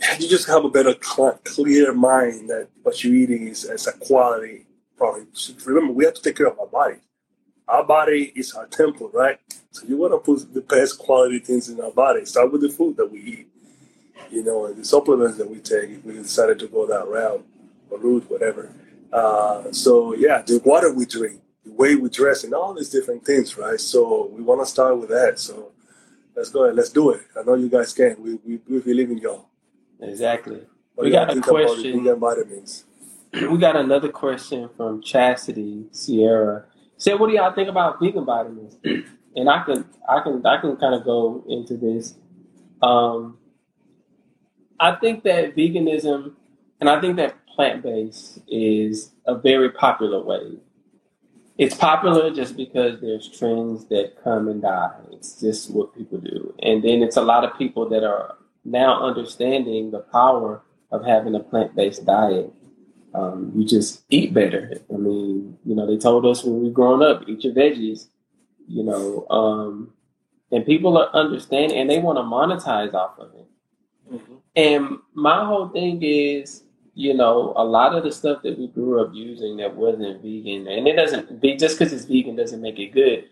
you 0.19 0.27
just 0.27 0.47
have 0.47 0.65
a 0.65 0.69
better 0.69 0.95
cl- 1.01 1.39
clear 1.45 1.93
mind 1.93 2.49
that 2.49 2.67
what 2.83 3.03
you're 3.03 3.15
eating 3.15 3.47
is, 3.47 3.63
is 3.63 3.87
a 3.87 3.93
quality 3.93 4.65
Remember, 5.65 5.93
we 5.93 6.05
have 6.05 6.13
to 6.13 6.21
take 6.21 6.37
care 6.37 6.47
of 6.47 6.59
our 6.59 6.67
body. 6.67 6.97
Our 7.67 7.83
body 7.83 8.31
is 8.35 8.53
our 8.53 8.67
temple, 8.67 9.09
right? 9.13 9.39
So 9.71 9.87
you 9.87 9.97
want 9.97 10.13
to 10.13 10.17
put 10.17 10.53
the 10.53 10.61
best 10.61 10.99
quality 10.99 11.39
things 11.39 11.69
in 11.69 11.79
our 11.79 11.91
body. 11.91 12.25
Start 12.25 12.51
with 12.51 12.61
the 12.61 12.69
food 12.69 12.97
that 12.97 13.11
we 13.11 13.19
eat, 13.19 13.47
you 14.29 14.43
know, 14.43 14.65
and 14.65 14.77
the 14.77 14.85
supplements 14.85 15.37
that 15.37 15.49
we 15.49 15.59
take 15.59 15.89
if 15.89 16.03
we 16.03 16.13
decided 16.13 16.59
to 16.59 16.67
go 16.67 16.85
that 16.87 17.07
route 17.07 17.45
or 17.89 17.97
route, 17.99 18.29
whatever. 18.29 18.73
Uh, 19.13 19.71
so 19.71 20.13
yeah, 20.15 20.41
the 20.41 20.61
water 20.65 20.93
we 20.93 21.05
drink, 21.05 21.41
the 21.65 21.71
way 21.73 21.95
we 21.95 22.09
dress, 22.09 22.43
and 22.43 22.53
all 22.53 22.73
these 22.73 22.89
different 22.89 23.25
things, 23.25 23.57
right? 23.57 23.79
So 23.79 24.29
we 24.33 24.41
want 24.41 24.61
to 24.61 24.65
start 24.65 24.97
with 24.99 25.09
that. 25.09 25.39
So 25.39 25.71
let's 26.35 26.49
go 26.49 26.65
ahead, 26.65 26.75
let's 26.75 26.89
do 26.89 27.11
it. 27.11 27.21
I 27.39 27.43
know 27.43 27.55
you 27.55 27.69
guys 27.69 27.93
can. 27.93 28.15
We 28.19 28.35
we, 28.45 28.59
we 28.67 28.79
believe 28.79 29.11
in 29.11 29.17
y'all. 29.17 29.47
Exactly. 30.01 30.61
We 30.97 31.09
got 31.09 31.29
a 31.29 31.33
think 31.33 31.47
about 31.47 31.65
question. 31.65 32.19
vitamins? 32.19 32.85
We 33.33 33.57
got 33.57 33.77
another 33.77 34.09
question 34.09 34.69
from 34.75 35.01
Chastity 35.01 35.85
Sierra. 35.91 36.65
Said, 36.97 37.19
"What 37.19 37.27
do 37.27 37.33
y'all 37.35 37.53
think 37.53 37.69
about 37.69 37.99
vegan 38.01 38.25
vitamins?" 38.25 38.77
and 39.35 39.49
I 39.49 39.63
can, 39.63 39.85
I 40.07 40.19
can, 40.19 40.45
I 40.45 40.59
can 40.59 40.75
kind 40.75 40.95
of 40.95 41.05
go 41.05 41.43
into 41.47 41.77
this. 41.77 42.15
Um, 42.81 43.37
I 44.79 44.95
think 44.95 45.23
that 45.23 45.55
veganism, 45.55 46.33
and 46.81 46.89
I 46.89 46.99
think 46.99 47.15
that 47.17 47.45
plant 47.47 47.83
based 47.83 48.39
is 48.49 49.11
a 49.25 49.35
very 49.35 49.69
popular 49.71 50.21
way. 50.21 50.57
It's 51.57 51.75
popular 51.75 52.31
just 52.31 52.57
because 52.57 52.99
there's 52.99 53.29
trends 53.29 53.85
that 53.85 54.21
come 54.21 54.49
and 54.49 54.61
die. 54.61 54.99
It's 55.11 55.39
just 55.39 55.71
what 55.71 55.95
people 55.95 56.17
do, 56.17 56.53
and 56.61 56.83
then 56.83 57.01
it's 57.01 57.17
a 57.17 57.21
lot 57.21 57.45
of 57.45 57.57
people 57.57 57.87
that 57.89 58.03
are 58.03 58.35
now 58.65 59.01
understanding 59.01 59.91
the 59.91 59.99
power 59.99 60.63
of 60.91 61.05
having 61.05 61.33
a 61.33 61.39
plant 61.39 61.73
based 61.77 62.05
diet 62.05 62.53
um, 63.13 63.51
you 63.55 63.65
just 63.65 64.03
eat 64.09 64.33
better. 64.33 64.71
I 64.93 64.97
mean, 64.97 65.57
you 65.65 65.75
know, 65.75 65.85
they 65.85 65.97
told 65.97 66.25
us 66.25 66.43
when 66.43 66.59
we 66.61 66.67
were 66.67 66.73
growing 66.73 67.01
up, 67.01 67.27
eat 67.27 67.43
your 67.43 67.53
veggies, 67.53 68.07
you 68.67 68.83
know, 68.83 69.27
um, 69.29 69.93
and 70.51 70.65
people 70.65 70.97
are 70.97 71.09
understanding 71.13 71.77
and 71.77 71.89
they 71.89 71.99
want 71.99 72.17
to 72.17 72.23
monetize 72.23 72.93
off 72.93 73.17
of 73.19 73.33
it. 73.33 73.47
Mhm. 74.13 74.37
And 74.55 74.99
my 75.13 75.45
whole 75.45 75.69
thing 75.69 76.01
is, 76.01 76.63
you 76.93 77.13
know, 77.13 77.53
a 77.55 77.63
lot 77.63 77.95
of 77.95 78.03
the 78.03 78.11
stuff 78.11 78.41
that 78.43 78.57
we 78.57 78.67
grew 78.67 79.01
up 79.01 79.13
using 79.13 79.57
that 79.57 79.75
wasn't 79.75 80.21
vegan, 80.21 80.67
and 80.67 80.87
it 80.87 80.95
doesn't 80.95 81.39
be 81.41 81.55
just 81.55 81.77
because 81.79 81.93
it's 81.93 82.05
vegan 82.05 82.35
doesn't 82.35 82.61
make 82.61 82.79
it 82.79 82.91
good. 82.91 83.25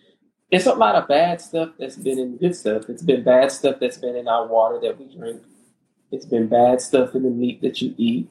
It's 0.50 0.66
a 0.66 0.74
lot 0.74 0.96
of 0.96 1.08
bad 1.08 1.42
stuff 1.42 1.72
that's 1.78 1.98
been 1.98 2.18
in 2.18 2.38
good 2.38 2.56
stuff. 2.56 2.90
It's 2.90 3.04
been 3.04 3.24
bad 3.24 3.52
stuff 3.52 3.76
that's 3.80 3.98
been 3.98 4.16
in 4.16 4.28
our 4.28 4.48
water 4.48 4.80
that 4.80 4.98
we 4.98 5.06
drink. 5.14 5.42
It's 6.12 6.26
been 6.26 6.48
bad 6.48 6.82
stuff 6.82 7.14
in 7.14 7.24
the 7.24 7.30
meat 7.30 7.62
that 7.62 7.82
you 7.82 7.94
eat. 7.98 8.30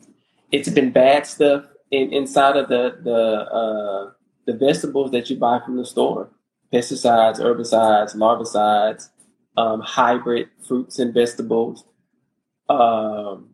It's 0.50 0.68
been 0.68 0.92
bad 0.92 1.26
stuff 1.26 1.64
in, 1.90 2.12
inside 2.12 2.56
of 2.56 2.68
the 2.68 2.98
the 3.02 3.14
uh, 3.14 4.10
the 4.46 4.54
vegetables 4.54 5.10
that 5.12 5.28
you 5.30 5.36
buy 5.36 5.60
from 5.64 5.76
the 5.76 5.84
store. 5.84 6.30
Pesticides, 6.72 7.40
herbicides, 7.40 8.14
larvicides, 8.14 9.08
um, 9.56 9.80
hybrid 9.80 10.48
fruits 10.66 10.98
and 10.98 11.14
vegetables. 11.14 11.84
Um, 12.68 13.50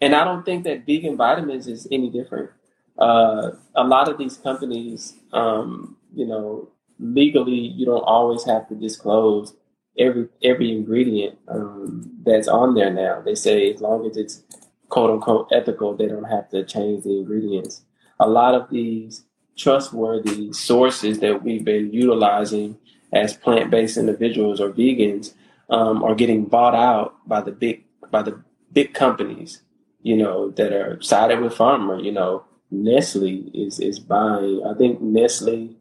and 0.00 0.14
I 0.14 0.24
don't 0.24 0.44
think 0.44 0.64
that 0.64 0.84
vegan 0.84 1.16
vitamins 1.16 1.66
is 1.66 1.88
any 1.90 2.10
different. 2.10 2.50
Uh, 2.98 3.52
a 3.74 3.84
lot 3.84 4.08
of 4.08 4.18
these 4.18 4.36
companies, 4.36 5.14
um, 5.32 5.96
you 6.14 6.26
know, 6.26 6.68
legally, 6.98 7.54
you 7.54 7.86
don't 7.86 8.02
always 8.02 8.44
have 8.44 8.68
to 8.68 8.74
disclose 8.74 9.54
every 9.98 10.28
every 10.42 10.72
ingredient 10.72 11.38
um, 11.48 12.10
that's 12.24 12.48
on 12.48 12.74
there 12.74 12.92
now. 12.92 13.22
They 13.22 13.34
say 13.34 13.72
as 13.72 13.80
long 13.80 14.06
as 14.06 14.16
it's 14.16 14.42
quote 14.88 15.10
unquote 15.10 15.48
ethical, 15.52 15.96
they 15.96 16.06
don't 16.06 16.24
have 16.24 16.48
to 16.50 16.64
change 16.64 17.04
the 17.04 17.18
ingredients. 17.18 17.84
A 18.20 18.28
lot 18.28 18.54
of 18.54 18.70
these 18.70 19.24
trustworthy 19.56 20.52
sources 20.52 21.18
that 21.20 21.42
we've 21.42 21.64
been 21.64 21.92
utilizing 21.92 22.78
as 23.12 23.34
plant 23.34 23.70
based 23.70 23.96
individuals 23.96 24.60
or 24.60 24.70
vegans 24.70 25.34
um, 25.70 26.02
are 26.02 26.14
getting 26.14 26.44
bought 26.44 26.74
out 26.74 27.16
by 27.26 27.40
the 27.40 27.52
big 27.52 27.84
by 28.10 28.22
the 28.22 28.42
big 28.72 28.94
companies, 28.94 29.62
you 30.02 30.16
know, 30.16 30.50
that 30.50 30.72
are 30.72 31.00
sided 31.02 31.40
with 31.40 31.54
pharma. 31.54 32.02
You 32.02 32.12
know, 32.12 32.44
Nestle 32.70 33.50
is 33.54 33.80
is 33.80 33.98
buying. 33.98 34.62
I 34.64 34.74
think 34.74 35.00
Nestle. 35.00 35.76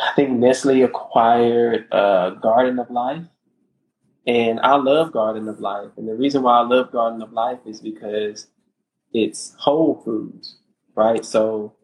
I 0.00 0.12
think 0.14 0.30
Nestle 0.30 0.82
acquired 0.82 1.92
uh, 1.92 2.30
Garden 2.30 2.78
of 2.78 2.88
Life, 2.88 3.24
and 4.28 4.60
I 4.60 4.76
love 4.76 5.12
Garden 5.12 5.48
of 5.48 5.58
Life. 5.58 5.90
And 5.96 6.06
the 6.06 6.14
reason 6.14 6.42
why 6.42 6.58
I 6.58 6.62
love 6.62 6.92
Garden 6.92 7.22
of 7.22 7.32
Life 7.32 7.60
is 7.64 7.80
because 7.80 8.48
it's 9.14 9.54
whole 9.58 10.02
foods, 10.04 10.58
right? 10.94 11.24
So 11.24 11.74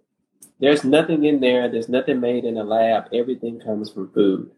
there's 0.61 0.85
nothing 0.85 1.25
in 1.25 1.41
there. 1.41 1.71
There's 1.71 1.89
nothing 1.89 2.21
made 2.21 2.45
in 2.45 2.59
a 2.59 2.63
lab. 2.63 3.05
Everything 3.15 3.59
comes 3.59 3.91
from 3.91 4.13
food. 4.13 4.51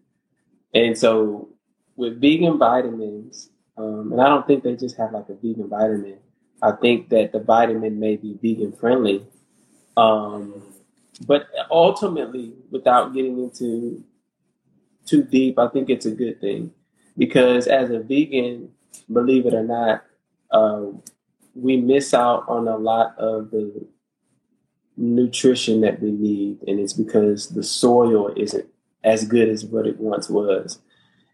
And 0.75 0.99
so 0.99 1.49
with 1.95 2.21
vegan 2.21 2.59
vitamins, 2.59 3.51
um, 3.79 4.11
and 4.11 4.21
I 4.21 4.29
don't 4.31 4.49
think 4.49 4.65
they 4.65 4.75
just 4.75 4.97
have 4.97 5.13
like 5.13 5.29
a 5.29 5.35
vegan 5.35 5.69
vitamin. 5.69 6.19
I 6.61 6.73
think 6.73 7.09
that 7.11 7.31
the 7.31 7.39
vitamin 7.39 8.01
may 8.01 8.17
be 8.17 8.37
vegan 8.43 8.73
friendly. 8.73 9.25
Um, 9.97 10.61
but 11.25 11.47
ultimately, 11.71 12.53
without 12.69 13.15
getting 13.15 13.39
into 13.39 14.03
too 15.05 15.23
deep, 15.23 15.57
I 15.57 15.69
think 15.69 15.89
it's 15.89 16.07
a 16.07 16.11
good 16.11 16.41
thing 16.41 16.73
because 17.17 17.67
as 17.67 17.91
a 17.91 18.01
vegan, 18.01 18.71
believe 19.13 19.47
it 19.47 19.55
or 19.55 19.65
not, 19.65 20.05
uh, 20.51 20.87
we 21.55 21.77
miss 21.77 22.13
out 22.13 22.45
on 22.49 22.69
a 22.69 22.77
lot 22.77 23.17
of 23.19 23.51
the 23.51 23.87
nutrition 24.97 25.81
that 25.83 26.01
we 26.01 26.11
need, 26.11 26.63
and 26.67 26.81
it's 26.81 26.93
because 26.93 27.51
the 27.51 27.63
soil 27.63 28.33
isn't 28.37 28.67
as 29.05 29.25
good 29.27 29.49
as 29.49 29.65
what 29.65 29.87
it 29.87 29.99
once 29.99 30.29
was. 30.29 30.79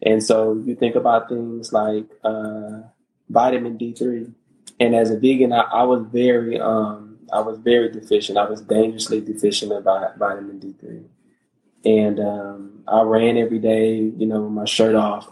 And 0.03 0.23
so 0.23 0.61
you 0.65 0.75
think 0.75 0.97
about 0.97 1.29
things 1.29 1.73
like 1.73 2.07
uh, 2.25 2.81
vitamin 3.29 3.79
D3, 3.79 4.33
and 4.81 4.95
as 4.95 5.11
a 5.11 5.19
vegan, 5.19 5.53
I, 5.53 5.61
I 5.61 5.83
was 5.85 6.05
very, 6.13 6.61
um, 6.61 7.19
I 7.33 7.41
was 7.41 7.59
very 7.59 7.91
deficient. 7.91 8.39
I 8.39 8.49
was 8.49 8.61
dangerously 8.61 9.21
deficient 9.21 9.73
in 9.73 9.83
vi- 9.83 10.13
vitamin 10.19 10.61
D3, 10.61 11.05
and 11.85 12.21
um, 12.21 12.83
I 12.87 13.03
ran 13.03 13.37
every 13.37 13.59
day, 13.59 13.97
you 13.97 14.27
know, 14.27 14.43
with 14.43 14.53
my 14.53 14.65
shirt 14.65 14.95
off, 14.95 15.31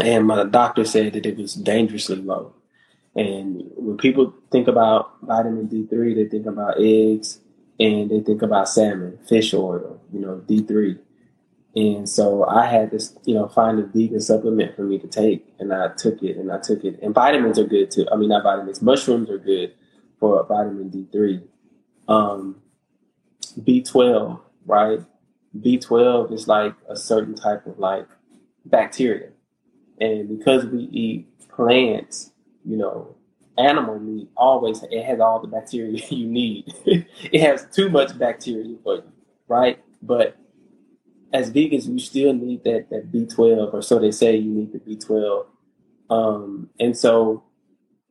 and 0.00 0.26
my 0.26 0.44
doctor 0.44 0.84
said 0.84 1.12
that 1.14 1.26
it 1.26 1.36
was 1.36 1.54
dangerously 1.54 2.16
low. 2.16 2.54
And 3.14 3.70
when 3.76 3.96
people 3.96 4.34
think 4.50 4.68
about 4.68 5.16
vitamin 5.22 5.68
D3, 5.68 6.14
they 6.14 6.26
think 6.26 6.46
about 6.46 6.78
eggs 6.78 7.40
and 7.80 8.10
they 8.10 8.20
think 8.20 8.42
about 8.42 8.68
salmon, 8.68 9.18
fish 9.26 9.54
oil, 9.54 10.00
you 10.12 10.20
know, 10.20 10.42
D3. 10.46 10.98
And 11.76 12.08
so 12.08 12.44
I 12.44 12.66
had 12.66 12.90
to, 12.92 13.04
you 13.24 13.34
know, 13.34 13.48
find 13.48 13.78
a 13.78 13.84
vegan 13.84 14.20
supplement 14.20 14.74
for 14.76 14.82
me 14.82 14.98
to 14.98 15.06
take, 15.06 15.46
and 15.58 15.74
I 15.74 15.88
took 15.88 16.22
it, 16.22 16.38
and 16.38 16.50
I 16.50 16.58
took 16.58 16.84
it. 16.84 16.98
And 17.02 17.14
vitamins 17.14 17.58
are 17.58 17.66
good 17.66 17.90
too. 17.90 18.06
I 18.10 18.16
mean, 18.16 18.30
not 18.30 18.44
vitamins. 18.44 18.80
Mushrooms 18.80 19.28
are 19.28 19.38
good. 19.38 19.74
for 20.18 20.42
vitamin 20.46 20.90
D3. 20.90 21.42
Um, 22.08 22.62
B12, 23.60 24.40
right? 24.64 25.00
B12 25.58 26.32
is 26.32 26.48
like 26.48 26.74
a 26.88 26.96
certain 26.96 27.34
type 27.34 27.66
of 27.66 27.78
like 27.78 28.06
bacteria. 28.64 29.28
And 30.00 30.38
because 30.38 30.66
we 30.66 30.80
eat 30.92 31.48
plants, 31.48 32.32
you 32.64 32.76
know, 32.76 33.16
animal 33.58 33.98
meat 33.98 34.28
always 34.36 34.82
it 34.90 35.04
has 35.04 35.20
all 35.20 35.40
the 35.40 35.48
bacteria 35.48 35.98
you 36.10 36.26
need. 36.26 36.72
it 36.86 37.40
has 37.40 37.66
too 37.72 37.88
much 37.88 38.18
bacteria 38.18 38.76
for 38.82 38.96
you, 38.96 39.12
right? 39.48 39.82
But 40.02 40.36
as 41.32 41.50
vegans, 41.50 41.88
you 41.88 41.98
still 41.98 42.32
need 42.32 42.64
that 42.64 42.88
that 42.90 43.10
B12, 43.12 43.72
or 43.72 43.82
so 43.82 43.98
they 43.98 44.10
say 44.10 44.36
you 44.36 44.50
need 44.50 44.72
the 44.72 44.78
B12. 44.78 45.46
Um, 46.08 46.70
and 46.78 46.96
so 46.96 47.44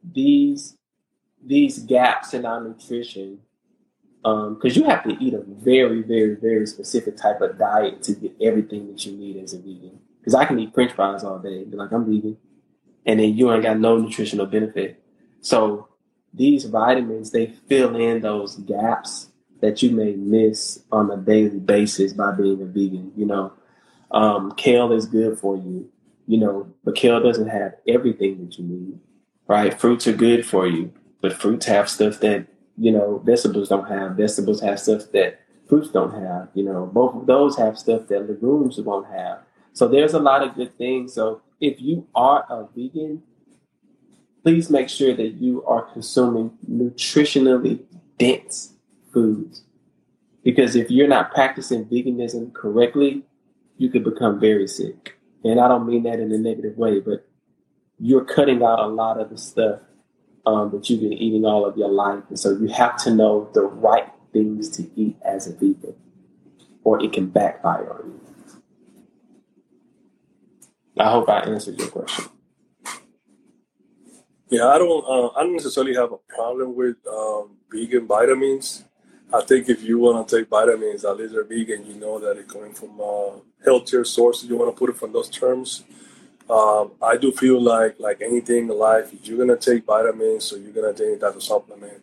these 0.03 0.77
these 1.43 1.79
gaps 1.79 2.33
in 2.33 2.45
our 2.45 2.61
nutrition, 2.61 3.39
because 4.26 4.76
um, 4.76 4.82
you 4.82 4.89
have 4.89 5.03
to 5.03 5.15
eat 5.23 5.36
a 5.36 5.43
very, 5.45 6.01
very, 6.01 6.36
very 6.36 6.65
specific 6.65 7.15
type 7.15 7.41
of 7.41 7.59
diet 7.59 8.01
to 8.01 8.13
get 8.13 8.36
everything 8.41 8.88
that 8.88 9.05
you 9.05 9.15
need 9.15 9.38
as 9.38 9.53
a 9.53 9.57
vegan. 9.57 9.99
Because 10.19 10.34
I 10.34 10.45
can 10.45 10.57
eat 10.57 10.73
French 10.73 10.93
fries 10.93 11.23
all 11.23 11.38
day, 11.38 11.63
be 11.63 11.78
like 11.78 11.91
I'm 11.91 12.05
vegan, 12.05 12.36
and 13.05 13.19
then 13.19 13.38
you 13.38 13.53
ain't 13.53 13.61
got 13.61 13.78
no 13.78 13.97
nutritional 13.97 14.47
benefit. 14.47 14.99
So 15.41 15.89
these 16.34 16.65
vitamins 16.65 17.30
they 17.30 17.53
fill 17.69 17.95
in 17.95 18.21
those 18.21 18.55
gaps 18.55 19.30
that 19.61 19.84
you 19.84 19.91
may 19.91 20.13
miss 20.13 20.82
on 20.91 21.11
a 21.11 21.17
daily 21.17 21.59
basis 21.59 22.11
by 22.11 22.32
being 22.32 22.61
a 22.63 22.65
vegan. 22.65 23.11
You 23.15 23.28
know, 23.28 23.53
um, 24.09 24.53
kale 24.55 24.91
is 24.91 25.05
good 25.05 25.38
for 25.38 25.55
you, 25.55 25.88
you 26.26 26.39
know, 26.39 26.73
but 26.84 26.95
kale 26.95 27.21
doesn't 27.21 27.49
have 27.49 27.76
everything 27.88 28.43
that 28.43 28.57
you 28.57 28.65
need, 28.65 28.99
right? 29.47 29.80
Fruits 29.80 30.07
are 30.07 30.13
good 30.13 30.47
for 30.47 30.65
you, 30.65 30.91
but 31.21 31.34
fruits 31.34 31.67
have 31.67 31.89
stuff 31.89 32.19
that, 32.21 32.47
you 32.78 32.91
know, 32.91 33.21
vegetables 33.26 33.69
don't 33.69 33.88
have. 33.88 34.13
Vegetables 34.17 34.61
have 34.61 34.80
stuff 34.80 35.03
that 35.13 35.39
fruits 35.67 35.89
don't 35.89 36.13
have. 36.13 36.49
You 36.53 36.63
know, 36.63 36.86
both 36.86 37.15
of 37.15 37.26
those 37.26 37.57
have 37.57 37.78
stuff 37.78 38.07
that 38.07 38.30
legumes 38.30 38.80
won't 38.80 39.07
have. 39.07 39.39
So 39.73 39.88
there's 39.88 40.13
a 40.13 40.19
lot 40.19 40.43
of 40.43 40.55
good 40.55 40.78
things. 40.78 41.13
So 41.13 41.41
if 41.59 41.82
you 41.82 42.07
are 42.15 42.45
a 42.49 42.67
vegan, 42.76 43.23
please 44.43 44.69
make 44.69 44.89
sure 44.89 45.13
that 45.15 45.34
you 45.34 45.63
are 45.65 45.82
consuming 45.82 46.51
nutritionally 46.69 47.84
dense 48.17 48.73
foods. 49.11 49.63
Because 50.43 50.76
if 50.76 50.91
you're 50.91 51.07
not 51.07 51.34
practicing 51.34 51.86
veganism 51.86 52.53
correctly, 52.53 53.23
you 53.78 53.89
could 53.89 54.03
become 54.03 54.39
very 54.39 54.67
sick. 54.67 55.17
And 55.43 55.59
I 55.59 55.67
don't 55.67 55.88
mean 55.88 56.03
that 56.03 56.19
in 56.19 56.32
a 56.32 56.38
negative 56.38 56.78
way, 56.78 56.99
but 56.99 57.28
you're 57.99 58.26
cutting 58.26 58.63
out 58.63 58.80
a 58.80 58.88
lot 58.88 59.19
of 59.19 59.30
the 59.30 59.38
stuff 59.38 59.80
um, 60.46 60.72
that 60.72 60.89
you've 60.89 61.02
been 61.02 61.14
eating 61.14 61.46
all 61.46 61.66
of 61.66 61.78
your 61.78 61.89
life. 61.89 62.24
And 62.30 62.39
so 62.39 62.52
you 62.52 62.68
have 62.68 62.98
to 63.04 63.14
know 63.14 63.50
the 63.54 63.64
right 63.64 64.10
things 64.34 64.70
to 64.78 64.89
eat 64.96 65.18
as 65.24 65.48
a 65.48 65.54
vegan, 65.54 65.96
or 66.84 67.04
it 67.04 67.14
can 67.14 67.28
backfire 67.28 67.91
on 67.91 68.08
you. 68.08 68.22
I 70.98 71.12
hope 71.12 71.30
I 71.30 71.39
answered 71.39 71.78
your 71.78 71.89
question. 71.89 72.26
Yeah, 74.50 74.68
I 74.68 74.78
don't. 74.78 75.04
Uh, 75.06 75.30
I 75.36 75.43
don't 75.43 75.54
necessarily 75.54 75.96
have 75.96 76.12
a 76.12 76.18
problem 76.30 76.76
with 76.76 76.98
um, 77.08 77.58
vegan 77.72 78.08
vitamins. 78.08 78.86
I 79.34 79.41
think 79.41 79.70
if 79.70 79.84
you 79.84 79.98
want 80.00 80.28
to 80.28 80.38
take 80.38 80.50
vitamins, 80.50 81.04
at 81.04 81.18
least 81.18 81.34
they're 81.34 81.43
vegan, 81.43 81.86
you 81.86 81.96
know 81.96 82.20
that 82.20 82.38
it's 82.38 82.52
coming 82.52 82.74
from 82.74 83.02
uh, 83.02 83.39
healthier 83.66 84.06
sources. 84.06 84.48
You 84.48 84.56
want 84.56 84.74
to 84.74 84.80
put 84.80 84.89
it 84.89 84.98
from 84.98 85.12
those 85.12 85.30
terms. 85.30 85.84
Um, 86.50 86.91
I 87.02 87.18
do 87.18 87.32
feel 87.32 87.60
like 87.60 88.00
like 88.00 88.22
anything 88.22 88.70
in 88.70 88.78
life, 88.78 89.14
if 89.14 89.28
you're 89.28 89.38
gonna 89.38 89.58
take 89.58 89.86
vitamins 89.86 90.54
or 90.54 90.58
you're 90.58 90.72
gonna 90.72 90.93
take 90.93 91.08
any 91.08 91.18
type 91.18 91.36
of 91.36 91.43
supplement, 91.43 92.02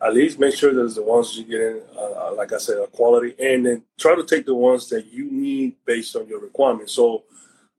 at 0.00 0.12
least 0.14 0.38
make 0.38 0.54
sure 0.54 0.74
there's 0.74 0.96
the 0.96 1.02
ones 1.02 1.36
you 1.36 1.44
get 1.44 1.60
in, 1.60 1.82
uh, 1.96 2.28
uh, 2.28 2.34
like 2.36 2.52
I 2.52 2.58
said, 2.58 2.78
a 2.78 2.86
quality, 2.86 3.34
and 3.38 3.64
then 3.64 3.82
try 3.98 4.14
to 4.14 4.24
take 4.24 4.44
the 4.44 4.54
ones 4.54 4.88
that 4.90 5.06
you 5.06 5.30
need 5.30 5.76
based 5.86 6.16
on 6.16 6.28
your 6.28 6.40
requirements. 6.40 6.92
So 6.92 7.24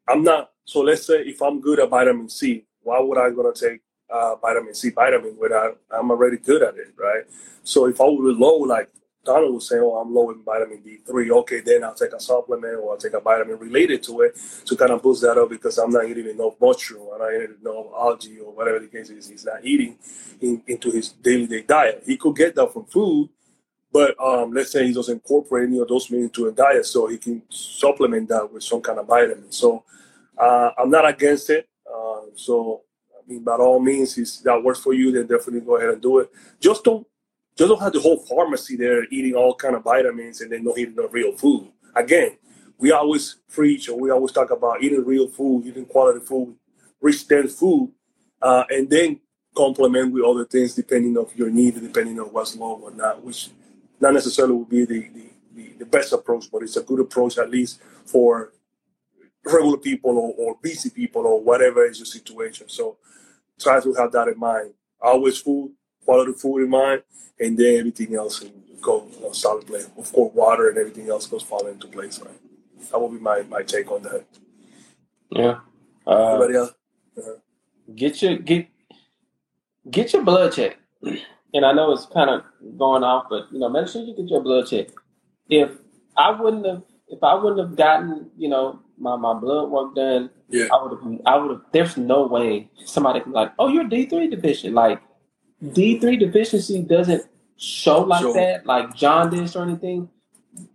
I'm 0.08 0.24
not. 0.24 0.52
So 0.66 0.80
let's 0.80 1.06
say 1.06 1.22
if 1.22 1.42
I'm 1.42 1.62
good 1.62 1.80
at 1.80 1.90
vitamin 1.90 2.30
C, 2.30 2.66
why 2.82 3.00
would 3.00 3.18
I 3.18 3.30
gonna 3.30 3.54
take 3.54 3.82
uh, 4.10 4.36
vitamin 4.38 4.74
C 4.74 4.90
vitamin 4.90 5.36
when 5.38 5.54
I, 5.54 5.72
I'm 5.92 6.10
already 6.10 6.38
good 6.38 6.64
at 6.64 6.76
it, 6.76 6.94
right? 6.98 7.24
So 7.64 7.86
if 7.86 8.02
I 8.02 8.06
was 8.06 8.38
low, 8.38 8.56
like 8.58 8.90
Donald 9.24 9.54
was 9.54 9.70
saying, 9.70 9.82
oh, 9.84 9.96
I'm 9.96 10.14
low 10.14 10.32
in 10.32 10.44
vitamin 10.44 10.84
D3, 10.84 11.30
okay, 11.30 11.62
then 11.62 11.84
I'll 11.84 11.94
take 11.94 12.12
a 12.12 12.20
supplement 12.20 12.76
or 12.76 12.92
I'll 12.92 12.98
take 12.98 13.14
a 13.14 13.22
vitamin 13.22 13.58
related 13.58 14.04
to 14.04 14.22
it 14.22 14.38
to 14.66 14.76
kind 14.76 14.92
of 14.92 15.02
boost 15.02 15.22
that 15.22 15.38
up 15.38 15.50
because 15.50 15.78
I'm 15.78 15.92
not 15.92 16.08
eating 16.08 16.28
enough 16.28 16.56
mushroom, 16.60 17.08
I'm 17.14 17.20
not 17.20 17.34
eating 17.34 17.56
enough 17.62 17.86
algae 17.96 18.40
or 18.40 18.52
whatever 18.54 18.80
the 18.80 18.88
case 18.88 19.10
is. 19.10 19.30
He's 19.30 19.46
not 19.46 19.64
eating 19.64 19.98
in, 20.42 20.62
into 20.68 20.92
his 20.92 21.10
daily 21.10 21.48
day 21.48 21.62
diet. 21.62 22.04
He 22.06 22.18
could 22.18 22.36
get 22.36 22.56
that 22.56 22.74
from 22.74 22.86
food, 22.86 23.30
but 23.92 24.20
um, 24.20 24.52
let's 24.54 24.72
say 24.72 24.86
he 24.88 24.94
doesn't 24.94 25.14
incorporate 25.14 25.70
any 25.70 25.80
of 25.80 25.88
those 25.88 26.12
meals 26.12 26.26
into 26.26 26.48
a 26.48 26.52
diet, 26.52 26.86
so 26.86 27.08
he 27.08 27.18
can 27.18 27.44
supplement 27.50 28.28
that 28.30 28.52
with 28.52 28.64
some 28.64 28.82
kind 28.82 29.00
of 29.00 29.08
vitamin. 29.08 29.52
So 29.52 29.84
uh, 30.38 30.72
I'm 30.78 30.90
not 30.90 31.08
against 31.08 31.50
it. 31.50 31.70
Uh, 31.88 32.22
so 32.36 32.82
I 33.16 33.32
mean, 33.32 33.44
by 33.44 33.56
all 33.56 33.80
means, 33.80 34.18
if 34.18 34.44
that 34.44 34.62
works 34.62 34.82
for 34.82 34.94
you, 34.94 35.14
then 35.14 35.28
definitely 35.28 35.62
go 35.62 35.78
ahead 35.78 35.92
and 35.92 36.02
do 36.02 36.20
it. 36.20 36.30
Just 36.60 36.84
don't 36.84 37.08
don't 37.56 37.82
have 37.82 37.94
the 37.94 38.00
whole 38.00 38.18
pharmacy 38.18 38.76
there 38.76 39.06
eating 39.12 39.36
all 39.36 39.56
kind 39.56 39.76
of 39.76 39.84
vitamins 39.84 40.42
and 40.42 40.52
then 40.52 40.64
not 40.64 40.78
eating 40.78 40.96
the 40.96 41.08
real 41.10 41.34
food. 41.34 41.72
Again, 41.96 42.38
we 42.78 42.92
always 42.92 43.38
preach 43.52 43.90
or 43.90 44.00
we 44.00 44.10
always 44.10 44.32
talk 44.32 44.52
about 44.52 44.82
eating 44.84 45.06
real 45.06 45.28
food, 45.28 45.66
eating 45.66 45.86
quality 45.86 46.20
food, 46.26 46.56
rich 47.00 47.28
dense 47.28 47.56
food, 47.56 47.92
uh, 48.42 48.64
and 48.70 48.90
then 48.90 49.20
complement 49.56 50.12
with 50.12 50.24
other 50.24 50.46
things 50.46 50.74
depending 50.74 51.16
on 51.18 51.28
your 51.36 51.50
need, 51.50 51.80
depending 51.80 52.20
on 52.20 52.28
what's 52.28 52.56
low 52.56 52.80
or 52.84 52.92
not, 52.92 53.24
which 53.24 53.50
not 54.00 54.14
necessarily 54.14 54.54
will 54.54 54.66
be 54.66 54.86
the, 54.86 55.00
the, 55.10 55.30
the, 55.56 55.74
the 55.80 55.86
best 55.86 56.12
approach, 56.12 56.46
but 56.52 56.64
it's 56.64 56.78
a 56.78 56.82
good 56.82 57.00
approach 57.00 57.38
at 57.38 57.50
least 57.50 57.82
for 58.06 58.52
regular 59.46 59.78
people 59.78 60.18
or, 60.18 60.34
or 60.38 60.58
busy 60.62 60.90
people 60.90 61.26
or 61.26 61.42
whatever 61.42 61.86
is 61.86 62.00
your 62.00 62.06
situation. 62.06 62.68
So 62.68 62.98
try 63.60 63.80
to 63.80 63.94
have 63.94 64.12
that 64.14 64.28
in 64.28 64.40
mind. 64.40 64.74
Always 65.00 65.38
food, 65.38 65.74
quality 66.06 66.34
food 66.34 66.64
in 66.64 66.70
mind, 66.70 67.04
and 67.40 67.58
then 67.58 67.78
everything 67.80 68.16
else 68.16 68.40
can 68.40 68.52
go 68.82 69.08
you 69.14 69.22
know, 69.22 69.32
solid 69.32 69.66
place. 69.66 69.90
Of 69.98 70.12
course, 70.12 70.34
water 70.34 70.70
and 70.70 70.78
everything 70.78 71.10
else 71.10 71.26
goes 71.28 71.44
fall 71.44 71.66
into 71.68 71.88
place, 71.88 72.20
right? 72.20 72.40
That 72.92 73.00
will 73.00 73.10
be 73.10 73.20
my, 73.20 73.42
my 73.44 73.64
take 73.64 73.92
on 73.92 74.04
that. 74.04 74.26
Yeah. 75.32 75.60
Uh, 76.06 76.36
Anybody 76.36 76.56
else? 76.56 76.74
Uh-huh. 77.18 77.32
Get 77.96 78.22
your 78.22 78.38
get 78.38 78.68
get 79.90 80.14
your 80.14 80.24
blood 80.24 80.54
checked. 80.54 80.78
And 81.54 81.66
I 81.66 81.72
know 81.72 81.92
it's 81.92 82.06
kind 82.08 82.30
of 82.30 82.44
going 82.78 83.04
off, 83.04 83.28
but 83.30 83.48
you 83.52 83.60
know, 83.60 83.70
make 83.70 83.88
sure 83.88 84.02
you 84.02 84.16
get 84.16 84.28
your 84.28 84.42
blood 84.42 84.68
checked. 84.68 84.94
If 85.50 85.72
I 86.18 86.32
wouldn't 86.32 86.66
have 86.66 86.84
if 87.08 87.24
I 87.24 87.36
wouldn't 87.36 87.60
have 87.60 87.76
gotten, 87.78 88.32
you 88.38 88.50
know, 88.50 88.80
my, 88.98 89.16
my 89.16 89.34
blood 89.34 89.70
work 89.70 89.96
done, 89.96 90.30
yeah. 90.50 90.68
I 90.74 90.84
would 90.84 90.92
have 91.00 91.22
I 91.26 91.38
would 91.38 91.52
have 91.52 91.62
there's 91.72 91.98
no 91.98 92.26
way 92.26 92.70
somebody 92.86 93.22
can 93.22 93.32
like, 93.32 93.52
Oh, 93.60 93.68
you're 93.68 93.84
D 93.84 94.06
three 94.06 94.30
deficient. 94.30 94.74
Like 94.74 95.02
D 95.72 96.00
three 96.00 96.18
deficiency 96.18 96.82
doesn't 96.82 97.24
show 97.56 98.02
like 98.02 98.22
sure. 98.22 98.34
that, 98.34 98.66
like 98.66 98.94
jaundice 98.96 99.56
or 99.56 99.64
anything. 99.64 100.10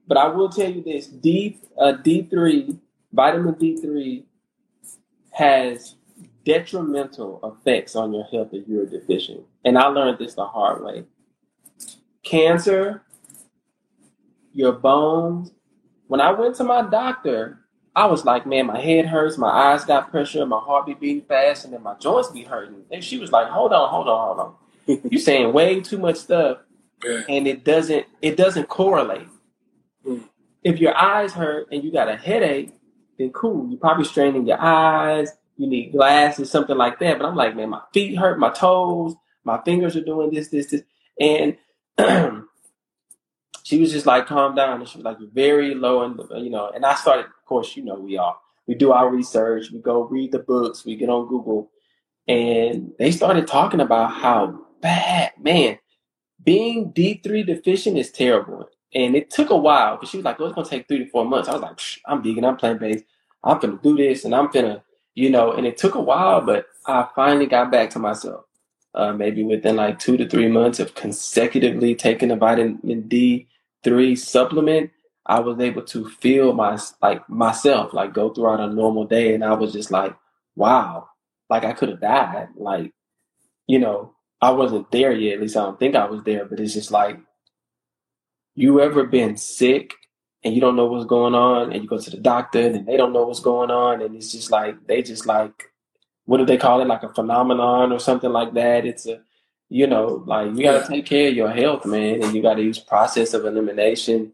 But 0.06 0.16
I 0.16 0.28
will 0.28 0.48
tell 0.48 0.70
you 0.70 0.82
this: 0.82 1.06
D 1.06 1.60
uh, 1.76 1.92
D 1.92 2.22
three 2.22 2.78
vitamin 3.12 3.54
D 3.54 3.76
three 3.76 4.24
has 5.32 5.96
detrimental 6.44 7.40
effects 7.44 7.94
on 7.94 8.14
your 8.14 8.24
health 8.24 8.48
if 8.52 8.66
you're 8.66 8.86
deficient. 8.86 9.42
And 9.64 9.76
I 9.76 9.86
learned 9.88 10.18
this 10.18 10.34
the 10.34 10.46
hard 10.46 10.82
way. 10.82 11.04
Cancer, 12.22 13.02
your 14.54 14.72
bones. 14.72 15.52
When 16.06 16.22
I 16.22 16.32
went 16.32 16.56
to 16.56 16.64
my 16.64 16.80
doctor, 16.88 17.66
I 17.94 18.06
was 18.06 18.24
like, 18.24 18.46
man, 18.46 18.66
my 18.66 18.80
head 18.80 19.04
hurts, 19.04 19.36
my 19.36 19.50
eyes 19.50 19.84
got 19.84 20.10
pressure, 20.10 20.46
my 20.46 20.58
heart 20.58 20.86
be 20.86 20.94
beating 20.94 21.26
fast, 21.26 21.66
and 21.66 21.74
then 21.74 21.82
my 21.82 21.94
joints 21.96 22.30
be 22.30 22.44
hurting. 22.44 22.82
And 22.90 23.04
she 23.04 23.18
was 23.18 23.30
like, 23.30 23.48
hold 23.48 23.74
on, 23.74 23.90
hold 23.90 24.08
on, 24.08 24.26
hold 24.26 24.40
on 24.40 24.54
you're 25.10 25.20
saying 25.20 25.52
way 25.52 25.80
too 25.80 25.98
much 25.98 26.16
stuff, 26.16 26.58
yeah. 27.04 27.22
and 27.28 27.46
it 27.46 27.64
doesn't 27.64 28.06
it 28.22 28.36
doesn't 28.36 28.68
correlate. 28.68 29.28
Mm. 30.06 30.24
If 30.64 30.78
your 30.80 30.96
eyes 30.96 31.32
hurt 31.32 31.68
and 31.70 31.84
you 31.84 31.92
got 31.92 32.08
a 32.08 32.16
headache, 32.16 32.72
then 33.18 33.30
cool. 33.30 33.68
You're 33.68 33.78
probably 33.78 34.04
straining 34.04 34.46
your 34.46 34.60
eyes. 34.60 35.30
You 35.56 35.68
need 35.68 35.92
glasses, 35.92 36.50
something 36.50 36.76
like 36.76 36.98
that. 37.00 37.18
But 37.18 37.26
I'm 37.26 37.36
like, 37.36 37.54
man, 37.54 37.70
my 37.70 37.82
feet 37.92 38.16
hurt, 38.16 38.38
my 38.38 38.50
toes, 38.50 39.14
my 39.44 39.60
fingers 39.64 39.96
are 39.96 40.04
doing 40.04 40.30
this, 40.30 40.48
this, 40.48 40.70
this, 40.70 40.82
and 41.20 41.56
she 43.64 43.80
was 43.80 43.92
just 43.92 44.06
like, 44.06 44.26
calm 44.26 44.54
down. 44.54 44.80
And 44.80 44.88
she 44.88 44.98
was 44.98 45.04
like, 45.04 45.18
very 45.32 45.74
low, 45.74 46.02
and 46.02 46.44
you 46.44 46.50
know. 46.50 46.70
And 46.74 46.86
I 46.86 46.94
started, 46.94 47.26
of 47.26 47.44
course, 47.44 47.76
you 47.76 47.84
know, 47.84 47.96
we 47.96 48.16
all 48.16 48.40
we 48.66 48.74
do 48.74 48.92
our 48.92 49.10
research, 49.10 49.70
we 49.72 49.80
go 49.80 50.02
read 50.02 50.32
the 50.32 50.38
books, 50.38 50.84
we 50.84 50.94
get 50.94 51.08
on 51.08 51.26
Google, 51.26 51.70
and 52.28 52.92
they 52.98 53.10
started 53.10 53.46
talking 53.46 53.80
about 53.80 54.12
how 54.12 54.60
bad, 54.80 55.32
man. 55.40 55.78
Being 56.44 56.92
D3 56.92 57.46
deficient 57.46 57.98
is 57.98 58.10
terrible. 58.12 58.68
And 58.94 59.16
it 59.16 59.30
took 59.30 59.50
a 59.50 59.56
while 59.56 59.96
because 59.96 60.10
she 60.10 60.18
was 60.18 60.24
like, 60.24 60.38
well, 60.38 60.48
it's 60.48 60.54
going 60.56 60.66
to 60.66 60.70
take 60.70 60.88
three 60.88 60.98
to 61.00 61.10
four 61.10 61.24
months. 61.26 61.48
I 61.48 61.54
was 61.54 61.62
like, 61.62 61.80
I'm 62.06 62.22
vegan, 62.22 62.44
I'm 62.44 62.56
plant 62.56 62.80
based. 62.80 63.04
I'm 63.44 63.58
going 63.60 63.78
to 63.78 63.82
do 63.82 63.96
this 63.96 64.24
and 64.24 64.34
I'm 64.34 64.48
going 64.50 64.66
to, 64.66 64.82
you 65.14 65.30
know, 65.30 65.52
and 65.52 65.66
it 65.66 65.78
took 65.78 65.94
a 65.96 66.00
while, 66.00 66.40
but 66.42 66.66
I 66.86 67.08
finally 67.14 67.46
got 67.46 67.72
back 67.72 67.90
to 67.90 67.98
myself. 68.00 68.44
uh, 68.94 69.12
maybe 69.12 69.44
within 69.44 69.76
like 69.76 69.98
two 69.98 70.16
to 70.16 70.28
three 70.28 70.48
months 70.48 70.80
of 70.80 70.94
consecutively 70.94 71.94
taking 71.94 72.30
a 72.30 72.36
vitamin 72.36 73.04
D3 73.08 74.18
supplement, 74.18 74.90
I 75.26 75.40
was 75.40 75.60
able 75.60 75.82
to 75.84 76.08
feel 76.10 76.52
my 76.54 76.78
like 77.02 77.28
myself 77.30 77.94
like 77.94 78.14
go 78.14 78.30
throughout 78.30 78.60
a 78.60 78.68
normal 78.72 79.06
day, 79.06 79.34
and 79.34 79.44
I 79.44 79.54
was 79.54 79.72
just 79.72 79.90
like, 79.92 80.16
wow, 80.56 81.08
like 81.50 81.64
I 81.64 81.72
could 81.74 81.90
have 81.90 82.00
died. 82.00 82.48
Like, 82.56 82.92
you 83.68 83.78
know, 83.78 84.14
I 84.40 84.50
wasn't 84.50 84.90
there 84.90 85.12
yet. 85.12 85.34
At 85.34 85.40
least 85.40 85.56
I 85.56 85.64
don't 85.64 85.78
think 85.78 85.96
I 85.96 86.06
was 86.06 86.22
there. 86.22 86.44
But 86.44 86.60
it's 86.60 86.74
just 86.74 86.90
like, 86.90 87.18
you 88.54 88.80
ever 88.80 89.04
been 89.04 89.36
sick 89.36 89.94
and 90.44 90.54
you 90.54 90.60
don't 90.60 90.76
know 90.76 90.86
what's 90.86 91.06
going 91.06 91.34
on, 91.34 91.72
and 91.72 91.82
you 91.82 91.88
go 91.88 91.98
to 91.98 92.10
the 92.10 92.16
doctor 92.16 92.60
and 92.60 92.86
they 92.86 92.96
don't 92.96 93.12
know 93.12 93.24
what's 93.24 93.40
going 93.40 93.70
on, 93.70 94.02
and 94.02 94.14
it's 94.14 94.30
just 94.30 94.52
like 94.52 94.86
they 94.86 95.02
just 95.02 95.26
like, 95.26 95.72
what 96.26 96.38
do 96.38 96.46
they 96.46 96.56
call 96.56 96.80
it? 96.80 96.86
Like 96.86 97.02
a 97.02 97.12
phenomenon 97.12 97.92
or 97.92 97.98
something 97.98 98.30
like 98.30 98.54
that. 98.54 98.86
It's 98.86 99.06
a 99.06 99.20
you 99.68 99.86
know, 99.86 100.22
like 100.26 100.54
you 100.54 100.62
got 100.62 100.82
to 100.82 100.88
take 100.88 101.06
care 101.06 101.28
of 101.28 101.34
your 101.34 101.50
health, 101.50 101.84
man, 101.84 102.22
and 102.22 102.34
you 102.34 102.40
got 102.40 102.54
to 102.54 102.62
use 102.62 102.78
process 102.78 103.34
of 103.34 103.44
elimination 103.44 104.32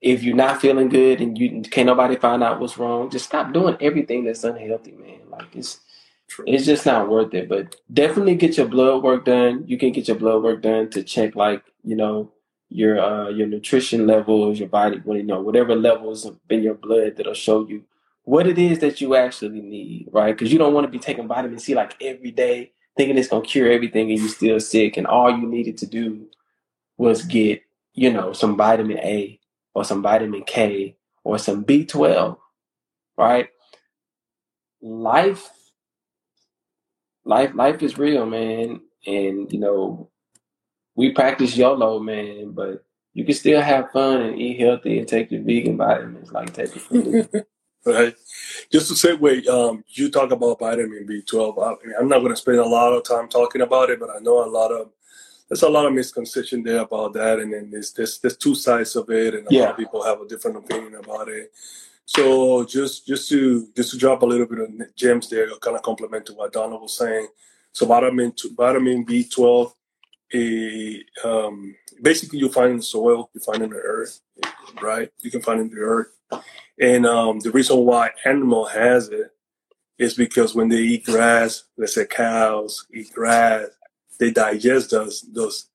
if 0.00 0.22
you're 0.22 0.36
not 0.36 0.60
feeling 0.60 0.88
good 0.88 1.20
and 1.20 1.38
you 1.38 1.62
can't 1.62 1.86
nobody 1.86 2.16
find 2.16 2.42
out 2.42 2.60
what's 2.60 2.78
wrong, 2.78 3.10
just 3.10 3.26
stop 3.26 3.52
doing 3.52 3.76
everything 3.80 4.24
that's 4.24 4.44
unhealthy, 4.44 4.92
man. 4.92 5.20
Like 5.30 5.54
it's 5.54 5.80
True. 6.30 6.44
it's 6.46 6.64
just 6.64 6.86
not 6.86 7.10
worth 7.10 7.34
it. 7.34 7.48
But 7.48 7.76
definitely 7.92 8.36
get 8.36 8.56
your 8.56 8.68
blood 8.68 9.02
work 9.02 9.24
done. 9.24 9.64
You 9.66 9.76
can 9.76 9.92
get 9.92 10.08
your 10.08 10.16
blood 10.16 10.42
work 10.44 10.62
done 10.62 10.88
to 10.90 11.02
check 11.02 11.34
like, 11.36 11.64
you 11.84 11.96
know, 11.96 12.32
your 12.68 13.00
uh 13.00 13.28
your 13.30 13.48
nutrition 13.48 14.06
levels, 14.06 14.60
your 14.60 14.68
body, 14.68 15.02
you 15.04 15.24
know, 15.24 15.40
whatever 15.40 15.74
levels 15.74 16.30
in 16.48 16.62
your 16.62 16.74
blood 16.74 17.16
that'll 17.16 17.34
show 17.34 17.66
you 17.66 17.84
what 18.24 18.46
it 18.46 18.58
is 18.58 18.78
that 18.78 19.00
you 19.00 19.16
actually 19.16 19.60
need, 19.60 20.08
right? 20.12 20.36
Because 20.36 20.52
you 20.52 20.58
don't 20.58 20.72
want 20.72 20.84
to 20.86 20.90
be 20.90 21.00
taking 21.00 21.26
vitamin 21.26 21.58
C 21.58 21.74
like 21.74 21.96
every 22.00 22.30
day, 22.30 22.70
thinking 22.96 23.18
it's 23.18 23.28
gonna 23.28 23.44
cure 23.44 23.72
everything 23.72 24.10
and 24.10 24.20
you're 24.20 24.28
still 24.28 24.60
sick, 24.60 24.96
and 24.96 25.06
all 25.06 25.36
you 25.36 25.46
needed 25.48 25.78
to 25.78 25.86
do 25.86 26.28
was 26.96 27.24
get, 27.24 27.62
you 27.94 28.12
know, 28.12 28.32
some 28.32 28.56
vitamin 28.56 28.98
A 28.98 29.40
or 29.74 29.84
some 29.84 30.02
vitamin 30.02 30.44
K 30.44 30.96
or 31.24 31.38
some 31.38 31.64
B12, 31.64 32.38
right? 33.16 33.48
Life, 34.80 35.50
life, 37.24 37.52
life 37.54 37.82
is 37.82 37.98
real, 37.98 38.26
man. 38.26 38.80
And, 39.06 39.52
you 39.52 39.58
know, 39.58 40.10
we 40.94 41.12
practice 41.12 41.56
YOLO, 41.56 42.00
man, 42.00 42.52
but 42.52 42.84
you 43.14 43.24
can 43.24 43.34
still 43.34 43.60
have 43.60 43.90
fun 43.92 44.22
and 44.22 44.40
eat 44.40 44.60
healthy 44.60 44.98
and 44.98 45.08
take 45.08 45.30
your 45.30 45.42
vegan 45.42 45.76
vitamins, 45.76 46.32
like 46.32 46.52
take 46.52 46.74
your 46.74 46.84
food. 46.84 47.28
right. 47.86 48.14
Just 48.70 48.88
to 48.88 48.94
segue, 48.94 49.48
um, 49.48 49.84
you 49.88 50.10
talk 50.10 50.30
about 50.30 50.58
vitamin 50.58 51.06
B12. 51.08 51.58
I 51.58 51.86
mean, 51.86 51.96
I'm 51.98 52.08
not 52.08 52.20
going 52.20 52.32
to 52.32 52.36
spend 52.36 52.58
a 52.58 52.66
lot 52.66 52.92
of 52.92 53.04
time 53.04 53.28
talking 53.28 53.62
about 53.62 53.90
it, 53.90 53.98
but 53.98 54.10
I 54.10 54.18
know 54.20 54.44
a 54.44 54.50
lot 54.50 54.70
of 54.70 54.90
there's 55.48 55.62
a 55.62 55.68
lot 55.68 55.86
of 55.86 55.92
misconception 55.92 56.62
there 56.62 56.78
about 56.78 57.12
that, 57.14 57.40
and 57.40 57.52
then 57.52 57.70
there's 57.72 57.92
there's, 57.92 58.18
there's 58.20 58.36
two 58.36 58.54
sides 58.54 58.94
of 58.94 59.10
it, 59.10 59.34
and 59.34 59.48
a 59.48 59.50
yeah. 59.50 59.62
lot 59.62 59.70
of 59.72 59.76
people 59.76 60.02
have 60.04 60.20
a 60.20 60.28
different 60.28 60.58
opinion 60.58 60.94
about 60.94 61.28
it. 61.28 61.50
So 62.10 62.64
just 62.64 63.06
just 63.06 63.28
to 63.28 63.68
just 63.76 63.92
to 63.92 63.96
drop 63.96 64.22
a 64.22 64.26
little 64.26 64.44
bit 64.44 64.58
of 64.58 64.96
gems 64.96 65.30
there, 65.30 65.48
kind 65.60 65.76
of 65.76 65.82
complement 65.84 66.26
to 66.26 66.32
what 66.32 66.52
Donna 66.52 66.76
was 66.76 66.98
saying. 66.98 67.28
So 67.70 67.86
vitamin 67.86 68.32
vitamin 68.56 69.04
B 69.04 69.22
twelve, 69.22 69.72
a 70.34 71.04
um, 71.22 71.76
basically 72.02 72.40
you 72.40 72.48
find 72.48 72.72
in 72.72 72.76
the 72.78 72.82
soil, 72.82 73.30
you 73.32 73.40
find 73.40 73.62
in 73.62 73.70
the 73.70 73.76
earth, 73.76 74.18
right? 74.82 75.08
You 75.20 75.30
can 75.30 75.40
find 75.40 75.60
in 75.60 75.70
the 75.70 75.76
earth, 75.76 76.08
and 76.80 77.06
um, 77.06 77.38
the 77.38 77.52
reason 77.52 77.76
why 77.76 78.10
animal 78.24 78.64
has 78.64 79.08
it 79.10 79.30
is 79.96 80.14
because 80.14 80.52
when 80.52 80.68
they 80.68 80.82
eat 80.82 81.04
grass, 81.04 81.62
let's 81.78 81.94
say 81.94 82.06
cows 82.06 82.88
eat 82.92 83.12
grass, 83.12 83.68
they 84.18 84.32
digest 84.32 84.90
those 84.90 85.22
those 85.32 85.68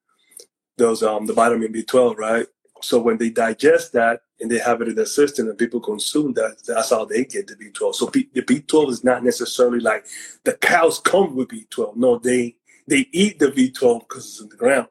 those 0.78 1.02
um 1.02 1.28
the 1.28 1.34
vitamin 1.34 1.72
B12, 1.72 2.18
right? 2.18 2.48
So 2.82 3.00
when 3.00 3.18
they 3.20 3.30
digest 3.30 3.94
that 3.94 4.20
and 4.40 4.52
they 4.52 4.60
have 4.60 4.82
it 4.82 4.90
in 4.90 4.96
their 4.96 5.06
system 5.06 5.48
and 5.48 5.58
people 5.58 5.80
consume 5.80 6.34
that, 6.34 6.58
that's 6.68 6.90
how 6.90 7.06
they 7.06 7.26
get 7.26 7.48
the 7.48 7.56
B12. 7.56 7.96
So 7.96 8.08
B, 8.08 8.30
the 8.34 8.42
B12 8.42 8.90
is 8.90 9.04
not 9.04 9.24
necessarily 9.24 9.80
like 9.80 10.06
the 10.44 10.54
cows 10.54 11.00
come 11.00 11.36
with 11.36 11.50
B12. 11.50 11.96
No, 11.96 12.18
they 12.18 12.56
they 12.88 13.08
eat 13.12 13.40
the 13.40 13.48
B12 13.48 14.02
because 14.02 14.26
it's 14.26 14.42
in 14.42 14.50
the 14.50 14.56
ground. 14.56 14.88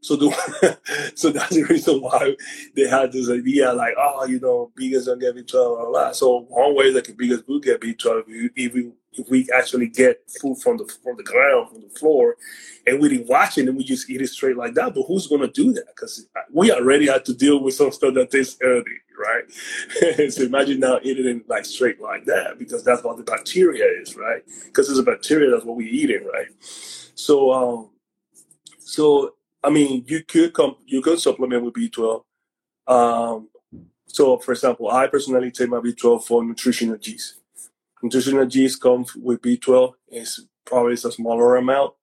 So 0.00 0.16
the 0.16 0.78
so 1.14 1.30
that's 1.30 1.54
the 1.54 1.64
reason 1.64 2.00
why 2.00 2.36
they 2.76 2.88
had 2.88 3.12
this 3.12 3.30
idea 3.30 3.72
like, 3.72 3.94
oh, 3.98 4.26
you 4.26 4.40
know, 4.40 4.70
vegans 4.78 5.06
don't 5.06 5.18
get 5.18 5.34
B12, 5.34 5.52
blah, 5.52 5.86
blah. 5.86 6.12
So 6.12 6.46
one 6.48 6.76
way 6.76 6.92
that 6.92 7.04
vegans 7.16 7.46
do 7.46 7.60
get 7.60 7.80
B12 7.80 8.50
if 8.54 8.74
we 8.74 8.92
if 9.14 9.28
we 9.28 9.48
actually 9.54 9.88
get 9.88 10.22
food 10.40 10.58
from 10.58 10.76
the 10.76 10.84
from 11.02 11.16
the 11.16 11.24
ground, 11.24 11.70
from 11.70 11.82
the 11.82 11.88
floor, 11.98 12.36
and 12.86 13.00
we 13.00 13.08
didn't 13.08 13.26
wash 13.28 13.58
it 13.58 13.68
and 13.68 13.76
we 13.76 13.84
just 13.84 14.08
eat 14.08 14.22
it 14.22 14.28
straight 14.28 14.56
like 14.56 14.74
that. 14.74 14.94
But 14.94 15.02
who's 15.02 15.26
gonna 15.26 15.48
do 15.48 15.72
that? 15.72 15.86
Because 15.88 16.26
we 16.52 16.70
already 16.70 17.08
had 17.08 17.24
to 17.26 17.34
deal 17.34 17.62
with 17.62 17.74
some 17.74 17.90
stuff 17.90 18.14
that 18.14 18.30
tastes 18.30 18.58
earthy, 18.62 18.98
right? 19.18 20.30
so 20.32 20.42
imagine 20.42 20.78
now 20.80 21.00
eating 21.02 21.26
it 21.26 21.48
like 21.48 21.64
straight 21.64 22.00
like 22.00 22.24
that 22.26 22.58
because 22.58 22.84
that's 22.84 23.02
what 23.02 23.16
the 23.16 23.24
bacteria 23.24 23.84
is, 24.00 24.16
right? 24.16 24.42
Because 24.66 24.88
it's 24.88 24.98
a 24.98 25.02
bacteria, 25.02 25.50
that's 25.50 25.64
what 25.64 25.76
we 25.76 25.88
eating, 25.88 26.24
right? 26.32 26.46
So 26.60 27.52
um 27.52 27.90
so 28.78 29.34
I 29.62 29.70
mean, 29.70 30.04
you 30.06 30.22
could 30.22 30.54
come, 30.54 30.76
you 30.86 31.02
could 31.02 31.18
supplement 31.18 31.64
with 31.64 31.74
B12. 31.74 32.22
Um, 32.86 33.48
so, 34.06 34.38
for 34.38 34.52
example, 34.52 34.90
I 34.90 35.06
personally 35.06 35.50
take 35.50 35.68
my 35.68 35.78
B12 35.78 36.24
for 36.24 36.44
nutritional 36.44 36.96
yeast. 37.00 37.36
Nutritional 38.02 38.46
yeast 38.48 38.80
comes 38.80 39.14
with 39.16 39.42
B12. 39.42 39.92
It's 40.08 40.40
probably 40.64 40.94
a 40.94 40.96
smaller 40.96 41.56
amount, 41.56 41.94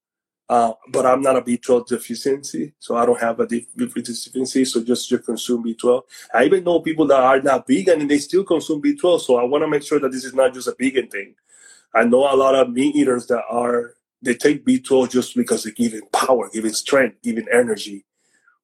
uh, 0.50 0.74
but 0.90 1.06
I'm 1.06 1.22
not 1.22 1.38
a 1.38 1.42
B12 1.42 1.88
deficiency, 1.88 2.74
so 2.80 2.98
I 2.98 3.06
don't 3.06 3.20
have 3.20 3.40
a 3.40 3.48
deficiency. 3.48 4.66
So 4.66 4.84
just 4.84 5.08
to 5.10 5.20
consume 5.20 5.64
B12. 5.64 6.02
I 6.34 6.44
even 6.44 6.64
know 6.64 6.82
people 6.82 7.08
that 7.08 7.20
are 7.20 7.42
not 7.42 7.66
vegan 7.68 8.02
and 8.02 8.12
they 8.12 8.18
still 8.18 8.44
consume 8.44 8.82
B12. 8.82 9.22
So 9.22 9.38
I 9.38 9.44
want 9.44 9.64
to 9.64 9.68
make 9.68 9.84
sure 9.84 10.00
that 10.00 10.12
this 10.12 10.26
is 10.26 10.34
not 10.34 10.54
just 10.54 10.68
a 10.68 10.76
vegan 10.78 11.08
thing. 11.08 11.36
I 11.94 12.04
know 12.04 12.32
a 12.32 12.36
lot 12.36 12.56
of 12.56 12.72
meat 12.72 12.96
eaters 12.96 13.26
that 13.28 13.44
are 13.50 13.96
they 14.26 14.34
take 14.34 14.66
B12 14.66 15.12
just 15.12 15.36
because 15.36 15.64
they 15.64 15.72
give 15.72 15.94
it 15.94 16.12
power, 16.12 16.50
give 16.52 16.66
it 16.66 16.76
strength, 16.76 17.22
give 17.22 17.38
it 17.38 17.48
energy. 17.52 18.06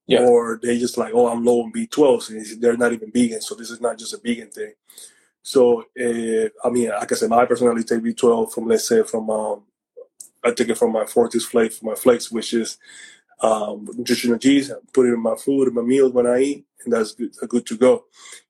Yeah. 0.07 0.26
Or 0.26 0.59
they 0.62 0.78
just 0.80 0.97
like, 0.97 1.14
oh, 1.14 1.28
I'm 1.28 1.45
low 1.45 1.62
on 1.62 1.72
B12, 1.72 2.22
so 2.24 2.59
they're 2.59 2.76
not 2.76 2.91
even 2.91 3.12
vegan. 3.12 3.41
So 3.41 3.55
this 3.55 3.70
is 3.70 3.80
not 3.80 3.97
just 3.97 4.14
a 4.14 4.18
vegan 4.18 4.49
thing. 4.49 4.74
So 5.43 5.86
uh, 5.99 6.49
I 6.64 6.70
mean, 6.70 6.89
like 6.89 7.12
I 7.12 7.16
said, 7.16 7.32
I 7.32 7.45
personally 7.45 7.84
take 7.84 8.01
B12 8.01 8.51
from 8.51 8.68
let's 8.68 8.88
say 8.88 9.03
from 9.03 9.30
um, 9.30 9.64
I 10.43 10.51
take 10.51 10.70
it 10.70 10.78
from 10.78 10.91
my 10.91 11.05
Fortis 11.05 11.45
Flake, 11.45 11.74
from 11.74 11.89
my 11.89 11.95
flakes, 11.95 12.32
which 12.32 12.53
is 12.53 12.78
um, 13.41 13.88
nutritional 13.95 14.39
yeast. 14.41 14.72
I 14.72 14.76
put 14.91 15.07
it 15.07 15.14
in 15.14 15.22
my 15.22 15.36
food, 15.36 15.68
in 15.68 15.74
my 15.76 15.82
meals 15.82 16.14
when 16.14 16.28
I 16.28 16.39
eat, 16.39 16.66
and 16.84 16.93
that's 16.93 17.14
good, 17.14 17.32
good 17.47 17.66
to 17.68 17.78
go. 17.78 18.05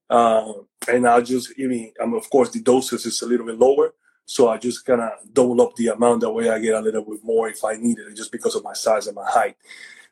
Uh, 0.10 0.54
and 0.90 1.08
I 1.08 1.22
just, 1.22 1.54
I 1.60 1.68
mean, 1.68 1.94
I'm, 2.02 2.14
of 2.14 2.30
course, 2.30 2.50
the 2.50 2.62
doses 2.62 3.06
is 3.06 3.22
a 3.22 3.26
little 3.26 3.46
bit 3.46 3.60
lower, 3.60 3.94
so 4.26 4.50
I 4.50 4.58
just 4.58 4.86
kind 4.86 5.02
of 5.02 5.12
double 5.34 5.62
up 5.62 5.76
the 5.76 5.88
amount. 5.88 6.22
That 6.22 6.32
way 6.32 6.50
I 6.50 6.60
get 6.60 6.76
a 6.76 6.80
little 6.80 7.04
bit 7.04 7.24
more 7.24 7.50
if 7.50 7.64
I 7.64 7.76
need 7.76 8.00
it, 8.00 8.16
just 8.16 8.32
because 8.32 8.56
of 8.56 8.64
my 8.64 8.74
size 8.74 9.08
and 9.08 9.16
my 9.16 9.30
height. 9.30 9.58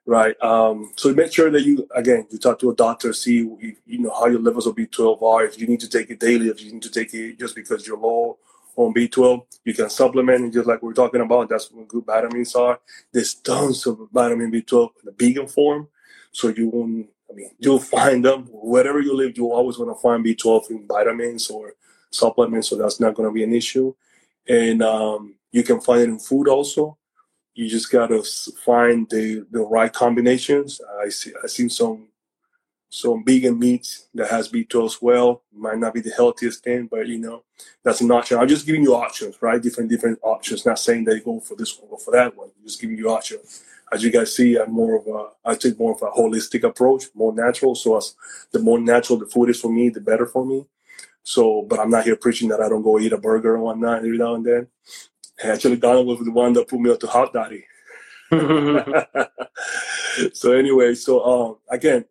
Right. 0.05 0.41
Um, 0.41 0.91
so 0.95 1.13
make 1.13 1.31
sure 1.31 1.51
that 1.51 1.61
you, 1.61 1.87
again, 1.95 2.25
you 2.31 2.39
talk 2.39 2.57
to 2.59 2.71
a 2.71 2.75
doctor, 2.75 3.13
see, 3.13 3.47
if, 3.59 3.77
you 3.85 3.99
know, 3.99 4.09
how 4.09 4.25
your 4.25 4.39
levels 4.39 4.65
of 4.65 4.75
B12 4.75 5.21
are. 5.21 5.45
If 5.45 5.59
you 5.59 5.67
need 5.67 5.79
to 5.81 5.89
take 5.89 6.09
it 6.09 6.19
daily, 6.19 6.47
if 6.47 6.61
you 6.61 6.71
need 6.71 6.81
to 6.81 6.89
take 6.89 7.13
it 7.13 7.37
just 7.37 7.55
because 7.55 7.85
you're 7.85 7.97
low 7.97 8.39
on 8.75 8.93
B12, 8.93 9.45
you 9.65 9.73
can 9.73 9.89
supplement 9.89 10.43
and 10.45 10.53
just 10.53 10.67
like 10.67 10.81
we 10.81 10.91
are 10.91 10.95
talking 10.95 11.21
about. 11.21 11.49
That's 11.49 11.69
what 11.71 11.87
good 11.87 12.05
vitamins 12.05 12.55
are. 12.55 12.79
There's 13.11 13.35
tons 13.35 13.85
of 13.85 13.99
vitamin 14.11 14.51
B12 14.51 14.89
in 15.01 15.05
the 15.05 15.15
vegan 15.17 15.47
form. 15.47 15.87
So 16.31 16.47
you 16.47 16.69
won't, 16.69 17.09
I 17.29 17.33
mean, 17.35 17.51
you'll 17.59 17.79
find 17.79 18.25
them 18.25 18.47
wherever 18.51 19.01
you 19.01 19.15
live. 19.15 19.37
You 19.37 19.51
always 19.51 19.77
want 19.77 19.95
to 19.95 20.01
find 20.01 20.25
B12 20.25 20.71
in 20.71 20.87
vitamins 20.87 21.49
or 21.49 21.73
supplements, 22.11 22.69
so 22.69 22.75
that's 22.75 22.99
not 22.99 23.15
going 23.15 23.27
to 23.29 23.33
be 23.33 23.43
an 23.43 23.53
issue. 23.53 23.93
And 24.47 24.81
um, 24.81 25.35
you 25.51 25.63
can 25.63 25.79
find 25.79 26.01
it 26.01 26.09
in 26.09 26.19
food 26.19 26.47
also. 26.47 26.97
You 27.53 27.67
just 27.69 27.91
got 27.91 28.07
to 28.07 28.23
find 28.63 29.09
the, 29.09 29.45
the 29.51 29.61
right 29.61 29.91
combinations. 29.91 30.81
I 31.01 31.09
see 31.09 31.33
I 31.43 31.47
seen 31.47 31.69
some 31.69 32.07
some 32.89 33.23
vegan 33.23 33.59
meats 33.59 34.07
that 34.15 34.29
has 34.29 34.49
B12 34.49 34.85
as 34.85 35.01
well. 35.01 35.43
Might 35.53 35.77
not 35.77 35.93
be 35.93 36.01
the 36.01 36.11
healthiest 36.11 36.63
thing, 36.63 36.87
but 36.89 37.07
you 37.07 37.19
know 37.19 37.43
that's 37.83 38.01
an 38.01 38.11
option. 38.11 38.37
I'm 38.37 38.47
just 38.47 38.65
giving 38.65 38.81
you 38.81 38.95
options, 38.95 39.35
right? 39.41 39.61
Different 39.61 39.89
different 39.89 40.19
options. 40.23 40.65
Not 40.65 40.79
saying 40.79 41.05
that 41.05 41.23
go 41.23 41.39
for 41.39 41.55
this 41.55 41.77
one, 41.77 41.89
go 41.89 41.97
for 41.97 42.11
that 42.11 42.35
one. 42.35 42.49
just 42.63 42.81
giving 42.81 42.97
you 42.97 43.09
options. 43.09 43.63
As 43.91 44.03
you 44.03 44.11
guys 44.11 44.35
see, 44.35 44.57
I'm 44.57 44.71
more 44.71 44.97
of 44.97 45.07
a 45.07 45.49
I 45.49 45.55
take 45.55 45.77
more 45.79 45.93
of 45.93 46.01
a 46.01 46.11
holistic 46.11 46.63
approach, 46.63 47.05
more 47.13 47.33
natural. 47.33 47.75
So 47.75 47.97
as 47.97 48.15
the 48.51 48.59
more 48.59 48.79
natural 48.79 49.19
the 49.19 49.27
food 49.27 49.49
is 49.49 49.59
for 49.59 49.71
me, 49.71 49.89
the 49.89 50.01
better 50.01 50.25
for 50.25 50.45
me. 50.45 50.65
So, 51.29 51.61
but 51.61 51.79
I'm 51.79 51.91
not 51.91 52.05
here 52.05 52.15
preaching 52.15 52.49
that 52.49 52.59
I 52.59 52.69
don't 52.69 52.81
go 52.81 52.99
eat 52.99 53.13
a 53.13 53.17
burger 53.19 53.53
and 53.53 53.63
whatnot 53.63 53.99
every 53.99 54.17
now 54.17 54.33
and 54.33 54.43
then. 54.43 54.67
Actually, 55.43 55.75
Donald 55.75 56.07
was 56.07 56.25
the 56.25 56.31
one 56.31 56.53
that 56.53 56.67
put 56.67 56.79
me 56.79 56.89
up 56.89 56.99
to 57.01 57.05
Hot 57.05 57.31
Daddy. 57.31 57.65
so 60.33 60.53
anyway, 60.53 60.95
so 60.95 61.23
um, 61.23 61.57
again, 61.69 62.05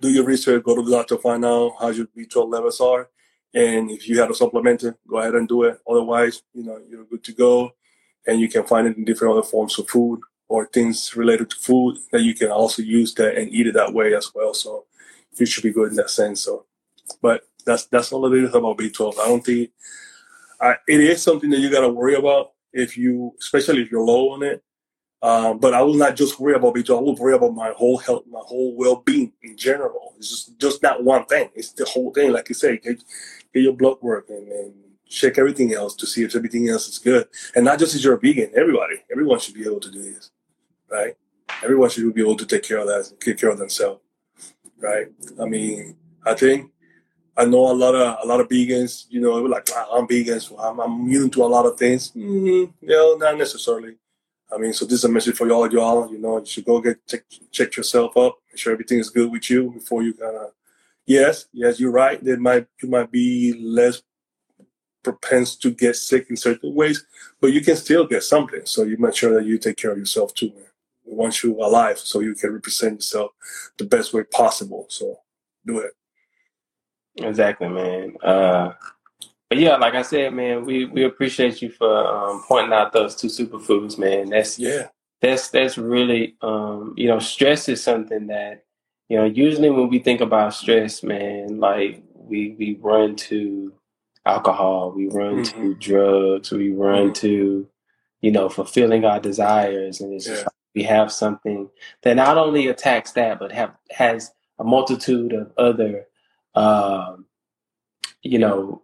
do 0.00 0.10
your 0.10 0.24
research, 0.24 0.64
go 0.64 0.74
to 0.74 0.82
the 0.82 0.90
doctor, 0.90 1.18
find 1.18 1.44
out 1.44 1.74
how 1.78 1.90
your 1.90 2.06
B12 2.06 2.50
levels 2.50 2.80
are. 2.80 3.08
And 3.54 3.92
if 3.92 4.08
you 4.08 4.18
have 4.18 4.30
a 4.30 4.34
supplement, 4.34 4.82
go 5.06 5.18
ahead 5.18 5.36
and 5.36 5.46
do 5.46 5.62
it. 5.62 5.78
Otherwise, 5.88 6.42
you 6.52 6.64
know, 6.64 6.80
you're 6.88 7.04
good 7.04 7.22
to 7.22 7.32
go. 7.32 7.74
and 8.26 8.40
you 8.40 8.48
can 8.48 8.64
find 8.64 8.88
it 8.88 8.96
in 8.96 9.04
different 9.04 9.34
other 9.34 9.46
forms 9.46 9.78
of 9.78 9.88
food 9.88 10.18
or 10.48 10.66
things 10.66 11.14
related 11.14 11.48
to 11.50 11.56
food 11.56 11.96
that 12.10 12.22
you 12.22 12.34
can 12.34 12.50
also 12.50 12.82
use 12.82 13.14
that 13.14 13.36
and 13.36 13.52
eat 13.52 13.68
it 13.68 13.74
that 13.74 13.94
way 13.94 14.14
as 14.14 14.32
well. 14.34 14.52
So 14.52 14.86
you 15.38 15.46
should 15.46 15.62
be 15.62 15.72
good 15.72 15.90
in 15.90 15.96
that 15.96 16.10
sense. 16.10 16.40
So, 16.40 16.66
but 17.22 17.44
that's 17.62 17.86
that's 17.86 18.12
all 18.12 18.32
it 18.32 18.42
is 18.42 18.54
about 18.54 18.78
B12. 18.78 19.18
I 19.18 19.26
don't 19.26 19.44
think 19.44 19.70
I, 20.60 20.74
it 20.86 21.00
is 21.00 21.22
something 21.22 21.50
that 21.50 21.60
you 21.60 21.70
got 21.70 21.80
to 21.80 21.88
worry 21.88 22.14
about 22.14 22.52
if 22.72 22.96
you, 22.96 23.34
especially 23.40 23.82
if 23.82 23.90
you're 23.90 24.04
low 24.04 24.30
on 24.30 24.42
it. 24.42 24.62
Um, 25.22 25.58
but 25.58 25.74
I 25.74 25.82
will 25.82 25.94
not 25.94 26.16
just 26.16 26.40
worry 26.40 26.54
about 26.54 26.74
B12. 26.74 26.98
I 26.98 27.00
will 27.00 27.16
worry 27.16 27.34
about 27.34 27.54
my 27.54 27.72
whole 27.76 27.98
health, 27.98 28.24
my 28.30 28.40
whole 28.42 28.74
well-being 28.74 29.32
in 29.42 29.56
general. 29.56 30.14
It's 30.16 30.30
just 30.30 30.58
just 30.58 30.82
not 30.82 31.04
one 31.04 31.26
thing. 31.26 31.50
It's 31.54 31.72
the 31.72 31.84
whole 31.84 32.12
thing. 32.12 32.32
Like 32.32 32.48
you 32.48 32.54
say, 32.54 32.78
get, 32.78 33.02
get 33.52 33.62
your 33.62 33.74
blood 33.74 33.98
work 34.00 34.26
and, 34.30 34.48
and 34.48 34.74
check 35.06 35.38
everything 35.38 35.74
else 35.74 35.94
to 35.96 36.06
see 36.06 36.22
if 36.22 36.34
everything 36.34 36.68
else 36.68 36.88
is 36.88 36.98
good. 36.98 37.28
And 37.54 37.64
not 37.64 37.78
just 37.78 37.94
if 37.94 38.02
you're 38.02 38.14
a 38.14 38.20
vegan. 38.20 38.50
Everybody, 38.54 39.02
everyone 39.10 39.40
should 39.40 39.54
be 39.54 39.64
able 39.64 39.80
to 39.80 39.90
do 39.90 40.02
this, 40.02 40.30
right? 40.90 41.14
Everyone 41.62 41.90
should 41.90 42.14
be 42.14 42.22
able 42.22 42.36
to 42.36 42.46
take 42.46 42.62
care 42.62 42.78
of 42.78 42.86
that, 42.86 43.12
take 43.20 43.36
care 43.36 43.50
of 43.50 43.58
themselves, 43.58 44.00
right? 44.78 45.08
I 45.40 45.44
mean, 45.44 45.96
I 46.24 46.34
think 46.34 46.70
I 47.40 47.46
know 47.46 47.72
a 47.72 47.72
lot 47.72 47.94
of 47.94 48.18
a 48.22 48.26
lot 48.26 48.40
of 48.40 48.48
vegans. 48.48 49.06
You 49.08 49.22
know, 49.22 49.36
like 49.36 49.70
I'm 49.90 50.06
vegan, 50.06 50.40
so 50.40 50.58
I'm, 50.58 50.78
I'm 50.78 50.92
immune 51.00 51.30
to 51.30 51.44
a 51.44 51.46
lot 51.46 51.64
of 51.64 51.78
things. 51.78 52.10
Mm-hmm. 52.10 52.86
Know, 52.86 53.16
not 53.16 53.38
necessarily. 53.38 53.96
I 54.52 54.58
mean, 54.58 54.74
so 54.74 54.84
this 54.84 54.98
is 54.98 55.04
a 55.04 55.08
message 55.08 55.36
for 55.36 55.46
y'all, 55.46 55.72
y'all. 55.72 56.12
You 56.12 56.18
know, 56.18 56.38
you 56.38 56.44
should 56.44 56.66
go 56.66 56.82
get 56.82 57.06
check, 57.06 57.22
check 57.50 57.74
yourself 57.76 58.14
up, 58.18 58.36
make 58.48 58.58
sure 58.58 58.74
everything 58.74 58.98
is 58.98 59.08
good 59.08 59.30
with 59.32 59.48
you 59.48 59.70
before 59.70 60.02
you 60.02 60.12
kind 60.12 60.36
of. 60.36 60.50
Yes, 61.06 61.46
yes, 61.52 61.80
you're 61.80 61.90
right. 61.90 62.22
There 62.22 62.36
might 62.36 62.66
you 62.82 62.90
might 62.90 63.10
be 63.10 63.54
less 63.58 64.02
propense 65.02 65.56
to 65.56 65.70
get 65.70 65.96
sick 65.96 66.26
in 66.28 66.36
certain 66.36 66.74
ways, 66.74 67.06
but 67.40 67.54
you 67.54 67.62
can 67.62 67.76
still 67.76 68.06
get 68.06 68.22
something. 68.22 68.66
So 68.66 68.82
you 68.82 68.98
make 68.98 69.16
sure 69.16 69.32
that 69.34 69.46
you 69.46 69.56
take 69.56 69.78
care 69.78 69.92
of 69.92 69.98
yourself 69.98 70.34
too, 70.34 70.50
man. 70.54 70.66
We 71.06 71.14
want 71.14 71.42
you 71.42 71.56
alive 71.56 71.98
so 71.98 72.20
you 72.20 72.34
can 72.34 72.52
represent 72.52 72.96
yourself 72.96 73.30
the 73.78 73.86
best 73.86 74.12
way 74.12 74.24
possible. 74.24 74.84
So 74.90 75.20
do 75.64 75.78
it. 75.78 75.92
Exactly, 77.16 77.68
man. 77.68 78.16
Uh, 78.22 78.72
but 79.48 79.58
yeah, 79.58 79.76
like 79.76 79.94
I 79.94 80.02
said, 80.02 80.32
man, 80.32 80.64
we, 80.64 80.84
we 80.84 81.02
appreciate 81.02 81.60
you 81.60 81.70
for 81.70 82.06
um, 82.06 82.44
pointing 82.46 82.72
out 82.72 82.92
those 82.92 83.16
two 83.16 83.26
superfoods, 83.26 83.98
man. 83.98 84.30
That's 84.30 84.58
yeah. 84.58 84.88
That's 85.20 85.50
that's 85.50 85.76
really 85.76 86.36
um, 86.40 86.94
you 86.96 87.08
know, 87.08 87.18
stress 87.18 87.68
is 87.68 87.82
something 87.82 88.28
that 88.28 88.64
you 89.08 89.18
know. 89.18 89.24
Usually, 89.24 89.68
when 89.68 89.90
we 89.90 89.98
think 89.98 90.22
about 90.22 90.54
stress, 90.54 91.02
man, 91.02 91.60
like 91.60 92.02
we 92.14 92.54
we 92.58 92.78
run 92.80 93.16
to 93.16 93.74
alcohol, 94.24 94.92
we 94.92 95.08
run 95.08 95.42
mm-hmm. 95.42 95.60
to 95.60 95.74
drugs, 95.74 96.50
we 96.52 96.72
run 96.72 97.06
mm-hmm. 97.06 97.12
to 97.14 97.68
you 98.22 98.32
know 98.32 98.48
fulfilling 98.48 99.04
our 99.04 99.20
desires, 99.20 100.00
and 100.00 100.14
it's 100.14 100.26
yeah. 100.26 100.34
just 100.34 100.46
like 100.46 100.54
we 100.74 100.84
have 100.84 101.12
something 101.12 101.68
that 102.02 102.14
not 102.14 102.38
only 102.38 102.68
attacks 102.68 103.12
that, 103.12 103.38
but 103.38 103.52
have 103.52 103.74
has 103.90 104.32
a 104.58 104.64
multitude 104.64 105.34
of 105.34 105.52
other 105.58 106.06
um, 106.54 107.26
you 108.22 108.38
know 108.38 108.82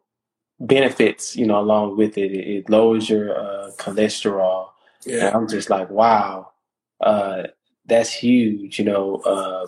benefits 0.61 1.37
you 1.37 1.47
know 1.47 1.61
along 1.61 1.97
with 1.97 2.17
it 2.17 2.33
it, 2.33 2.49
it 2.49 2.71
lowers 2.71 3.09
your 3.09 3.39
uh, 3.39 3.71
cholesterol 3.77 4.69
yeah. 5.05 5.27
and 5.27 5.37
i'm 5.37 5.49
just 5.49 5.69
like 5.69 5.91
wow 5.91 6.51
uh, 7.03 7.43
that's 7.85 8.11
huge 8.11 8.79
you 8.79 8.85
know 8.85 9.17
uh, 9.17 9.67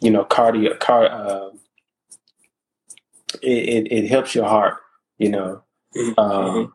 you 0.00 0.10
know 0.10 0.24
cardio 0.24 0.78
car 0.78 1.04
uh, 1.06 1.50
it, 3.42 3.86
it, 3.86 3.92
it 3.92 4.08
helps 4.08 4.34
your 4.34 4.46
heart 4.46 4.76
you 5.18 5.28
know 5.28 5.62
mm-hmm. 5.94 6.18
um, 6.18 6.44
mm-hmm. 6.44 6.72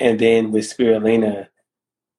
and 0.00 0.18
then 0.18 0.50
with 0.50 0.64
spirulina 0.64 1.46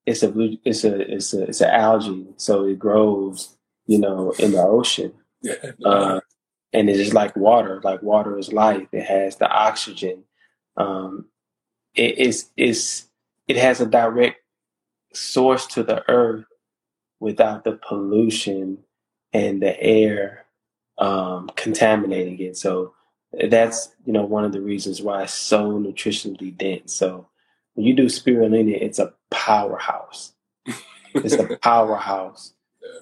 it's 0.05 0.23
a 0.23 0.33
it's 0.63 0.85
a 0.85 1.13
it's 1.13 1.33
a 1.33 1.43
it's 1.43 1.61
an 1.61 1.69
algae 1.69 2.27
so 2.37 2.63
it 2.63 2.79
grows 2.79 3.57
you 3.87 3.97
know 3.97 4.31
in 4.39 4.51
the 4.51 4.61
ocean. 4.61 5.13
Uh, 5.85 6.19
and 6.73 6.89
it's 6.89 6.99
just 6.99 7.13
like 7.13 7.35
water. 7.35 7.81
Like 7.83 8.01
water 8.01 8.37
is 8.37 8.51
life. 8.51 8.87
It 8.91 9.05
has 9.05 9.37
the 9.37 9.49
oxygen. 9.49 10.23
Um, 10.75 11.25
it 11.95 12.17
is 12.17 12.49
it's 12.55 13.07
it 13.47 13.57
has 13.57 13.81
a 13.81 13.85
direct 13.85 14.41
source 15.13 15.65
to 15.67 15.83
the 15.83 16.07
earth 16.09 16.45
without 17.19 17.63
the 17.63 17.79
pollution 17.87 18.79
and 19.33 19.61
the 19.61 19.79
air 19.81 20.45
um, 20.97 21.49
contaminating 21.55 22.39
it. 22.39 22.57
So 22.57 22.93
that's 23.49 23.89
you 24.05 24.13
know 24.13 24.23
one 24.23 24.45
of 24.45 24.51
the 24.51 24.61
reasons 24.61 25.01
why 25.01 25.23
it's 25.23 25.33
so 25.33 25.73
nutritionally 25.73 26.55
dense. 26.55 26.93
So 26.93 27.27
when 27.73 27.85
you 27.85 27.93
do 27.93 28.05
spirulina, 28.05 28.79
it's 28.81 28.99
a 28.99 29.13
powerhouse. 29.29 30.33
it's 31.13 31.33
a 31.33 31.57
powerhouse, 31.61 32.53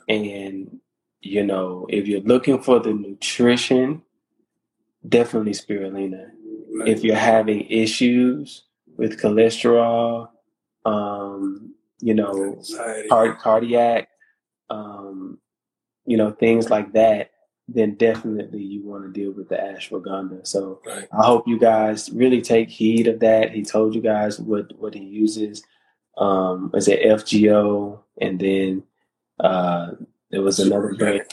yeah. 0.07 0.15
and 0.15 0.79
you 1.25 1.43
know, 1.43 1.87
if 1.89 2.07
you're 2.07 2.21
looking 2.21 2.61
for 2.61 2.79
the 2.79 2.93
nutrition, 2.93 4.03
definitely 5.07 5.53
spirulina. 5.53 6.29
Right. 6.77 6.87
If 6.87 7.03
you're 7.03 7.15
having 7.15 7.61
issues 7.61 8.65
with 8.95 9.19
cholesterol, 9.19 10.29
um, 10.85 11.73
you 11.99 12.13
know, 12.13 12.61
heart, 13.09 13.39
cardiac, 13.39 14.09
um, 14.69 15.39
you 16.05 16.15
know, 16.15 16.31
things 16.31 16.69
like 16.69 16.93
that, 16.93 17.31
then 17.67 17.95
definitely 17.95 18.61
you 18.61 18.83
want 18.83 19.03
to 19.03 19.11
deal 19.11 19.31
with 19.31 19.49
the 19.49 19.55
ashwagandha. 19.55 20.45
So 20.45 20.79
right. 20.85 21.07
I 21.11 21.25
hope 21.25 21.47
you 21.47 21.57
guys 21.57 22.11
really 22.11 22.43
take 22.43 22.69
heed 22.69 23.07
of 23.07 23.19
that. 23.21 23.51
He 23.51 23.63
told 23.63 23.95
you 23.95 24.01
guys 24.01 24.39
what 24.39 24.77
what 24.77 24.93
he 24.93 25.03
uses. 25.03 25.63
Um, 26.19 26.69
is 26.75 26.87
it 26.87 27.01
FGO, 27.01 27.99
and 28.21 28.39
then 28.39 28.83
uh, 29.39 29.93
there 30.29 30.41
was 30.41 30.57
super 30.57 30.75
another 30.75 30.95
brand. 30.95 31.23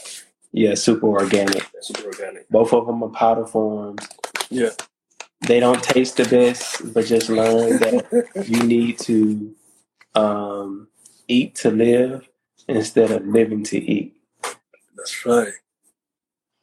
Yeah, 0.53 0.74
super 0.74 1.09
organic. 1.09 1.66
Super 1.80 2.09
organic. 2.09 2.49
Both 2.51 2.72
of 2.72 2.86
them 2.86 3.03
are 3.03 3.09
powder 3.09 3.47
forms. 3.47 4.07
Yeah. 4.51 4.70
They 5.40 5.61
don't 5.61 5.82
taste 5.82 6.18
the 6.18 6.24
best, 6.24 6.93
but 6.93 7.07
just 7.07 7.28
learn 7.28 7.78
that 7.78 8.45
you 8.47 8.62
need 8.62 8.99
to 9.01 9.55
um, 10.14 10.88
eat 11.26 11.55
to 11.57 11.70
live 11.70 12.28
instead 12.68 13.11
of 13.11 13.26
living 13.26 13.64
to 13.64 13.78
eat. 13.78 14.14
That's 14.97 15.26
right. 15.26 15.55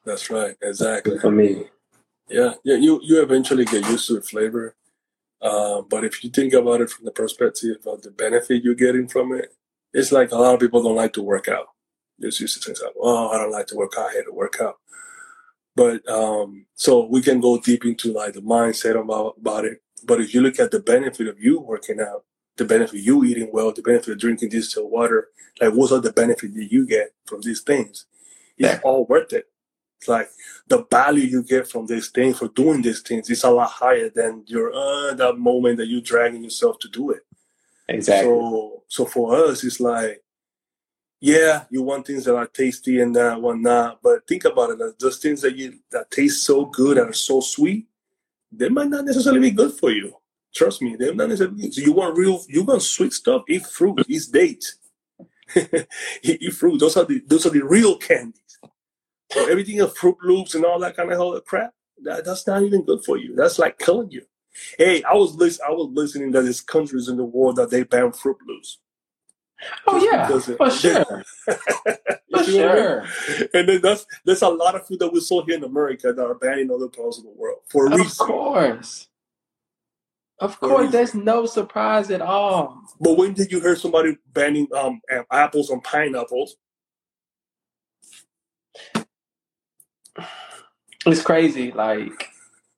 That's 0.05 0.30
right. 0.30 0.55
Exactly. 0.61 1.19
For 1.19 1.32
me. 1.32 1.65
Yeah. 2.30 2.53
Yeah. 2.63 2.75
You 2.75 3.01
you 3.03 3.21
eventually 3.21 3.65
get 3.65 3.89
used 3.89 4.07
to 4.07 4.13
the 4.13 4.21
flavor. 4.21 4.75
Uh, 5.41 5.82
but 5.82 6.03
if 6.03 6.23
you 6.23 6.30
think 6.30 6.53
about 6.53 6.82
it 6.82 6.89
from 6.89 7.05
the 7.05 7.11
perspective 7.11 7.77
of 7.88 8.01
the 8.01 8.11
benefit 8.11 8.63
you're 8.63 8.75
getting 8.75 9.07
from 9.07 9.34
it, 9.34 9.53
it's 9.93 10.11
like 10.11 10.32
a 10.32 10.36
lot 10.36 10.53
of 10.53 10.59
people 10.59 10.84
don't 10.84 10.95
like 10.95 11.13
to 11.13 11.23
work 11.23 11.47
out 11.47 11.69
just 12.22 12.39
used 12.39 12.61
to 12.61 12.65
things 12.65 12.82
like, 12.84 12.93
oh, 12.99 13.30
I 13.30 13.38
don't 13.38 13.51
like 13.51 13.67
to 13.67 13.76
work 13.76 13.93
out, 13.97 14.09
I 14.09 14.13
hate 14.13 14.26
to 14.26 14.34
work 14.34 14.57
out. 14.61 14.78
But 15.76 16.07
um, 16.09 16.65
so 16.76 17.05
we 17.05 17.22
can 17.22 17.39
go 17.39 17.59
deep 17.59 17.86
into 17.86 18.11
like 18.11 18.34
the 18.34 18.41
mindset 18.41 18.99
about, 18.99 19.36
about 19.39 19.65
it. 19.65 19.82
But 20.05 20.22
if 20.22 20.34
you 20.34 20.41
look 20.41 20.59
at 20.59 20.72
the 20.72 20.80
benefit 20.80 21.28
of 21.28 21.39
you 21.39 21.59
working 21.59 22.01
out, 22.01 22.26
the 22.57 22.65
benefit 22.65 22.99
of 22.99 23.05
you 23.05 23.24
eating 23.24 23.49
well, 23.53 23.72
the 23.72 23.82
benefit 23.82 24.11
of 24.11 24.20
drinking 24.20 24.49
distilled 24.49 24.91
water, 24.91 25.30
like 25.61 25.74
what 25.74 25.91
are 25.91 26.01
the 26.01 26.11
benefits 26.11 26.53
that 26.53 26.72
you 26.72 26.86
get 26.86 27.13
from 27.26 27.41
these 27.41 27.61
things? 27.61 28.05
It's 28.57 28.74
yeah. 28.74 28.80
all 28.84 29.05
worth 29.05 29.34
it. 29.34 29.45
It's 29.99 30.07
like 30.07 30.30
the 30.67 30.86
value 30.89 31.24
you 31.24 31.43
get 31.43 31.67
from 31.67 31.86
these 31.86 32.09
things 32.09 32.39
for 32.39 32.47
doing 32.49 32.82
these 32.82 33.01
things 33.01 33.30
is 33.30 33.43
a 33.43 33.49
lot 33.49 33.70
higher 33.70 34.09
than 34.09 34.43
your 34.47 34.74
uh, 34.74 35.13
that 35.15 35.38
moment 35.38 35.78
that 35.78 35.88
you're 35.88 36.01
dragging 36.01 36.43
yourself 36.43 36.80
to 36.80 36.89
do 36.89 37.11
it. 37.11 37.22
Exactly. 37.89 38.30
So 38.30 38.84
so 38.88 39.05
for 39.05 39.36
us, 39.36 39.63
it's 39.63 39.80
like 39.80 40.24
yeah, 41.22 41.65
you 41.70 41.82
want 41.82 42.07
things 42.07 42.26
that 42.26 42.36
are 42.36 42.47
tasty 42.47 43.01
and 43.01 43.15
that 43.15 43.41
whatnot, 43.41 43.99
but 44.01 44.26
think 44.28 44.45
about 44.45 44.72
it. 44.72 44.99
Those 44.99 45.17
things 45.17 45.41
that 45.41 45.55
you 45.55 45.80
that 45.91 46.09
taste 46.11 46.43
so 46.45 46.65
good 46.65 46.97
and 46.97 47.09
are 47.09 47.13
so 47.13 47.41
sweet, 47.41 47.88
they 48.51 48.70
might 48.70 48.88
not 48.88 49.05
necessarily 49.05 49.41
be 49.41 49.51
good 49.51 49.74
for 49.74 49.91
you. 49.91 50.15
Trust 50.53 50.82
me, 50.82 50.95
they're 50.95 51.13
not 51.13 51.30
necessarily. 51.30 51.72
So 51.72 51.82
you 51.82 51.91
want 51.91 52.17
real, 52.17 52.41
you 52.47 52.63
want 52.63 52.82
sweet 52.82 53.13
stuff. 53.13 53.43
Eat 53.49 53.65
fruit, 53.65 53.97
mm. 53.97 54.05
eat 54.07 54.24
dates, 54.32 54.78
eat 56.24 56.53
fruit. 56.53 56.80
Those 56.80 56.95
are 56.95 57.05
the 57.05 57.22
those 57.28 57.45
are 57.45 57.51
the 57.51 57.65
real 57.65 57.97
candies. 57.97 58.59
So 59.32 59.47
everything 59.47 59.80
of 59.82 59.95
Fruit 59.95 60.17
Loops 60.24 60.55
and 60.55 60.65
all 60.65 60.80
that 60.80 60.95
kind 60.95 61.11
of 61.11 61.22
other 61.22 61.41
crap, 61.41 61.74
that, 62.03 62.26
that's 62.26 62.47
not 62.47 62.63
even 62.63 62.84
good 62.84 63.05
for 63.05 63.17
you. 63.17 63.36
That's 63.36 63.59
like 63.59 63.78
killing 63.78 64.09
you. 64.09 64.24
Hey, 64.78 65.03
I 65.03 65.13
was 65.13 65.36
listen, 65.36 65.63
I 65.67 65.72
was 65.72 65.91
listening 65.93 66.32
that 66.32 66.41
there's 66.41 66.61
countries 66.61 67.09
in 67.09 67.17
the 67.17 67.26
world 67.26 67.57
that 67.57 67.70
they 67.70 67.84
ban 67.84 68.11
Fruit 68.11 68.38
Loops. 68.47 68.80
Oh 69.88 69.97
yeah, 69.97 70.28
for 70.28 70.72
sure, 70.72 71.24
for 72.32 72.43
sure. 72.43 73.05
And 73.53 73.68
then 73.70 73.82
that's 73.82 74.05
there's 74.26 74.41
a 74.41 74.49
lot 74.49 74.76
of 74.76 74.88
food 74.88 74.99
that 74.99 75.12
we 75.12 75.20
saw 75.20 75.43
here 75.45 75.57
in 75.57 75.64
America 75.64 76.14
that 76.14 76.26
are 76.26 76.36
banned 76.36 76.62
in 76.62 76.72
other 76.72 76.88
parts 76.88 77.18
of 77.18 77.26
the 77.26 77.32
world 77.32 77.60
for 77.70 77.88
a 77.88 77.89
reason. 77.89 78.05
Of 78.07 78.18
course, 78.18 79.07
of 80.39 80.60
course. 80.60 80.91
There's 80.91 81.16
no 81.16 81.45
surprise 81.45 82.12
at 82.12 82.22
all. 82.22 82.82
But 82.99 83.18
when 83.18 83.34
did 83.34 83.51
you 83.51 83.60
hear 83.60 83.76
somebody 83.76 84.18
banning 84.34 84.68
um 84.78 85.01
apples 85.32 85.70
on 85.70 85.82
pineapples? 85.82 86.55
It's 91.05 91.22
crazy. 91.22 91.72
Like 91.72 92.30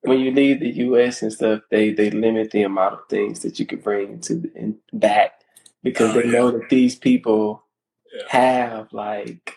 when 0.01 0.19
you 0.19 0.32
leave 0.32 0.59
the 0.61 0.69
U.S. 0.86 1.21
and 1.21 1.32
stuff, 1.34 1.61
they 1.69 1.93
they 1.93 2.09
limit 2.09 2.51
the 2.51 2.63
amount 2.63 2.95
of 2.95 3.01
things 3.09 3.41
that 3.41 3.59
you 3.59 3.65
can 3.65 3.79
bring 3.79 4.19
to 4.21 4.51
and 4.55 4.75
back 4.93 5.34
because 5.84 6.11
Oh, 6.11 6.19
they 6.19 6.27
yeah. 6.27 6.32
know 6.39 6.51
that 6.51 6.69
these 6.69 6.95
people 6.95 7.63
Yeah. 8.13 8.23
have 8.29 8.93
like 8.93 9.53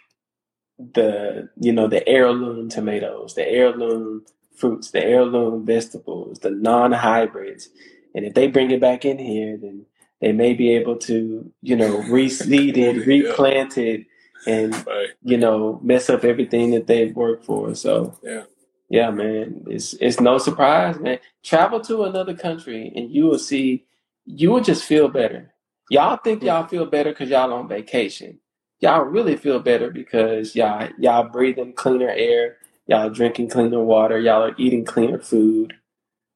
the 0.78 1.50
you 1.60 1.72
know 1.72 1.88
the 1.88 2.06
heirloom 2.08 2.68
tomatoes, 2.70 3.34
the 3.34 3.48
heirloom 3.48 4.24
fruits, 4.56 4.92
the 4.92 5.04
heirloom 5.04 5.66
vegetables, 5.66 6.40
the 6.40 6.50
non-hybrids, 6.50 7.70
and 8.14 8.26
if 8.26 8.34
they 8.34 8.48
bring 8.48 8.70
it 8.72 8.80
back 8.80 9.04
in 9.04 9.18
here, 9.18 9.58
then 9.58 9.86
they 10.20 10.32
may 10.32 10.54
be 10.54 10.70
able 10.72 10.96
to 10.98 11.52
you 11.62 11.76
know 11.76 11.98
reseed 12.10 12.76
it, 12.78 13.06
replant 13.06 13.78
it, 13.78 14.06
and 14.46 14.74
Right. 14.86 15.10
you 15.24 15.38
know 15.38 15.80
mess 15.82 16.10
up 16.10 16.24
everything 16.24 16.72
that 16.72 16.88
they've 16.88 17.16
worked 17.16 17.46
for. 17.46 17.74
So 17.74 18.18
Yeah. 18.22 18.44
yeah, 18.90 19.10
man, 19.12 19.64
it's 19.68 19.94
it's 19.94 20.20
no 20.20 20.38
surprise, 20.38 21.00
man. 21.00 21.20
Travel 21.44 21.80
to 21.82 22.04
another 22.04 22.34
country 22.34 22.92
and 22.96 23.10
you 23.10 23.26
will 23.26 23.40
see, 23.40 23.86
you 24.26 24.52
will 24.52 24.62
just 24.62 24.84
feel 24.84 25.08
better. 25.08 25.53
Y'all 25.90 26.16
think 26.16 26.42
y'all 26.42 26.66
feel 26.66 26.86
better 26.86 27.10
because 27.10 27.28
y'all 27.28 27.52
on 27.52 27.68
vacation. 27.68 28.38
Y'all 28.80 29.04
really 29.04 29.36
feel 29.36 29.60
better 29.60 29.90
because 29.90 30.54
y'all 30.54 30.88
y'all 30.98 31.28
breathing 31.28 31.72
cleaner 31.72 32.08
air, 32.08 32.56
y'all 32.86 33.10
drinking 33.10 33.48
cleaner 33.48 33.82
water, 33.82 34.18
y'all 34.18 34.42
are 34.42 34.54
eating 34.58 34.84
cleaner 34.84 35.18
food. 35.18 35.74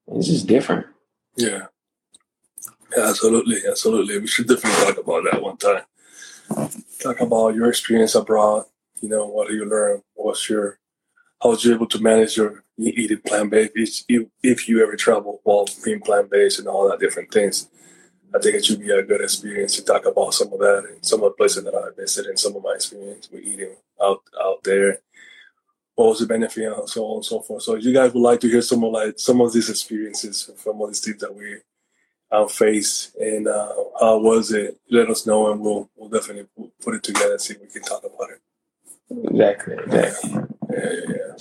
It's 0.08 0.26
just 0.26 0.46
different. 0.46 0.86
Yeah. 1.36 1.66
Yeah, 2.96 3.08
absolutely, 3.08 3.58
absolutely. 3.68 4.18
We 4.18 4.26
should 4.26 4.48
definitely 4.48 4.84
talk 4.84 4.98
about 4.98 5.24
that 5.30 5.42
one 5.42 5.58
time. 5.58 5.82
Talk 7.02 7.20
about 7.20 7.54
your 7.54 7.68
experience 7.68 8.14
abroad. 8.14 8.64
You 9.00 9.10
know, 9.10 9.26
what 9.26 9.48
do 9.48 9.54
you 9.54 9.66
learn? 9.66 10.02
What's 10.14 10.48
your 10.48 10.78
how 11.42 11.50
was 11.50 11.64
you 11.64 11.74
able 11.74 11.86
to 11.86 12.00
manage 12.00 12.36
your 12.36 12.64
eating 12.78 13.20
plant 13.26 13.50
based 13.50 14.04
if 14.42 14.68
you 14.68 14.82
ever 14.82 14.96
travel 14.96 15.40
while 15.44 15.66
being 15.84 16.00
plant 16.00 16.30
based 16.30 16.58
and 16.58 16.68
all 16.68 16.88
that 16.88 16.98
different 16.98 17.32
things. 17.32 17.68
I 18.34 18.38
think 18.38 18.56
it 18.56 18.64
should 18.64 18.80
be 18.80 18.90
a 18.90 19.02
good 19.02 19.22
experience 19.22 19.76
to 19.76 19.84
talk 19.84 20.04
about 20.04 20.34
some 20.34 20.52
of 20.52 20.58
that 20.58 20.84
and 20.88 21.04
some 21.04 21.22
of 21.22 21.30
the 21.30 21.36
places 21.36 21.64
that 21.64 21.74
I 21.74 21.94
visited 21.96 22.30
and 22.30 22.38
some 22.38 22.54
of 22.56 22.62
my 22.62 22.74
experience 22.74 23.28
with 23.30 23.42
eating 23.42 23.74
out 24.02 24.22
out 24.40 24.62
there. 24.64 24.98
What 25.94 26.10
was 26.10 26.20
the 26.20 26.26
benefit 26.26 26.72
and 26.72 26.88
so 26.88 27.04
on 27.06 27.16
and 27.16 27.24
so 27.24 27.40
forth. 27.40 27.62
So 27.62 27.74
if 27.74 27.84
you 27.84 27.92
guys 27.92 28.12
would 28.12 28.20
like 28.20 28.38
to 28.40 28.48
hear 28.48 28.62
some 28.62 28.84
of 28.84 28.92
like 28.92 29.18
some 29.18 29.40
of 29.40 29.52
these 29.52 29.68
experiences 29.68 30.48
from 30.56 30.80
all 30.80 30.86
these 30.86 31.00
things 31.00 31.20
that 31.20 31.34
we 31.34 31.56
um, 32.30 32.48
face 32.48 33.12
and 33.18 33.48
uh, 33.48 33.72
how 33.98 34.18
was 34.18 34.52
it, 34.52 34.78
let 34.90 35.08
us 35.10 35.26
know 35.26 35.50
and 35.50 35.60
we'll 35.60 35.88
we'll 35.96 36.10
definitely 36.10 36.46
put 36.82 36.94
it 36.94 37.02
together 37.02 37.32
and 37.32 37.40
see 37.40 37.54
if 37.54 37.60
we 37.60 37.66
can 37.68 37.82
talk 37.82 38.04
about 38.04 38.30
it. 38.30 38.40
Exactly, 39.30 39.74
exactly. 39.74 40.30
Yeah, 40.70 40.92
yeah, 40.92 41.00
yeah. 41.08 41.36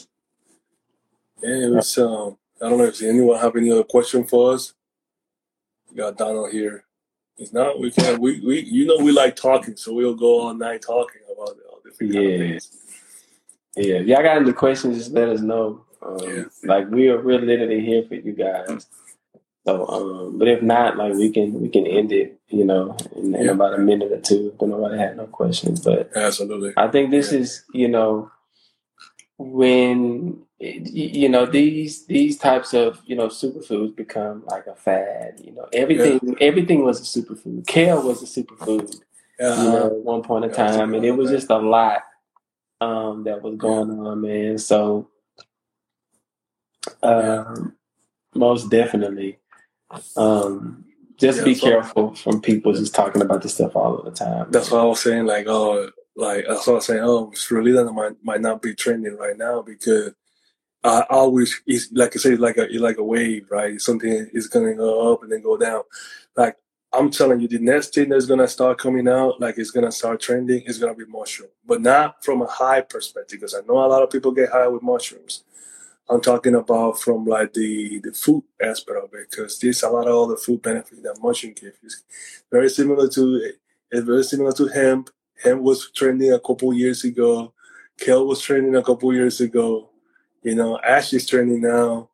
Yeah, 1.43 1.67
it 1.67 1.71
was 1.71 1.97
um 1.97 2.37
I 2.61 2.69
don't 2.69 2.79
know 2.79 2.85
if 2.85 3.01
anyone 3.01 3.39
have 3.39 3.55
any 3.55 3.71
other 3.71 3.83
question 3.83 4.23
for 4.23 4.53
us. 4.53 4.73
Got 5.97 6.17
Donald 6.17 6.51
here. 6.51 6.83
If 7.37 7.51
not, 7.53 7.79
we 7.79 7.89
can 7.89 8.21
we, 8.21 8.39
we 8.45 8.59
you 8.61 8.85
know 8.85 8.97
we 9.03 9.11
like 9.11 9.35
talking, 9.35 9.75
so 9.75 9.93
we'll 9.93 10.13
go 10.15 10.41
all 10.41 10.53
night 10.53 10.83
talking 10.83 11.21
about 11.25 11.57
all 11.69 11.79
different 11.83 12.13
kind 12.13 12.25
of 12.25 12.31
Yeah. 12.31 12.37
things. 12.37 12.71
Yeah, 13.75 13.95
if 13.95 14.07
y'all 14.07 14.21
got 14.23 14.37
any 14.37 14.53
questions, 14.53 14.97
just 14.97 15.11
let 15.11 15.29
us 15.29 15.41
know. 15.41 15.85
Um, 16.03 16.17
Yeah. 16.21 16.43
Like 16.63 16.89
we 16.89 17.09
are, 17.09 17.19
we're 17.21 17.39
literally 17.39 17.81
here 17.81 18.03
for 18.07 18.15
you 18.15 18.33
guys. 18.33 18.87
So, 19.65 19.87
um, 19.87 20.37
but 20.39 20.47
if 20.47 20.61
not, 20.61 20.97
like 20.97 21.13
we 21.13 21.31
can 21.31 21.59
we 21.61 21.69
can 21.69 21.87
end 21.87 22.11
it, 22.11 22.39
you 22.49 22.63
know, 22.63 22.95
in, 23.15 23.35
in 23.35 23.45
Yeah. 23.45 23.51
about 23.51 23.73
a 23.73 23.79
minute 23.79 24.11
or 24.11 24.19
two. 24.21 24.51
If 24.53 24.61
nobody 24.61 24.97
had 24.99 25.17
no 25.17 25.25
questions, 25.25 25.83
but 25.83 26.11
Absolutely. 26.15 26.73
I 26.77 26.87
think 26.89 27.09
this 27.09 27.31
Yeah. 27.31 27.39
is, 27.39 27.63
you 27.73 27.87
know, 27.87 28.31
when 29.37 30.41
you 30.59 31.29
know 31.29 31.45
these 31.45 32.05
these 32.07 32.37
types 32.37 32.73
of 32.73 32.99
you 33.05 33.15
know 33.15 33.27
superfoods 33.27 33.95
become 33.95 34.43
like 34.47 34.67
a 34.67 34.75
fad. 34.75 35.39
You 35.43 35.51
know, 35.53 35.67
everything 35.73 36.35
everything 36.41 36.83
was 36.83 36.99
a 36.99 37.21
superfood. 37.21 37.67
Kale 37.67 38.01
was 38.01 38.23
a 38.23 38.25
superfood 38.41 38.99
Yeah. 39.39 39.63
you 39.63 39.69
know, 39.71 39.85
at 39.87 39.93
one 40.03 40.23
point 40.23 40.45
in 40.45 40.51
Yeah, 40.51 40.55
time, 40.57 40.93
and 40.95 41.05
it 41.05 41.11
was 41.11 41.29
just 41.29 41.49
a 41.51 41.57
lot 41.57 42.03
um, 42.81 43.23
that 43.25 43.41
was 43.41 43.55
going 43.57 43.91
on, 43.99 44.21
man. 44.21 44.57
So, 44.57 45.09
um, 47.03 47.75
most 48.35 48.69
definitely, 48.69 49.37
um, 50.15 50.85
just 51.17 51.39
Yeah, 51.39 51.45
be 51.45 51.55
so- 51.55 51.67
careful 51.67 52.15
from 52.15 52.41
people 52.41 52.73
just 52.73 52.93
talking 52.95 53.21
about 53.21 53.41
this 53.41 53.53
stuff 53.55 53.75
all 53.75 53.97
of 53.97 54.05
the 54.05 54.11
time. 54.11 54.47
That's 54.51 54.71
what 54.71 54.81
I 54.81 54.85
was 54.85 54.99
saying. 55.01 55.25
Like, 55.25 55.47
oh, 55.47 55.89
like 56.17 56.45
that's 56.47 56.65
what 56.67 56.73
I 56.73 56.75
was 56.77 56.85
saying. 56.85 57.03
Oh, 57.03 57.27
Spirulina 57.35 57.93
might 57.93 58.13
might 58.23 58.41
not 58.41 58.61
be 58.61 58.73
trending 58.75 59.17
right 59.17 59.37
now 59.37 59.61
because 59.61 60.13
I 60.83 61.05
always 61.11 61.61
it's 61.67 61.91
like 61.91 62.15
I 62.15 62.19
say, 62.19 62.31
it's 62.31 62.41
like 62.41 62.57
a 62.57 62.63
it's 62.63 62.81
like 62.81 62.97
a 62.97 63.03
wave, 63.03 63.47
right? 63.51 63.79
Something 63.79 64.27
is 64.33 64.47
gonna 64.47 64.73
go 64.75 65.13
up 65.13 65.23
and 65.23 65.31
then 65.31 65.43
go 65.43 65.57
down. 65.57 65.83
Like 66.35 66.57
I'm 66.93 67.11
telling 67.11 67.39
you, 67.41 67.47
the 67.47 67.59
next 67.59 67.93
thing 67.93 68.09
that's 68.09 68.25
gonna 68.25 68.47
start 68.47 68.79
coming 68.79 69.07
out, 69.07 69.39
like 69.41 69.59
it's 69.59 69.71
gonna 69.71 69.91
start 69.91 70.19
trending, 70.21 70.63
is 70.63 70.79
gonna 70.79 70.95
be 70.95 71.05
mushroom, 71.05 71.49
but 71.65 71.81
not 71.81 72.23
from 72.25 72.41
a 72.41 72.47
high 72.47 72.81
perspective 72.81 73.39
because 73.39 73.53
I 73.53 73.61
know 73.67 73.85
a 73.85 73.87
lot 73.87 74.03
of 74.03 74.09
people 74.09 74.31
get 74.31 74.49
high 74.51 74.67
with 74.67 74.81
mushrooms. 74.83 75.43
I'm 76.09 76.21
talking 76.21 76.55
about 76.55 76.99
from 76.99 77.25
like 77.25 77.53
the 77.53 77.99
the 77.99 78.13
food 78.13 78.43
aspect 78.61 78.97
of 79.03 79.13
it 79.13 79.29
because 79.29 79.59
there's 79.59 79.83
a 79.83 79.89
lot 79.89 80.07
of 80.07 80.15
other 80.15 80.37
food 80.37 80.61
benefits 80.61 81.01
that 81.01 81.19
mushroom 81.21 81.53
gives. 81.53 81.77
It's 81.83 82.03
very 82.51 82.69
similar 82.69 83.09
to 83.09 83.51
it's 83.91 84.05
very 84.05 84.23
similar 84.23 84.53
to 84.53 84.67
hemp. 84.67 85.09
Hemp 85.43 85.61
was 85.61 85.91
trending 85.91 86.33
a 86.33 86.39
couple 86.39 86.73
years 86.73 87.03
ago. 87.03 87.53
Kale 87.99 88.25
was 88.25 88.41
trending 88.41 88.75
a 88.75 88.83
couple 88.83 89.13
years 89.13 89.41
ago. 89.41 89.89
You 90.43 90.55
know, 90.55 90.79
ash 90.79 91.13
is 91.13 91.25
trending 91.25 91.61
now. 91.61 92.09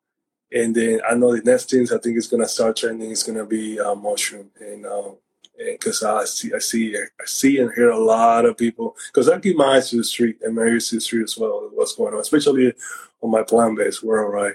And 0.52 0.74
then 0.74 1.00
I 1.08 1.14
know 1.14 1.34
the 1.34 1.42
next 1.42 1.70
things 1.70 1.92
I 1.92 1.98
think 1.98 2.16
is 2.16 2.28
gonna 2.28 2.48
start 2.48 2.76
trending 2.76 3.10
is 3.10 3.22
gonna 3.22 3.44
be 3.44 3.80
uh, 3.80 3.94
mushroom, 3.94 4.50
and 4.60 4.86
um, 4.86 5.16
because 5.56 6.02
I 6.02 6.24
see, 6.24 6.52
I 6.54 6.58
see, 6.58 6.96
I 6.96 7.24
see 7.24 7.58
and 7.58 7.72
hear 7.74 7.90
a 7.90 7.98
lot 7.98 8.44
of 8.44 8.56
people. 8.56 8.96
Because 9.08 9.28
I 9.28 9.38
keep 9.40 9.56
my 9.56 9.76
eyes 9.76 9.90
to 9.90 9.96
the 9.96 10.04
street 10.04 10.38
and 10.42 10.54
my 10.54 10.62
ears 10.62 10.88
to 10.90 10.96
the 10.96 11.00
street 11.00 11.24
as 11.24 11.36
well. 11.36 11.70
What's 11.72 11.94
going 11.94 12.14
on, 12.14 12.20
especially 12.20 12.72
on 13.20 13.30
my 13.30 13.42
plant-based 13.42 14.02
world, 14.02 14.32
right? 14.32 14.54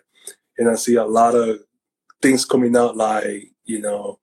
And 0.57 0.69
I 0.69 0.75
see 0.75 0.95
a 0.95 1.05
lot 1.05 1.35
of 1.35 1.59
things 2.21 2.45
coming 2.45 2.75
out, 2.75 2.95
like 2.95 3.51
you 3.65 3.81
know, 3.81 4.18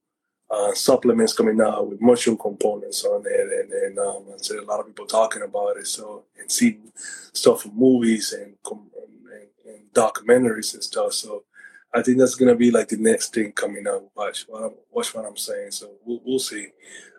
uh, 0.50 0.74
supplements 0.74 1.32
coming 1.32 1.60
out 1.60 1.88
with 1.88 2.00
mushroom 2.00 2.38
components 2.38 3.04
on 3.04 3.24
it, 3.26 3.68
and 3.86 3.98
um, 3.98 4.24
I 4.32 4.36
see 4.38 4.56
a 4.56 4.62
lot 4.62 4.80
of 4.80 4.86
people 4.86 5.06
talking 5.06 5.42
about 5.42 5.76
it. 5.76 5.86
So 5.86 6.24
and 6.38 6.50
see 6.50 6.78
stuff 7.32 7.62
from 7.62 7.76
movies 7.76 8.32
and, 8.32 8.54
and, 8.70 9.48
and 9.66 9.92
documentaries 9.92 10.74
and 10.74 10.82
stuff. 10.82 11.12
So 11.14 11.44
I 11.92 12.02
think 12.02 12.18
that's 12.18 12.34
gonna 12.36 12.54
be 12.54 12.70
like 12.70 12.88
the 12.88 12.96
next 12.96 13.34
thing 13.34 13.52
coming 13.52 13.86
out. 13.88 14.04
Watch 14.14 14.44
what 14.48 14.62
I'm, 14.64 14.74
watch 14.90 15.14
what 15.14 15.24
I'm 15.24 15.36
saying. 15.36 15.72
So 15.72 15.92
we'll, 16.04 16.20
we'll 16.24 16.38
see. 16.38 16.68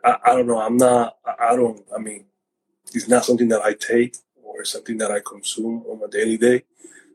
I, 0.03 0.17
I 0.25 0.35
don't 0.35 0.47
know. 0.47 0.61
I'm 0.61 0.77
not. 0.77 1.17
I, 1.25 1.51
I 1.51 1.55
don't. 1.55 1.83
I 1.93 1.99
mean, 1.99 2.25
it's 2.93 3.07
not 3.07 3.25
something 3.25 3.49
that 3.49 3.61
I 3.61 3.73
take 3.73 4.15
or 4.41 4.63
something 4.63 4.97
that 4.99 5.11
I 5.11 5.19
consume 5.19 5.83
on 5.87 6.01
a 6.03 6.07
daily 6.07 6.37
day. 6.37 6.63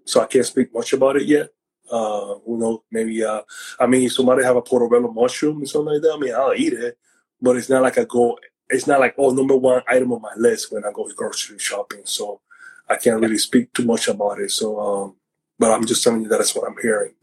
So 0.05 0.21
I 0.21 0.27
can't 0.27 0.45
speak 0.45 0.75
much 0.75 0.93
about 0.93 1.17
it 1.17 1.25
yet. 1.25 1.51
Uh, 1.93 2.37
who 2.47 2.59
knows? 2.59 2.81
Maybe. 2.91 3.23
Uh, 3.23 3.43
I 3.79 3.87
mean, 3.87 4.03
if 4.05 4.15
somebody 4.15 4.45
have 4.45 4.57
a 4.57 4.63
portobello 4.63 5.13
mushroom 5.13 5.59
and 5.59 5.69
something 5.69 5.93
like 5.95 6.03
that. 6.03 6.15
I 6.17 6.19
mean, 6.19 6.35
I'll 6.35 6.55
eat 6.55 6.73
it, 6.73 6.99
but 7.41 7.57
it's 7.57 7.69
not 7.69 7.83
like 7.83 7.99
I 7.99 8.05
go. 8.05 8.39
It's 8.71 8.87
not 8.87 9.01
like 9.01 9.15
oh, 9.19 9.31
number 9.31 9.57
one 9.57 9.83
item 9.89 10.13
on 10.13 10.23
my 10.23 10.33
list 10.37 10.73
when 10.73 10.85
I 10.85 10.93
go 10.93 11.09
grocery 11.15 11.59
shopping. 11.59 12.03
So 12.05 12.41
I 12.89 12.97
can't 12.97 13.21
really 13.21 13.39
speak 13.39 13.73
too 13.75 13.85
much 13.85 14.09
about 14.09 14.41
it. 14.41 14.51
So, 14.51 14.81
um, 14.81 15.17
but 15.59 15.71
I'm 15.73 15.87
just 15.87 16.03
telling 16.03 16.23
you 16.23 16.29
that 16.29 16.39
that's 16.39 16.55
what 16.55 16.67
I'm 16.69 16.77
hearing. 16.81 17.15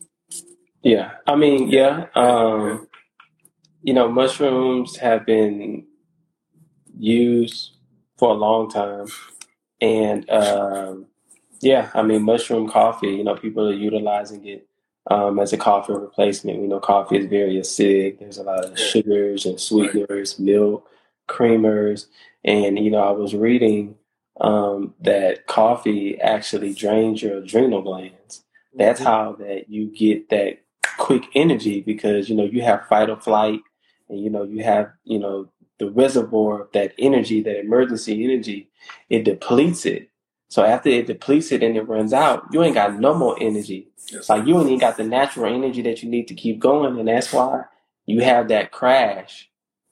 Yeah, 0.84 1.12
I 1.28 1.36
mean, 1.36 1.70
yeah, 1.70 2.06
Yeah. 2.16 2.22
um, 2.22 2.88
you 3.82 3.94
know, 3.94 4.08
mushrooms 4.10 4.98
have 4.98 5.26
been 5.26 5.86
used 6.98 7.72
for 8.18 8.30
a 8.32 8.34
long 8.34 8.70
time, 8.70 9.08
and 9.82 10.30
um, 10.30 11.08
yeah, 11.62 11.90
I 11.94 12.02
mean, 12.04 12.24
mushroom 12.24 12.70
coffee. 12.70 13.10
You 13.10 13.24
know, 13.24 13.36
people 13.36 13.68
are 13.70 13.74
utilizing 13.74 14.46
it 14.48 14.68
um, 15.10 15.40
as 15.40 15.54
a 15.54 15.58
coffee 15.58 15.94
replacement. 15.94 16.60
We 16.60 16.68
know 16.68 16.80
coffee 16.80 17.18
is 17.18 17.26
very 17.26 17.56
acidic. 17.56 18.20
There's 18.20 18.38
a 18.38 18.44
lot 18.44 18.66
of 18.66 18.80
sugars 18.80 19.46
and 19.46 19.60
sweeteners, 19.60 20.40
milk, 20.40 20.88
creamers, 21.28 22.08
and 22.44 22.80
you 22.80 22.92
know, 22.92 23.04
I 23.04 23.12
was 23.12 23.36
reading 23.36 23.96
um, 24.42 24.94
that 25.02 25.48
coffee 25.48 26.20
actually 26.22 26.74
drains 26.74 27.22
your 27.22 27.38
adrenal 27.38 27.82
glands. 27.82 28.44
That's 28.74 29.02
how 29.02 29.34
that 29.40 29.70
you 29.70 29.88
get 29.88 30.30
that 30.30 30.60
quick 30.98 31.24
energy 31.36 31.82
because 31.82 32.30
you 32.30 32.36
know 32.36 32.46
you 32.46 32.62
have 32.62 32.88
fight 32.88 33.10
or 33.10 33.20
flight, 33.20 33.60
and 34.08 34.20
you 34.20 34.30
know 34.30 34.44
you 34.44 34.64
have 34.64 34.92
you 35.04 35.20
know 35.20 35.50
the 35.80 35.90
reservoir 35.90 36.62
of 36.62 36.72
that 36.74 36.94
energy, 37.00 37.42
that 37.42 37.60
emergency 37.60 38.24
energy. 38.24 38.70
It 39.10 39.24
depletes 39.24 39.86
it. 39.86 40.09
So 40.50 40.64
after 40.64 40.90
it 40.90 41.08
depletes 41.08 41.52
it 41.52 41.64
and 41.64 41.78
it 41.78 41.88
runs 41.88 42.14
out, 42.14 42.46
you 42.52 42.64
ain't 42.64 42.76
got 42.76 43.00
no 43.00 43.14
more 43.14 43.38
energy. 43.40 43.88
Yes, 44.12 44.30
Like 44.30 44.48
you 44.48 44.58
ain't 44.58 44.68
even 44.68 44.80
got 44.80 44.98
the 44.98 45.04
natural 45.04 45.54
energy 45.54 45.82
that 45.84 46.02
you 46.04 46.10
need 46.10 46.28
to 46.30 46.34
keep 46.36 46.60
going, 46.60 46.98
and 47.00 47.08
that's 47.08 47.32
why 47.32 47.64
you 48.08 48.22
have 48.22 48.48
that 48.50 48.72
crash. 48.72 49.50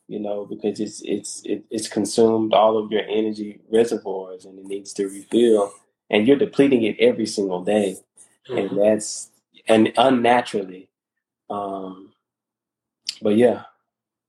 You 0.07 0.19
know, 0.19 0.45
because 0.45 0.79
it's 0.79 1.01
it's 1.03 1.41
it, 1.45 1.65
it's 1.69 1.87
consumed 1.87 2.53
all 2.53 2.77
of 2.77 2.91
your 2.91 3.03
energy 3.03 3.59
reservoirs, 3.71 4.45
and 4.45 4.57
it 4.57 4.65
needs 4.65 4.93
to 4.93 5.05
refill, 5.07 5.73
and 6.09 6.27
you're 6.27 6.37
depleting 6.37 6.83
it 6.83 6.97
every 6.99 7.25
single 7.27 7.63
day, 7.63 7.97
Mhm. 8.49 8.69
and 8.71 8.79
that's 8.79 9.29
and 9.67 9.93
unnaturally. 9.97 10.89
Um, 11.49 12.13
but 13.21 13.35
yeah, 13.37 13.63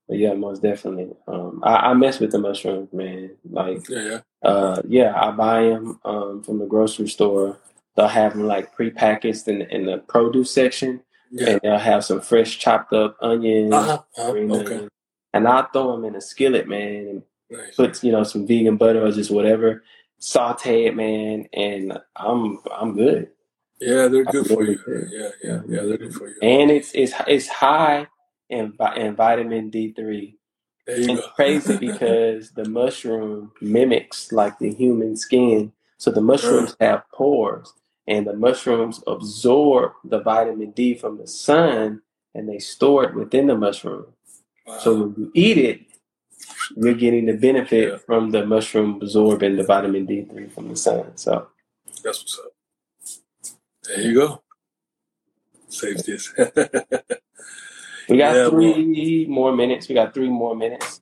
but 0.07 0.17
yeah, 0.17 0.33
most 0.33 0.61
definitely. 0.61 1.15
Um, 1.27 1.61
I, 1.63 1.91
I 1.91 1.93
mess 1.95 2.19
with 2.19 2.31
the 2.31 2.39
mushrooms, 2.39 2.93
man. 2.93 3.37
Like, 3.49 3.87
Yeah, 3.89 4.03
yeah. 4.03 4.19
Uh, 4.43 4.81
yeah, 4.87 5.13
I 5.19 5.31
buy 5.31 5.63
them 5.63 5.99
um, 6.05 6.43
from 6.43 6.59
the 6.59 6.65
grocery 6.65 7.07
store. 7.07 7.57
They'll 7.95 8.07
have 8.07 8.33
them 8.33 8.47
like 8.47 8.75
prepackaged 8.77 9.47
in, 9.47 9.61
in 9.63 9.85
the 9.85 9.97
produce 9.99 10.51
section, 10.51 11.01
Yeah. 11.31 11.49
and 11.51 11.61
they'll 11.61 11.77
have 11.77 12.05
some 12.05 12.21
fresh 12.21 12.57
chopped 12.59 12.93
up 12.93 13.17
onions, 13.21 13.73
Uh-huh. 13.73 14.01
uh-huh. 14.17 14.31
green 14.31 14.51
Okay. 14.51 14.75
onions, 14.75 14.89
and 15.33 15.47
I'll 15.47 15.67
throw 15.71 15.91
them 15.93 16.05
in 16.05 16.15
a 16.15 16.21
skillet, 16.21 16.67
man, 16.67 17.07
and 17.07 17.23
Nice. 17.51 17.75
put 17.75 18.03
you 18.03 18.11
know 18.11 18.23
some 18.23 18.45
vegan 18.47 18.77
butter 18.77 19.03
or 19.05 19.11
just 19.11 19.31
whatever, 19.31 19.83
saute 20.19 20.85
it, 20.85 20.95
man, 20.95 21.47
and 21.53 21.99
I'm 22.15 22.59
I'm 22.71 22.95
good. 22.95 23.29
Yeah, 23.81 24.07
they're 24.07 24.25
good 24.25 24.47
for 24.47 24.63
you. 24.63 24.77
good. 24.77 25.09
Yeah, 25.11 25.29
yeah, 25.43 25.61
yeah. 25.67 25.81
They're 25.83 25.97
good 25.97 26.13
for 26.13 26.27
you. 26.29 26.35
And 26.41 26.69
it's 26.71 26.91
it's 26.93 27.13
it's 27.27 27.47
high 27.47 28.07
in 28.49 28.73
in 28.95 29.15
vitamin 29.15 29.69
D 29.69 29.93
three. 29.93 30.37
It's 30.89 31.07
go. 31.07 31.27
crazy 31.35 31.77
because 31.87 32.51
the 32.51 32.67
mushroom 32.67 33.51
mimics 33.61 34.31
like 34.31 34.59
the 34.59 34.73
human 34.73 35.15
skin. 35.15 35.71
So 35.97 36.11
the 36.11 36.21
mushrooms 36.21 36.75
mm. 36.75 36.85
have 36.85 37.03
pores, 37.11 37.73
and 38.07 38.25
the 38.25 38.33
mushrooms 38.33 39.03
absorb 39.05 39.93
the 40.03 40.19
vitamin 40.21 40.71
D 40.71 40.95
from 40.95 41.17
the 41.17 41.27
sun, 41.27 42.01
and 42.33 42.47
they 42.47 42.59
store 42.59 43.03
it 43.05 43.15
within 43.15 43.47
the 43.47 43.57
mushroom. 43.57 44.07
Wow. 44.65 44.79
So 44.79 44.93
when 44.95 45.15
you 45.17 45.31
eat 45.33 45.57
it, 45.57 45.81
you're 46.77 46.93
getting 46.93 47.25
the 47.25 47.33
benefit 47.33 47.89
Yeah. 47.89 47.97
from 47.97 48.31
the 48.31 48.45
mushroom 48.45 48.99
absorbing 49.01 49.57
the 49.57 49.63
vitamin 49.63 50.07
D3 50.07 50.51
from 50.51 50.69
the 50.69 50.75
sun. 50.75 51.17
So 51.17 51.47
That's 52.03 52.21
what's 52.21 52.39
up. 52.39 52.53
There 53.83 54.01
you 54.01 54.13
go. 54.13 54.41
Save 55.67 56.03
this. 56.03 56.33
we 58.09 58.17
got 58.17 58.35
Yeah, 58.35 58.49
three 58.49 59.25
more 59.27 59.55
minutes. 59.55 59.87
We 59.87 59.95
got 59.95 60.13
three 60.13 60.29
more 60.29 60.55
minutes. 60.55 61.01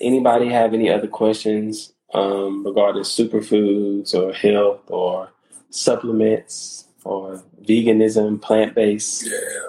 Anybody 0.00 0.48
have 0.50 0.74
any 0.74 0.90
other 0.90 1.08
questions 1.08 1.94
um, 2.14 2.64
regarding 2.64 3.02
superfoods 3.02 4.14
or 4.14 4.32
health 4.32 4.82
or 4.88 5.30
supplements 5.70 6.86
or 7.04 7.42
veganism, 7.62 8.40
plant 8.40 8.74
based? 8.74 9.26
yeah. 9.26 9.60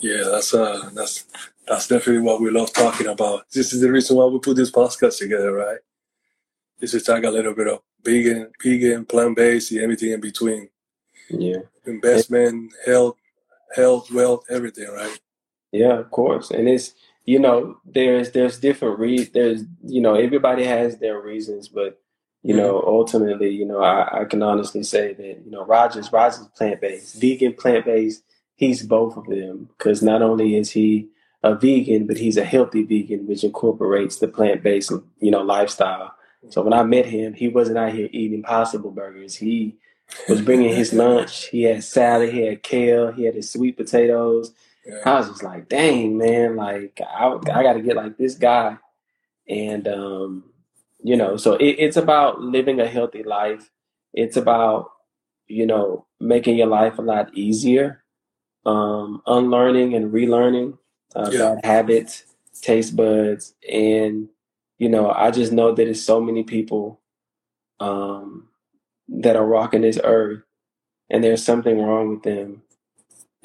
Yeah, 0.00 0.24
that's 0.30 0.52
uh 0.54 0.90
that's 0.94 1.24
that's 1.66 1.88
definitely 1.88 2.22
what 2.22 2.40
we 2.40 2.50
love 2.50 2.72
talking 2.72 3.06
about. 3.06 3.50
This 3.50 3.72
is 3.72 3.80
the 3.80 3.90
reason 3.90 4.16
why 4.16 4.26
we 4.26 4.38
put 4.38 4.56
this 4.56 4.70
podcast 4.70 5.18
together, 5.18 5.52
right? 5.52 5.78
This 6.78 6.92
is 6.94 7.02
talk 7.02 7.24
a 7.24 7.30
little 7.30 7.54
bit 7.54 7.66
of 7.68 7.80
vegan, 8.04 8.52
vegan, 8.62 9.06
plant 9.06 9.36
based, 9.36 9.72
everything 9.72 10.12
in 10.12 10.20
between. 10.20 10.68
Yeah. 11.30 11.60
Investment, 11.86 12.72
health, 12.84 13.16
health, 13.74 14.10
wealth, 14.10 14.44
everything, 14.50 14.88
right? 14.88 15.18
Yeah, 15.72 15.98
of 15.98 16.10
course. 16.10 16.50
And 16.50 16.68
it's 16.68 16.94
you 17.24 17.40
know, 17.40 17.78
there's 17.84 18.30
there's 18.30 18.60
different 18.60 18.98
re 18.98 19.24
there's 19.24 19.62
you 19.84 20.00
know, 20.00 20.14
everybody 20.14 20.64
has 20.64 20.98
their 20.98 21.20
reasons, 21.20 21.68
but 21.68 22.00
you 22.42 22.54
mm-hmm. 22.54 22.62
know, 22.62 22.82
ultimately, 22.86 23.50
you 23.50 23.66
know, 23.66 23.82
I, 23.82 24.20
I 24.20 24.24
can 24.24 24.40
honestly 24.42 24.84
say 24.84 25.12
that, 25.14 25.42
you 25.44 25.50
know, 25.50 25.64
Rogers, 25.64 26.12
Rogers 26.12 26.46
plant 26.56 26.80
based, 26.80 27.20
vegan 27.20 27.54
plant 27.54 27.84
based, 27.84 28.22
he's 28.54 28.84
both 28.84 29.16
of 29.16 29.26
them. 29.26 29.68
Because 29.76 30.00
not 30.00 30.22
only 30.22 30.56
is 30.56 30.70
he 30.70 31.08
a 31.42 31.56
vegan, 31.56 32.06
but 32.06 32.18
he's 32.18 32.36
a 32.36 32.44
healthy 32.44 32.84
vegan, 32.84 33.26
which 33.26 33.42
incorporates 33.42 34.18
the 34.18 34.28
plant 34.28 34.62
based, 34.62 34.92
you 35.18 35.32
know, 35.32 35.42
lifestyle. 35.42 36.14
Mm-hmm. 36.44 36.50
So 36.50 36.62
when 36.62 36.72
I 36.72 36.84
met 36.84 37.06
him, 37.06 37.34
he 37.34 37.48
wasn't 37.48 37.78
out 37.78 37.92
here 37.92 38.08
eating 38.12 38.38
impossible 38.38 38.92
burgers. 38.92 39.34
He 39.34 39.76
was 40.28 40.40
bringing 40.42 40.74
his 40.74 40.92
lunch. 40.92 41.46
He 41.48 41.62
had 41.64 41.84
salad, 41.84 42.32
he 42.32 42.46
had 42.46 42.62
kale, 42.62 43.12
he 43.12 43.24
had 43.24 43.34
his 43.34 43.50
sweet 43.50 43.76
potatoes. 43.76 44.52
Yeah. 44.84 45.02
I 45.04 45.18
was 45.18 45.28
just 45.28 45.42
like, 45.42 45.68
dang, 45.68 46.16
man, 46.16 46.56
like 46.56 47.00
I, 47.00 47.28
I 47.28 47.62
got 47.62 47.74
to 47.74 47.82
get 47.82 47.96
like 47.96 48.16
this 48.16 48.34
guy. 48.36 48.78
And, 49.48 49.86
um, 49.88 50.44
you 51.02 51.16
know, 51.16 51.36
so 51.36 51.54
it, 51.54 51.76
it's 51.78 51.96
about 51.96 52.40
living 52.40 52.80
a 52.80 52.86
healthy 52.86 53.22
life. 53.22 53.70
It's 54.12 54.36
about, 54.36 54.90
you 55.46 55.66
know, 55.66 56.06
making 56.20 56.56
your 56.56 56.66
life 56.66 56.98
a 56.98 57.02
lot 57.02 57.34
easier, 57.34 58.02
um, 58.64 59.22
unlearning 59.26 59.94
and 59.94 60.12
relearning 60.12 60.78
uh, 61.14 61.30
Yeah. 61.32 61.54
bad 61.54 61.64
habits, 61.64 62.24
taste 62.60 62.96
buds. 62.96 63.54
And, 63.70 64.28
you 64.78 64.88
know, 64.88 65.10
I 65.10 65.30
just 65.30 65.52
know 65.52 65.72
that 65.74 65.86
it's 65.88 66.02
so 66.02 66.20
many 66.20 66.42
people 66.42 67.00
um, 67.80 68.48
that 69.08 69.36
are 69.36 69.46
rocking 69.46 69.82
this 69.82 69.98
earth 70.04 70.42
and 71.10 71.22
there's 71.22 71.44
something 71.44 71.80
wrong 71.80 72.10
with 72.10 72.22
them 72.22 72.62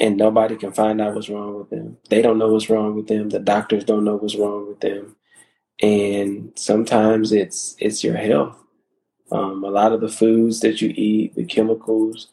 and 0.01 0.17
nobody 0.17 0.55
can 0.55 0.71
find 0.71 0.99
out 0.99 1.13
what's 1.13 1.29
wrong 1.29 1.59
with 1.59 1.69
them. 1.69 1.97
They 2.09 2.23
don't 2.23 2.39
know 2.39 2.51
what's 2.51 2.69
wrong 2.69 2.95
with 2.95 3.07
them. 3.07 3.29
The 3.29 3.39
doctors 3.39 3.83
don't 3.83 4.03
know 4.03 4.15
what's 4.15 4.35
wrong 4.35 4.67
with 4.67 4.79
them. 4.79 5.15
And 5.81 6.51
sometimes 6.55 7.31
it's 7.31 7.75
it's 7.79 8.03
your 8.03 8.17
health. 8.17 8.57
Um, 9.31 9.63
a 9.63 9.69
lot 9.69 9.93
of 9.93 10.01
the 10.01 10.09
foods 10.09 10.59
that 10.61 10.81
you 10.81 10.91
eat, 10.95 11.35
the 11.35 11.45
chemicals, 11.45 12.29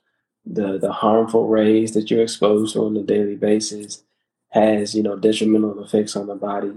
the 0.46 0.78
the 0.78 0.92
harmful 0.92 1.46
rays 1.46 1.92
that 1.92 2.10
you're 2.10 2.22
exposed 2.22 2.74
to 2.74 2.84
on 2.84 2.96
a 2.96 3.02
daily 3.02 3.36
basis, 3.36 4.02
has 4.50 4.94
you 4.94 5.02
know 5.02 5.16
detrimental 5.16 5.82
effects 5.84 6.16
on 6.16 6.26
the 6.26 6.34
body. 6.34 6.72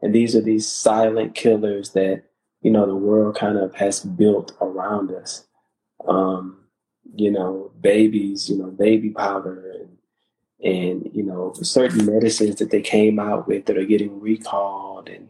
And 0.00 0.14
these 0.14 0.34
are 0.34 0.40
these 0.40 0.66
silent 0.66 1.34
killers 1.34 1.90
that 1.90 2.24
you 2.62 2.70
know 2.70 2.86
the 2.86 2.96
world 2.96 3.36
kind 3.36 3.58
of 3.58 3.74
has 3.74 4.00
built 4.00 4.52
around 4.60 5.10
us. 5.12 5.46
Um, 6.06 6.64
you 7.14 7.30
know, 7.30 7.70
babies, 7.80 8.48
you 8.48 8.56
know, 8.58 8.70
baby 8.70 9.10
powder 9.10 9.72
and 9.78 9.98
and 10.62 11.10
you 11.12 11.22
know 11.22 11.52
certain 11.62 12.06
medicines 12.06 12.56
that 12.56 12.70
they 12.70 12.80
came 12.80 13.18
out 13.18 13.48
with 13.48 13.66
that 13.66 13.76
are 13.76 13.84
getting 13.84 14.20
recalled 14.20 15.08
and 15.08 15.28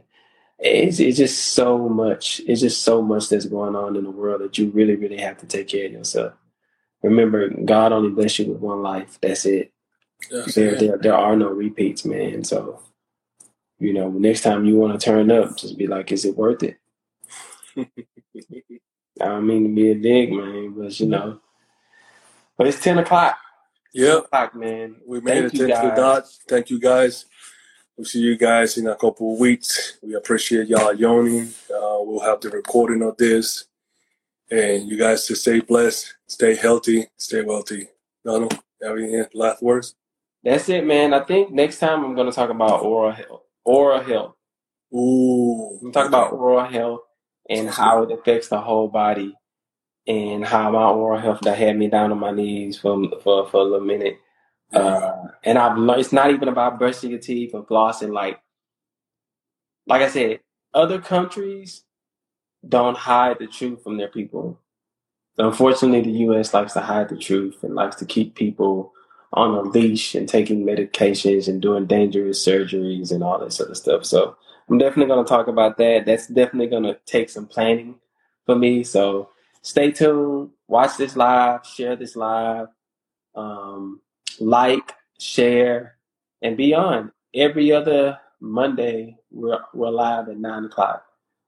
it's, 0.59 1.01
it's 1.01 1.19
just 1.19 1.55
so 1.55 1.89
much 1.89 2.41
it's 2.47 2.61
just 2.61 2.83
so 2.83 3.03
much 3.03 3.29
that's 3.29 3.47
going 3.47 3.75
on 3.75 3.97
in 3.97 4.05
the 4.05 4.11
world 4.11 4.43
that 4.43 4.59
you 4.59 4.71
really 4.71 4.95
really 4.95 5.17
have 5.17 5.39
to 5.39 5.47
take 5.47 5.69
care 5.69 5.87
of 5.87 5.93
yourself. 5.93 6.35
Remember 7.03 7.49
god 7.49 7.93
only 7.93 8.11
bless 8.11 8.39
you 8.39 8.53
with 8.53 8.61
one 8.61 8.83
life. 8.83 9.19
That's 9.21 9.47
it. 9.47 9.73
That's 10.31 10.55
there, 10.55 10.75
it. 10.75 10.81
there, 10.81 10.99
there 10.99 11.17
are 11.17 11.35
no 11.35 11.49
repeats 11.49 12.05
man. 12.05 12.45
So 12.45 12.81
you 13.79 13.95
know 13.95 14.11
next 14.11 14.43
time 14.43 14.67
you 14.67 14.77
want 14.77 15.01
to 15.01 15.05
turn 15.05 15.31
up 15.31 15.57
just 15.57 15.79
be 15.79 15.87
like 15.87 16.13
is 16.13 16.25
it 16.25 16.37
worth 16.37 16.63
it 16.63 16.77
i 19.23 19.27
don't 19.27 19.47
mean 19.47 19.63
to 19.65 19.75
be 19.75 19.91
a 19.91 19.95
dig 19.95 20.33
man 20.33 20.75
but 20.77 20.99
you 21.01 21.07
know 21.07 21.39
but 22.57 22.67
it's 22.67 22.81
10 22.81 22.99
o'clock 22.99 23.39
10 23.95 24.05
Yep. 24.05 24.19
o'clock 24.25 24.55
man 24.55 24.97
We 25.07 25.21
made 25.21 25.51
Thank 25.51 25.55
it 25.55 25.59
to 25.59 25.63
the 25.65 25.93
dot. 25.95 26.25
Thank 26.49 26.71
you 26.71 26.79
guys. 26.81 27.27
We'll 27.97 28.07
see 28.07 28.21
you 28.21 28.37
guys 28.39 28.79
in 28.79 28.87
a 28.87 28.97
couple 28.97 29.35
of 29.35 29.39
weeks. 29.39 29.99
We 30.03 30.15
appreciate 30.15 30.67
y'all 30.69 30.95
joining. 30.95 31.49
Uh, 31.71 32.01
we'll 32.01 32.21
have 32.21 32.41
the 32.41 32.49
recording 32.49 33.03
of 33.03 33.19
this. 33.19 33.67
And 34.51 34.89
you 34.89 34.97
guys 34.97 35.27
to 35.27 35.37
stay 35.37 35.61
blessed, 35.61 36.15
stay 36.27 36.55
healthy, 36.57 37.07
stay 37.19 37.43
wealthy. 37.43 37.89
Donald, 38.25 38.55
have 38.83 38.97
any 38.97 39.23
last 39.35 39.63
words? 39.63 39.95
That's 40.43 40.69
it, 40.71 40.87
man. 40.87 41.13
I 41.13 41.21
think 41.21 41.51
next 41.51 41.79
time 41.79 42.03
I'm 42.03 42.15
going 42.15 42.29
to 42.31 42.35
talk 42.35 42.49
about 42.51 42.83
oral 42.83 43.13
health. 43.13 43.43
Oral 43.65 44.01
health. 44.01 44.35
Ooh. 44.95 45.79
I'm 45.83 45.93
talk 45.93 46.09
about 46.09 46.33
oral 46.33 46.65
health 46.65 47.01
and 47.49 47.69
how 47.69 48.03
it 48.03 48.13
affects 48.13 48.49
the 48.49 48.61
whole 48.61 48.89
body, 48.89 49.35
and 50.07 50.45
how 50.45 50.71
my 50.71 50.85
oral 50.85 51.21
health 51.21 51.41
that 51.43 51.59
had 51.59 51.77
me 51.77 51.89
down 51.89 52.13
on 52.13 52.19
my 52.19 52.31
knees 52.31 52.79
for 52.79 53.11
for, 53.23 53.49
for 53.49 53.61
a 53.61 53.65
little 53.65 53.87
minute. 53.87 54.19
Uh, 54.73 55.13
and 55.45 55.59
I've 55.59 55.77
learned 55.77 56.01
it's 56.01 56.13
not 56.13 56.31
even 56.31 56.49
about 56.49 56.79
brushing 56.79 57.11
your 57.11 57.19
teeth 57.19 57.53
or 57.55 57.65
flossing. 57.65 58.13
Like, 58.13 58.41
like 59.87 60.03
I 60.03 60.09
said, 60.09 60.41
other 60.73 61.01
countries 61.01 61.85
don't 62.67 62.97
hide 62.97 63.39
the 63.39 63.47
truth 63.47 63.83
from 63.83 63.99
their 63.99 64.09
people. 64.09 64.59
Unfortunately, 65.39 66.01
the 66.03 66.19
U.S. 66.21 66.55
likes 66.55 66.75
to 66.75 66.81
hide 66.81 67.09
the 67.09 67.17
truth 67.17 67.63
and 67.63 67.75
likes 67.75 67.97
to 67.97 68.07
keep 68.07 68.35
people 68.35 68.93
on 69.33 69.55
a 69.55 69.63
leash 69.63 70.15
and 70.15 70.29
taking 70.29 70.65
medications 70.65 71.49
and 71.49 71.63
doing 71.63 71.87
dangerous 71.87 72.47
surgeries 72.47 73.11
and 73.11 73.25
all 73.25 73.39
this 73.39 73.61
other 73.61 73.75
stuff. 73.75 74.05
So 74.05 74.37
I'm 74.69 74.79
definitely 74.79 75.13
going 75.13 75.25
to 75.25 75.29
talk 75.29 75.49
about 75.49 75.77
that. 75.79 76.07
That's 76.07 76.27
definitely 76.29 76.69
going 76.69 76.85
to 76.85 76.99
take 77.07 77.29
some 77.31 77.47
planning 77.47 77.97
for 78.47 78.55
me. 78.57 78.85
So 78.85 79.31
stay 79.63 79.91
tuned. 79.91 80.51
Watch 80.69 80.97
this 80.97 81.17
live. 81.17 81.67
Share 81.67 81.97
this 81.97 82.17
live. 82.17 82.69
Um, 83.35 84.01
like, 84.41 84.93
share, 85.19 85.97
and 86.43 86.57
be 86.57 86.75
on 86.75 87.13
every 87.35 87.73
other 87.73 88.19
Monday. 88.41 89.17
We're 89.31 89.61
we're 89.73 89.91
live 89.91 90.29
at 90.29 90.37
nine 90.39 90.65
o'clock, 90.65 91.05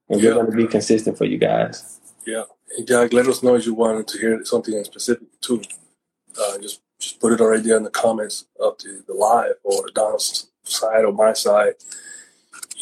and 0.09 0.21
Yeah. 0.21 0.31
we're 0.31 0.35
going 0.37 0.51
to 0.51 0.57
be 0.57 0.67
consistent 0.67 1.19
for 1.19 1.25
you 1.25 1.39
guys. 1.39 2.01
Yeah. 2.27 2.45
Hey, 2.77 2.85
Jack, 2.85 3.13
let 3.13 3.27
us 3.27 3.43
know 3.43 3.55
if 3.55 3.67
you 3.67 3.75
wanted 3.75 4.09
to 4.09 4.19
hear 4.19 4.45
something 4.45 4.75
in 4.75 4.85
specific 4.85 5.29
too. 5.41 5.63
Uh, 6.41 6.59
just 6.59 6.81
just 6.99 7.21
put 7.21 7.33
it 7.39 7.43
right 7.45 7.63
there 7.63 7.77
in 7.77 7.83
the 7.83 7.91
comments 7.91 8.47
of 8.61 8.79
the, 8.79 9.03
the 9.07 9.13
live 9.15 9.55
or 9.63 9.87
Donald's 9.95 10.51
side 10.63 11.05
or 11.05 11.13
my 11.13 11.33
side. 11.35 11.75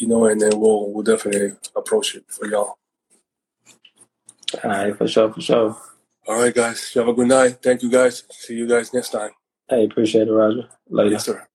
You 0.03 0.09
know, 0.09 0.25
and 0.25 0.41
then 0.41 0.59
we'll 0.59 0.91
we'll 0.91 1.01
definitely 1.01 1.55
approach 1.77 2.15
it 2.15 2.25
for 2.27 2.45
y'all. 2.45 2.77
All 4.61 4.69
right, 4.69 4.97
for 4.97 5.07
sure, 5.07 5.31
for 5.31 5.39
sure. 5.39 5.77
All 6.27 6.41
right, 6.41 6.53
guys. 6.53 6.91
You 6.93 6.99
have 6.99 7.07
a 7.07 7.13
good 7.13 7.29
night. 7.29 7.63
Thank 7.63 7.83
you, 7.83 7.89
guys. 7.89 8.25
See 8.29 8.55
you 8.55 8.67
guys 8.67 8.93
next 8.93 9.11
time. 9.11 9.31
Hey, 9.69 9.85
appreciate 9.85 10.27
it, 10.27 10.33
Roger. 10.33 10.67
Later. 10.89 11.11
Yes, 11.11 11.23
sir. 11.23 11.47